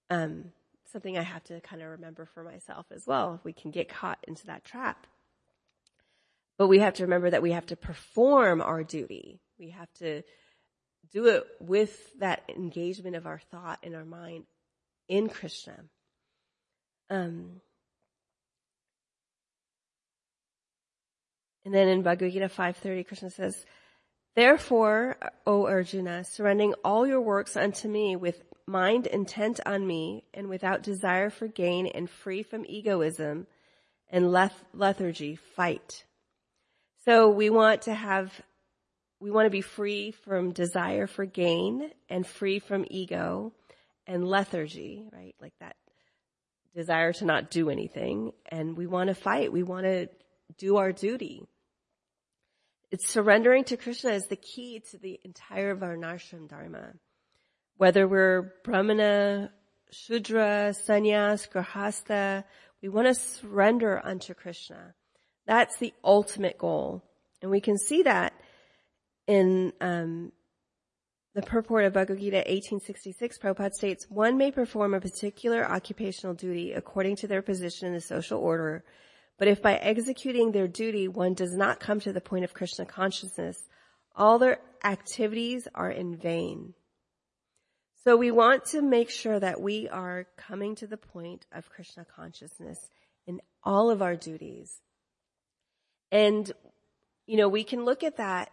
Um, 0.10 0.46
something 0.92 1.16
I 1.16 1.22
have 1.22 1.44
to 1.44 1.62
kind 1.62 1.84
of 1.84 1.90
remember 1.90 2.26
for 2.26 2.44
myself 2.44 2.88
as 2.92 3.06
well. 3.06 3.40
We 3.44 3.54
can 3.54 3.70
get 3.70 3.90
caught 3.90 4.18
into 4.28 4.48
that 4.48 4.66
trap. 4.66 5.06
But 6.58 6.66
we 6.66 6.80
have 6.80 6.96
to 6.96 7.04
remember 7.04 7.30
that 7.30 7.44
we 7.44 7.52
have 7.52 7.68
to 7.68 7.76
perform 7.76 8.60
our 8.60 8.84
duty. 8.84 9.40
We 9.60 9.70
have 9.70 9.94
to 10.00 10.24
do 11.12 11.28
it 11.28 11.44
with 11.60 11.96
that 12.18 12.42
engagement 12.50 13.16
of 13.16 13.28
our 13.28 13.42
thought 13.52 13.78
and 13.84 13.96
our 13.96 14.04
mind 14.04 14.46
in 15.08 15.30
Krishna. 15.30 15.80
Um, 17.12 17.62
and 21.64 21.72
then 21.72 21.88
in 21.88 22.02
Bhagavad 22.02 22.34
Gita 22.34 22.50
5.30, 22.50 23.06
Krishna 23.06 23.30
says, 23.30 23.64
Therefore, 24.36 25.18
O 25.48 25.66
Arjuna, 25.66 26.26
surrendering 26.26 26.74
all 26.84 27.08
your 27.08 27.22
works 27.22 27.56
unto 27.56 27.88
me 27.88 28.16
with 28.18 28.44
mind 28.68 29.08
intent 29.08 29.60
on 29.66 29.86
me 29.88 30.26
and 30.34 30.50
without 30.50 30.84
desire 30.84 31.30
for 31.30 31.48
gain 31.48 31.88
and 31.88 32.10
free 32.10 32.44
from 32.44 32.66
egoism 32.68 33.48
and 34.10 34.32
leth- 34.32 34.66
lethargy, 34.74 35.36
fight. 35.36 36.04
So 37.06 37.30
we 37.30 37.50
want 37.50 37.84
to 37.84 37.94
have, 37.94 38.34
we 39.20 39.32
want 39.32 39.46
to 39.46 39.52
be 39.52 39.62
free 39.62 40.12
from 40.12 40.52
desire 40.52 41.08
for 41.08 41.26
gain 41.26 41.92
and 42.10 42.28
free 42.28 42.60
from 42.60 42.86
ego 42.90 43.54
and 44.06 44.28
lethargy, 44.28 45.06
right? 45.14 45.36
Like 45.40 45.54
that 45.60 45.76
desire 46.76 47.14
to 47.14 47.26
not 47.26 47.52
do 47.52 47.70
anything. 47.70 48.34
And 48.52 48.76
we 48.76 48.86
want 48.86 49.08
to 49.08 49.16
fight. 49.16 49.54
We 49.54 49.64
want 49.64 49.86
to 49.86 50.10
do 50.58 50.78
our 50.78 50.92
duty. 50.92 51.48
It's 52.92 53.10
surrendering 53.10 53.64
to 53.66 53.78
Krishna 53.78 54.12
is 54.12 54.28
the 54.28 54.36
key 54.36 54.82
to 54.92 54.98
the 54.98 55.20
entire 55.24 55.76
Varnashram 55.76 56.48
Dharma. 56.48 56.94
Whether 57.78 58.08
we're 58.08 58.54
Brahmana, 58.64 59.52
Shudra, 59.92 60.74
Sannyas, 60.88 61.50
Grahastha, 61.50 62.44
we 62.82 62.90
want 62.90 63.08
to 63.08 63.16
surrender 63.16 64.00
unto 64.04 64.34
Krishna. 64.34 64.94
That's 65.46 65.78
the 65.78 65.94
ultimate 66.04 66.58
goal. 66.58 67.04
And 67.42 67.52
we 67.52 67.60
can 67.60 67.78
see 67.78 68.04
that 68.04 68.34
in 69.28 69.74
um, 69.82 70.32
the 71.34 71.42
purport 71.42 71.86
of 71.86 71.94
Bhagavad 71.94 72.22
Gita 72.22 72.38
1866, 72.38 73.40
Prabhupada 73.40 73.74
states, 73.74 74.06
one 74.10 74.38
may 74.38 74.52
perform 74.52 74.94
a 74.94 75.02
particular 75.02 75.66
occupational 75.66 76.36
duty 76.36 76.74
according 76.74 77.18
to 77.18 77.28
their 77.28 77.42
position 77.42 77.88
in 77.88 77.94
the 77.94 78.02
social 78.02 78.40
order 78.40 78.84
but 79.38 79.48
if 79.48 79.62
by 79.62 79.76
executing 79.76 80.52
their 80.52 80.68
duty 80.68 81.08
one 81.08 81.34
does 81.34 81.56
not 81.56 81.80
come 81.80 82.00
to 82.02 82.14
the 82.14 82.22
point 82.22 82.46
of 82.46 82.54
Krishna 82.54 82.86
consciousness, 82.86 83.68
all 84.16 84.40
their 84.40 84.60
activities 84.84 85.68
are 85.76 85.92
in 85.92 86.16
vain. 86.16 86.74
So 88.04 88.16
we 88.16 88.32
want 88.32 88.66
to 88.66 88.82
make 88.82 89.10
sure 89.10 89.40
that 89.40 89.60
we 89.60 89.90
are 89.90 90.28
coming 90.38 90.76
to 90.76 90.88
the 90.88 90.98
point 90.98 91.46
of 91.52 91.70
Krishna 91.70 92.06
consciousness 92.06 92.80
in 93.26 93.42
all 93.64 93.90
of 93.90 94.02
our 94.02 94.16
duties. 94.16 94.80
And, 96.12 96.50
you 97.26 97.38
know, 97.38 97.50
we 97.50 97.64
can 97.64 97.84
look 97.84 98.04
at 98.04 98.18
that, 98.18 98.52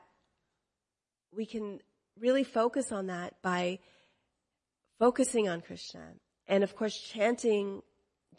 we 1.35 1.45
can 1.47 1.81
really 2.19 2.45
focus 2.45 2.93
on 2.93 3.09
that 3.09 3.35
by 3.43 3.79
focusing 4.99 5.49
on 5.49 5.61
Krishna. 5.61 6.15
And 6.47 6.65
of 6.65 6.75
course, 6.75 6.97
chanting 6.97 7.83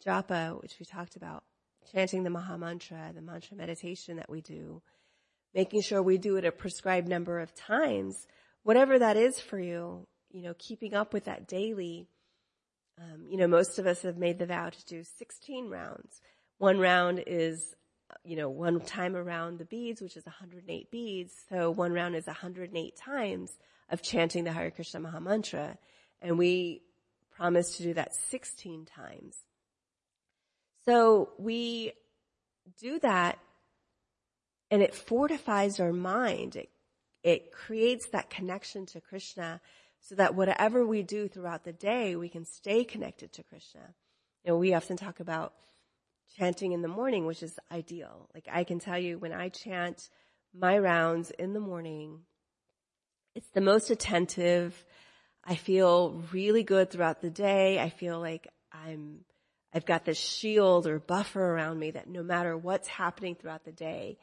japa, 0.04 0.60
which 0.60 0.76
we 0.80 0.86
talked 0.86 1.16
about, 1.16 1.44
chanting 1.92 2.22
the 2.22 2.30
Maha 2.30 2.58
Mantra, 2.58 3.12
the 3.14 3.22
mantra 3.22 3.56
meditation 3.56 4.16
that 4.16 4.30
we 4.30 4.40
do, 4.40 4.82
making 5.54 5.82
sure 5.82 6.02
we 6.02 6.18
do 6.18 6.36
it 6.36 6.44
a 6.44 6.52
prescribed 6.52 7.08
number 7.08 7.40
of 7.40 7.54
times, 7.54 8.26
whatever 8.62 8.98
that 8.98 9.16
is 9.16 9.40
for 9.40 9.58
you, 9.58 10.06
you 10.30 10.42
know, 10.42 10.54
keeping 10.58 10.94
up 10.94 11.12
with 11.12 11.24
that 11.24 11.46
daily. 11.46 12.08
Um, 12.98 13.26
you 13.28 13.36
know, 13.36 13.46
most 13.46 13.78
of 13.78 13.86
us 13.86 14.02
have 14.02 14.16
made 14.16 14.38
the 14.38 14.46
vow 14.46 14.70
to 14.70 14.84
do 14.86 15.02
16 15.18 15.68
rounds. 15.68 16.20
One 16.58 16.78
round 16.78 17.22
is, 17.26 17.74
you 18.24 18.36
know, 18.36 18.48
one 18.48 18.80
time 18.80 19.16
around 19.16 19.58
the 19.58 19.64
beads, 19.64 20.00
which 20.00 20.16
is 20.16 20.24
108 20.24 20.90
beads. 20.90 21.32
So 21.48 21.70
one 21.70 21.92
round 21.92 22.14
is 22.16 22.26
108 22.26 22.96
times 22.96 23.52
of 23.90 24.02
chanting 24.02 24.44
the 24.44 24.52
Hare 24.52 24.70
Krishna 24.70 25.00
Maha 25.00 25.20
Mantra. 25.20 25.76
And 26.22 26.38
we 26.38 26.82
promise 27.36 27.76
to 27.76 27.82
do 27.82 27.94
that 27.94 28.14
16 28.30 28.86
times. 28.86 29.36
So 30.86 31.30
we 31.38 31.92
do 32.80 32.98
that 33.00 33.38
and 34.70 34.82
it 34.82 34.94
fortifies 34.94 35.80
our 35.80 35.92
mind. 35.92 36.56
It, 36.56 36.70
it 37.22 37.52
creates 37.52 38.08
that 38.08 38.30
connection 38.30 38.86
to 38.86 39.00
Krishna 39.00 39.60
so 40.00 40.14
that 40.16 40.34
whatever 40.34 40.86
we 40.86 41.02
do 41.02 41.28
throughout 41.28 41.64
the 41.64 41.72
day, 41.72 42.16
we 42.16 42.28
can 42.28 42.44
stay 42.44 42.84
connected 42.84 43.32
to 43.32 43.42
Krishna. 43.42 43.94
You 44.44 44.50
know, 44.50 44.58
we 44.58 44.74
often 44.74 44.96
talk 44.96 45.20
about 45.20 45.54
chanting 46.36 46.72
in 46.72 46.82
the 46.82 46.88
morning, 46.88 47.24
which 47.24 47.42
is 47.42 47.58
ideal. 47.70 48.28
Like 48.34 48.48
I 48.52 48.64
can 48.64 48.78
tell 48.78 48.98
you 48.98 49.18
when 49.18 49.32
I 49.32 49.48
chant 49.48 50.10
my 50.52 50.78
rounds 50.78 51.30
in 51.30 51.52
the 51.54 51.60
morning, 51.60 52.20
it's 53.34 53.50
the 53.50 53.60
most 53.60 53.90
attentive. 53.90 54.84
I 55.44 55.54
feel 55.54 56.22
really 56.32 56.62
good 56.62 56.90
throughout 56.90 57.20
the 57.20 57.30
day. 57.30 57.78
I 57.80 57.88
feel 57.88 58.20
like 58.20 58.48
I'm, 58.72 59.20
I've 59.74 59.84
got 59.84 60.04
this 60.04 60.18
shield 60.18 60.86
or 60.86 61.00
buffer 61.00 61.42
around 61.42 61.80
me 61.80 61.90
that 61.90 62.08
no 62.08 62.22
matter 62.22 62.56
what's 62.56 62.86
happening 62.86 63.34
throughout 63.34 63.64
the 63.64 63.72
day, 63.72 64.18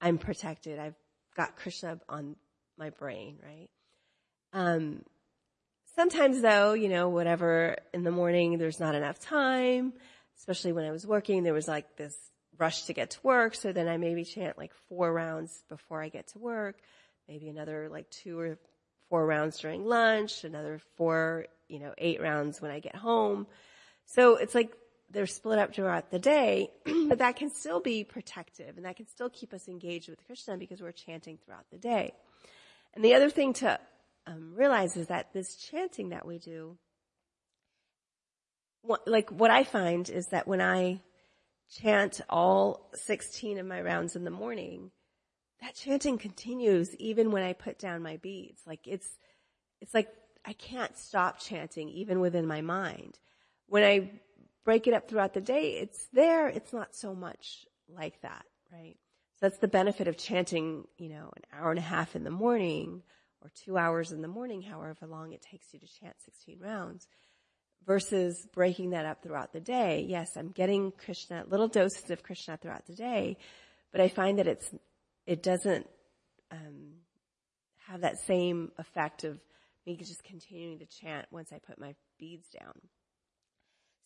I'm 0.00 0.18
protected. 0.18 0.80
I've 0.80 0.96
got 1.36 1.56
Krishna 1.56 2.00
on 2.08 2.34
my 2.76 2.90
brain, 2.90 3.38
right? 3.42 3.70
Um, 4.52 5.02
sometimes 5.94 6.40
though, 6.40 6.72
you 6.72 6.88
know, 6.88 7.08
whatever 7.08 7.76
in 7.94 8.02
the 8.02 8.10
morning, 8.10 8.58
there's 8.58 8.80
not 8.80 8.96
enough 8.96 9.20
time, 9.20 9.92
especially 10.38 10.72
when 10.72 10.84
I 10.84 10.90
was 10.90 11.06
working, 11.06 11.44
there 11.44 11.54
was 11.54 11.68
like 11.68 11.96
this 11.96 12.16
rush 12.58 12.84
to 12.84 12.92
get 12.92 13.10
to 13.10 13.18
work. 13.22 13.54
So 13.54 13.72
then 13.72 13.86
I 13.86 13.98
maybe 13.98 14.24
chant 14.24 14.58
like 14.58 14.72
four 14.88 15.12
rounds 15.12 15.62
before 15.68 16.02
I 16.02 16.08
get 16.08 16.28
to 16.28 16.38
work, 16.38 16.76
maybe 17.28 17.48
another 17.48 17.88
like 17.88 18.10
two 18.10 18.40
or 18.40 18.58
four 19.08 19.24
rounds 19.24 19.58
during 19.60 19.84
lunch, 19.84 20.42
another 20.42 20.80
four, 20.96 21.46
you 21.68 21.78
know, 21.78 21.94
eight 21.96 22.20
rounds 22.20 22.60
when 22.60 22.72
I 22.72 22.80
get 22.80 22.96
home. 22.96 23.46
So 24.06 24.36
it's 24.36 24.54
like 24.54 24.76
they're 25.10 25.26
split 25.26 25.58
up 25.58 25.74
throughout 25.74 26.10
the 26.10 26.18
day, 26.18 26.70
but 27.08 27.18
that 27.18 27.36
can 27.36 27.50
still 27.50 27.80
be 27.80 28.04
protective 28.04 28.76
and 28.76 28.84
that 28.84 28.96
can 28.96 29.06
still 29.06 29.30
keep 29.30 29.52
us 29.52 29.68
engaged 29.68 30.08
with 30.08 30.24
Krishna 30.26 30.56
because 30.56 30.80
we're 30.80 30.92
chanting 30.92 31.38
throughout 31.38 31.66
the 31.70 31.78
day. 31.78 32.12
And 32.94 33.04
the 33.04 33.14
other 33.14 33.30
thing 33.30 33.52
to 33.54 33.78
um, 34.26 34.54
realize 34.54 34.96
is 34.96 35.08
that 35.08 35.32
this 35.32 35.56
chanting 35.56 36.10
that 36.10 36.26
we 36.26 36.38
do, 36.38 36.76
what, 38.82 39.06
like 39.06 39.30
what 39.30 39.50
I 39.50 39.64
find 39.64 40.08
is 40.08 40.28
that 40.28 40.48
when 40.48 40.60
I 40.60 41.00
chant 41.70 42.20
all 42.28 42.90
16 42.94 43.58
of 43.58 43.66
my 43.66 43.80
rounds 43.80 44.16
in 44.16 44.24
the 44.24 44.30
morning, 44.30 44.90
that 45.60 45.74
chanting 45.74 46.18
continues 46.18 46.94
even 46.96 47.30
when 47.30 47.42
I 47.42 47.52
put 47.52 47.78
down 47.78 48.02
my 48.02 48.16
beads. 48.16 48.60
Like 48.66 48.80
it's, 48.86 49.08
it's 49.80 49.94
like 49.94 50.08
I 50.44 50.52
can't 50.52 50.96
stop 50.96 51.38
chanting 51.38 51.88
even 51.90 52.20
within 52.20 52.46
my 52.46 52.60
mind. 52.60 53.18
When 53.68 53.82
I 53.82 54.10
break 54.66 54.88
it 54.88 54.92
up 54.94 55.08
throughout 55.08 55.32
the 55.32 55.40
day, 55.40 55.78
it's 55.78 56.08
there. 56.12 56.48
It's 56.48 56.72
not 56.72 56.94
so 56.94 57.14
much 57.14 57.66
like 57.88 58.20
that, 58.22 58.44
right? 58.72 58.96
So 59.36 59.48
that's 59.48 59.58
the 59.58 59.68
benefit 59.68 60.08
of 60.08 60.18
chanting, 60.18 60.84
you 60.98 61.08
know, 61.08 61.30
an 61.36 61.42
hour 61.54 61.70
and 61.70 61.78
a 61.78 61.82
half 61.82 62.16
in 62.16 62.24
the 62.24 62.32
morning 62.32 63.02
or 63.42 63.50
two 63.64 63.78
hours 63.78 64.10
in 64.10 64.22
the 64.22 64.28
morning, 64.28 64.62
however 64.62 65.06
long 65.06 65.32
it 65.32 65.40
takes 65.40 65.72
you 65.72 65.78
to 65.78 65.86
chant 65.86 66.16
16 66.24 66.58
rounds 66.60 67.06
versus 67.86 68.44
breaking 68.52 68.90
that 68.90 69.06
up 69.06 69.22
throughout 69.22 69.52
the 69.52 69.60
day. 69.60 70.04
Yes, 70.08 70.36
I'm 70.36 70.48
getting 70.48 70.90
Krishna, 70.90 71.44
little 71.48 71.68
doses 71.68 72.10
of 72.10 72.24
Krishna 72.24 72.56
throughout 72.56 72.86
the 72.86 72.94
day, 72.94 73.36
but 73.92 74.00
I 74.00 74.08
find 74.08 74.40
that 74.40 74.48
it's, 74.48 74.68
it 75.26 75.44
doesn't, 75.44 75.86
um, 76.50 76.94
have 77.86 78.00
that 78.00 78.18
same 78.18 78.72
effect 78.78 79.22
of 79.22 79.38
me 79.86 79.96
just 79.96 80.24
continuing 80.24 80.80
to 80.80 80.86
chant 80.86 81.26
once 81.30 81.52
I 81.52 81.60
put 81.60 81.78
my 81.78 81.94
beads 82.18 82.48
down. 82.48 82.72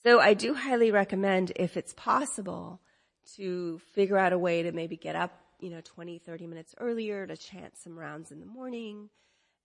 So 0.03 0.19
I 0.19 0.33
do 0.33 0.55
highly 0.55 0.91
recommend 0.91 1.53
if 1.57 1.77
it's 1.77 1.93
possible 1.93 2.81
to 3.37 3.81
figure 3.93 4.17
out 4.17 4.33
a 4.33 4.39
way 4.39 4.63
to 4.63 4.73
maybe 4.73 4.97
get 4.97 5.15
up, 5.15 5.33
you 5.61 5.69
know, 5.69 5.83
20, 5.85 6.19
30 6.19 6.47
minutes 6.47 6.75
earlier 6.79 7.27
to 7.27 7.37
chant 7.37 7.77
some 7.77 7.99
rounds 7.99 8.33
in 8.33 8.41
the 8.41 8.47
morning. 8.47 9.11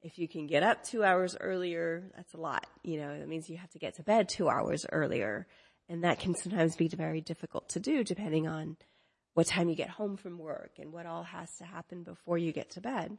If 0.01 0.19
you 0.19 0.27
can 0.27 0.45
get 0.45 0.61
up 0.61 0.83
two 0.83 1.05
hours 1.05 1.38
earlier, 1.39 2.11
that's 2.17 2.33
a 2.33 2.38
lot. 2.38 2.67
You 2.83 2.99
know, 2.99 3.17
that 3.17 3.29
means 3.29 3.49
you 3.49 3.57
have 3.57 3.71
to 3.71 3.79
get 3.79 3.95
to 3.95 4.03
bed 4.03 4.27
two 4.27 4.49
hours 4.49 4.86
earlier. 4.91 5.47
And 5.88 6.03
that 6.03 6.19
can 6.19 6.36
sometimes 6.36 6.75
be 6.75 6.89
very 6.89 7.21
difficult 7.21 7.69
to 7.69 7.79
do 7.79 8.03
depending 8.03 8.45
on 8.45 8.75
what 9.36 9.47
time 9.47 9.69
you 9.69 9.75
get 9.75 9.89
home 9.89 10.17
from 10.17 10.38
work 10.38 10.71
and 10.79 10.91
what 10.91 11.05
all 11.05 11.23
has 11.23 11.57
to 11.57 11.63
happen 11.63 12.03
before 12.03 12.38
you 12.38 12.51
get 12.51 12.71
to 12.71 12.81
bed. 12.81 13.17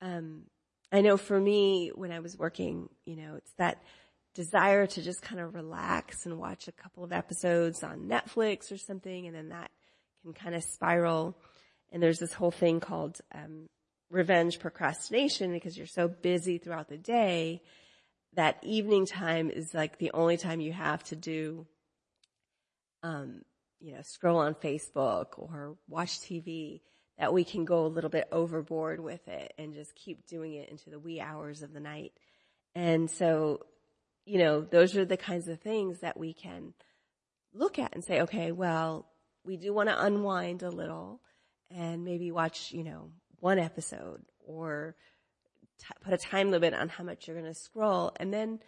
Um, 0.00 0.42
I 0.90 1.02
know 1.02 1.16
for 1.16 1.38
me, 1.38 1.92
when 1.94 2.10
I 2.12 2.20
was 2.20 2.36
working, 2.36 2.88
you 3.04 3.16
know, 3.16 3.36
it's 3.36 3.52
that 3.58 3.82
desire 4.36 4.86
to 4.86 5.02
just 5.02 5.22
kind 5.22 5.40
of 5.40 5.54
relax 5.54 6.26
and 6.26 6.38
watch 6.38 6.68
a 6.68 6.72
couple 6.72 7.02
of 7.02 7.12
episodes 7.12 7.82
on 7.82 8.08
Netflix 8.08 8.70
or 8.70 8.76
something, 8.76 9.26
and 9.26 9.34
then 9.34 9.48
that 9.48 9.70
can 10.22 10.34
kind 10.34 10.54
of 10.54 10.62
spiral. 10.62 11.36
And 11.90 12.02
there's 12.02 12.18
this 12.18 12.34
whole 12.34 12.50
thing 12.50 12.78
called 12.78 13.18
um, 13.34 13.68
revenge 14.10 14.60
procrastination 14.60 15.52
because 15.52 15.76
you're 15.76 15.86
so 15.86 16.06
busy 16.06 16.58
throughout 16.58 16.88
the 16.88 16.98
day 16.98 17.62
that 18.34 18.58
evening 18.62 19.06
time 19.06 19.50
is 19.50 19.74
like 19.74 19.98
the 19.98 20.12
only 20.12 20.36
time 20.36 20.60
you 20.60 20.72
have 20.72 21.02
to 21.04 21.16
do, 21.16 21.66
um, 23.02 23.40
you 23.80 23.94
know, 23.94 24.02
scroll 24.02 24.38
on 24.38 24.54
Facebook 24.54 25.38
or 25.38 25.76
watch 25.88 26.20
TV. 26.20 26.82
That 27.18 27.32
we 27.32 27.44
can 27.44 27.64
go 27.64 27.86
a 27.86 27.88
little 27.88 28.10
bit 28.10 28.28
overboard 28.30 29.00
with 29.00 29.26
it 29.26 29.54
and 29.56 29.72
just 29.72 29.94
keep 29.94 30.26
doing 30.26 30.52
it 30.52 30.68
into 30.68 30.90
the 30.90 30.98
wee 30.98 31.18
hours 31.18 31.62
of 31.62 31.72
the 31.72 31.80
night. 31.80 32.12
And 32.74 33.10
so 33.10 33.64
you 34.26 34.38
know, 34.38 34.60
those 34.60 34.96
are 34.96 35.04
the 35.04 35.16
kinds 35.16 35.48
of 35.48 35.60
things 35.60 36.00
that 36.00 36.18
we 36.18 36.34
can 36.34 36.74
look 37.54 37.78
at 37.78 37.94
and 37.94 38.04
say, 38.04 38.22
okay, 38.22 38.52
well, 38.52 39.06
we 39.44 39.56
do 39.56 39.72
want 39.72 39.88
to 39.88 40.04
unwind 40.04 40.62
a 40.62 40.70
little 40.70 41.20
and 41.70 42.04
maybe 42.04 42.30
watch, 42.32 42.72
you 42.72 42.84
know, 42.84 43.10
one 43.38 43.58
episode 43.58 44.22
or 44.44 44.96
t- 45.78 45.86
put 46.02 46.12
a 46.12 46.18
time 46.18 46.50
limit 46.50 46.74
on 46.74 46.88
how 46.88 47.04
much 47.04 47.26
you're 47.26 47.40
going 47.40 47.52
to 47.52 47.58
scroll 47.58 48.12
and 48.18 48.34
then, 48.34 48.58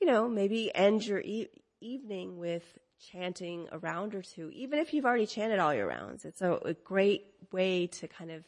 you 0.00 0.06
know, 0.06 0.28
maybe 0.28 0.74
end 0.74 1.04
your 1.04 1.20
e- 1.20 1.50
evening 1.80 2.38
with 2.38 2.62
chanting 3.10 3.66
a 3.72 3.78
round 3.78 4.14
or 4.14 4.22
two, 4.22 4.50
even 4.52 4.78
if 4.78 4.94
you've 4.94 5.04
already 5.04 5.26
chanted 5.26 5.58
all 5.58 5.74
your 5.74 5.88
rounds. 5.88 6.24
It's 6.24 6.42
a, 6.42 6.52
a 6.64 6.74
great 6.74 7.24
way 7.50 7.88
to 7.88 8.06
kind 8.06 8.30
of, 8.30 8.44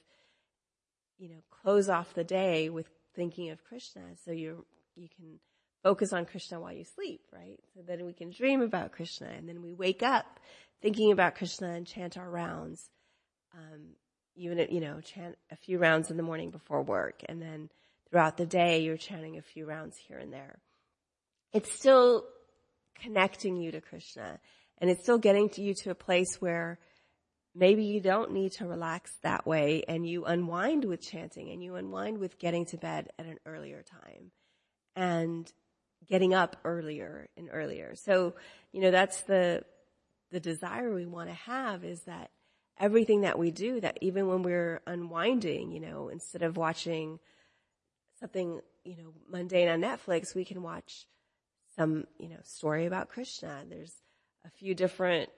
you 1.19 1.31
know, 1.31 1.43
close 1.51 1.89
off 1.89 2.15
the 2.15 2.25
day 2.25 2.69
with 2.69 2.87
thinking 3.17 3.51
of 3.51 3.65
Krishna. 3.65 4.03
So 4.25 4.31
you 4.31 4.65
you 4.95 5.09
can 5.09 5.41
focus 5.85 6.15
on 6.15 6.25
Krishna 6.25 6.59
while 6.59 6.73
you 6.73 6.85
sleep, 6.85 7.21
right? 7.31 7.61
So 7.75 7.83
then 7.87 8.07
we 8.07 8.15
can 8.15 8.31
dream 8.31 8.63
about 8.63 8.91
Krishna 8.91 9.29
and 9.29 9.49
then 9.49 9.63
we 9.63 9.75
wake 9.75 10.03
up 10.03 10.41
thinking 10.83 11.13
about 11.13 11.37
Krishna 11.37 11.69
and 11.69 11.87
chant 11.87 12.17
our 12.17 12.29
rounds. 12.29 12.89
Um, 13.55 13.91
even, 14.35 14.59
you 14.71 14.81
know, 14.81 15.01
chant 15.01 15.37
a 15.53 15.57
few 15.57 15.79
rounds 15.79 16.11
in 16.11 16.17
the 16.17 16.23
morning 16.25 16.51
before 16.51 16.83
work 16.83 17.23
and 17.29 17.41
then 17.41 17.69
throughout 18.11 18.37
the 18.37 18.47
day 18.47 18.83
you're 18.83 18.97
chanting 18.97 19.37
a 19.37 19.43
few 19.43 19.67
rounds 19.67 19.97
here 20.09 20.19
and 20.19 20.33
there. 20.33 20.59
It's 21.53 21.73
still 21.73 22.25
connecting 23.01 23.59
you 23.59 23.71
to 23.73 23.81
Krishna 23.81 24.41
and 24.79 24.91
it's 24.91 25.03
still 25.03 25.19
getting 25.19 25.51
to 25.51 25.63
you 25.63 25.75
to 25.83 25.91
a 25.91 25.95
place 25.95 26.41
where 26.41 26.79
maybe 27.55 27.85
you 27.85 28.01
don't 28.01 28.33
need 28.33 28.53
to 28.53 28.67
relax 28.67 29.13
that 29.23 29.47
way 29.47 29.85
and 29.87 30.09
you 30.09 30.25
unwind 30.25 30.87
with 30.87 31.03
chanting 31.03 31.51
and 31.51 31.63
you 31.63 31.77
unwind 31.77 32.19
with 32.19 32.39
getting 32.39 32.65
to 32.67 32.79
bed 32.79 33.11
at 33.19 33.27
an 33.27 33.39
earlier 33.47 33.83
time. 33.83 34.33
And 34.97 35.53
getting 36.09 36.35
up 36.35 36.57
earlier 36.65 37.29
and 37.37 37.49
earlier. 37.53 37.95
So, 37.95 38.35
you 38.73 38.81
know, 38.81 38.91
that's 38.91 39.23
the, 39.23 39.65
the 40.31 40.41
desire 40.41 40.93
we 40.93 41.07
want 41.07 41.29
to 41.29 41.35
have 41.35 41.85
is 41.85 42.01
that 42.03 42.31
everything 42.79 43.23
that 43.23 43.39
we 43.39 43.51
do, 43.51 43.81
that 43.81 43.99
even 44.01 44.27
when 44.27 44.43
we're 44.43 44.81
unwinding, 44.87 45.73
you 45.73 45.81
know, 45.81 46.09
instead 46.09 46.43
of 46.43 46.57
watching 46.57 47.19
something, 48.21 48.61
you 48.85 48.97
know, 48.97 49.13
mundane 49.29 49.69
on 49.69 49.81
Netflix, 49.81 50.35
we 50.35 50.45
can 50.45 50.63
watch 50.63 51.07
some, 51.77 52.07
you 52.19 52.29
know, 52.29 52.41
story 52.43 52.87
about 52.87 53.09
Krishna. 53.09 53.65
There's 53.69 53.93
a 54.45 54.51
few 54.51 54.75
different 54.75 55.31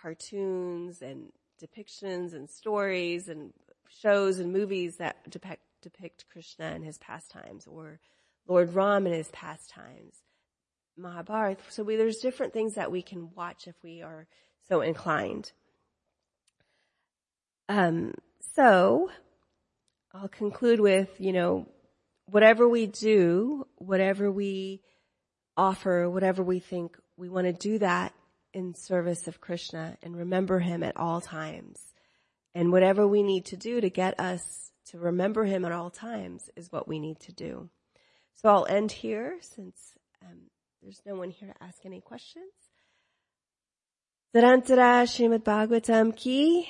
cartoons 0.00 1.02
and 1.02 1.32
depictions 1.62 2.34
and 2.34 2.48
stories 2.48 3.28
and 3.28 3.52
shows 3.88 4.38
and 4.38 4.52
movies 4.52 4.96
that 4.96 5.30
depict, 5.30 5.62
depict 5.82 6.24
Krishna 6.30 6.66
and 6.66 6.84
his 6.84 6.98
pastimes 6.98 7.66
or 7.66 8.00
Lord 8.46 8.74
Ram 8.74 9.06
and 9.06 9.14
his 9.14 9.28
pastimes. 9.28 10.14
Mahabharata. 10.96 11.60
So 11.70 11.82
we, 11.82 11.96
there's 11.96 12.18
different 12.18 12.52
things 12.52 12.74
that 12.74 12.92
we 12.92 13.02
can 13.02 13.30
watch 13.34 13.66
if 13.66 13.74
we 13.82 14.02
are 14.02 14.26
so 14.68 14.80
inclined. 14.80 15.50
Um, 17.68 18.14
so 18.54 19.10
I'll 20.12 20.28
conclude 20.28 20.80
with, 20.80 21.08
you 21.18 21.32
know, 21.32 21.66
whatever 22.26 22.68
we 22.68 22.86
do, 22.86 23.66
whatever 23.76 24.30
we 24.30 24.80
offer, 25.56 26.08
whatever 26.08 26.42
we 26.42 26.60
think, 26.60 26.96
we 27.16 27.28
want 27.28 27.46
to 27.46 27.52
do 27.52 27.78
that 27.78 28.14
in 28.52 28.74
service 28.74 29.26
of 29.26 29.40
Krishna 29.40 29.96
and 30.02 30.16
remember 30.16 30.60
him 30.60 30.82
at 30.82 30.96
all 30.96 31.20
times. 31.20 31.80
And 32.54 32.70
whatever 32.70 33.06
we 33.06 33.22
need 33.22 33.46
to 33.46 33.56
do 33.56 33.80
to 33.80 33.90
get 33.90 34.20
us 34.20 34.70
to 34.86 34.98
remember 34.98 35.44
him 35.44 35.64
at 35.64 35.72
all 35.72 35.90
times 35.90 36.48
is 36.54 36.70
what 36.70 36.86
we 36.86 37.00
need 37.00 37.18
to 37.20 37.32
do. 37.32 37.68
So 38.36 38.48
I'll 38.48 38.66
end 38.66 38.92
here 38.92 39.38
since 39.40 39.76
um, 40.22 40.50
there's 40.82 41.00
no 41.06 41.14
one 41.14 41.30
here 41.30 41.48
to 41.48 41.64
ask 41.64 41.84
any 41.84 42.00
questions. 42.00 42.52
Sarantara 44.34 45.04
Srimad 45.06 45.44
Bhagavatam 45.44 46.14
ki 46.16 46.68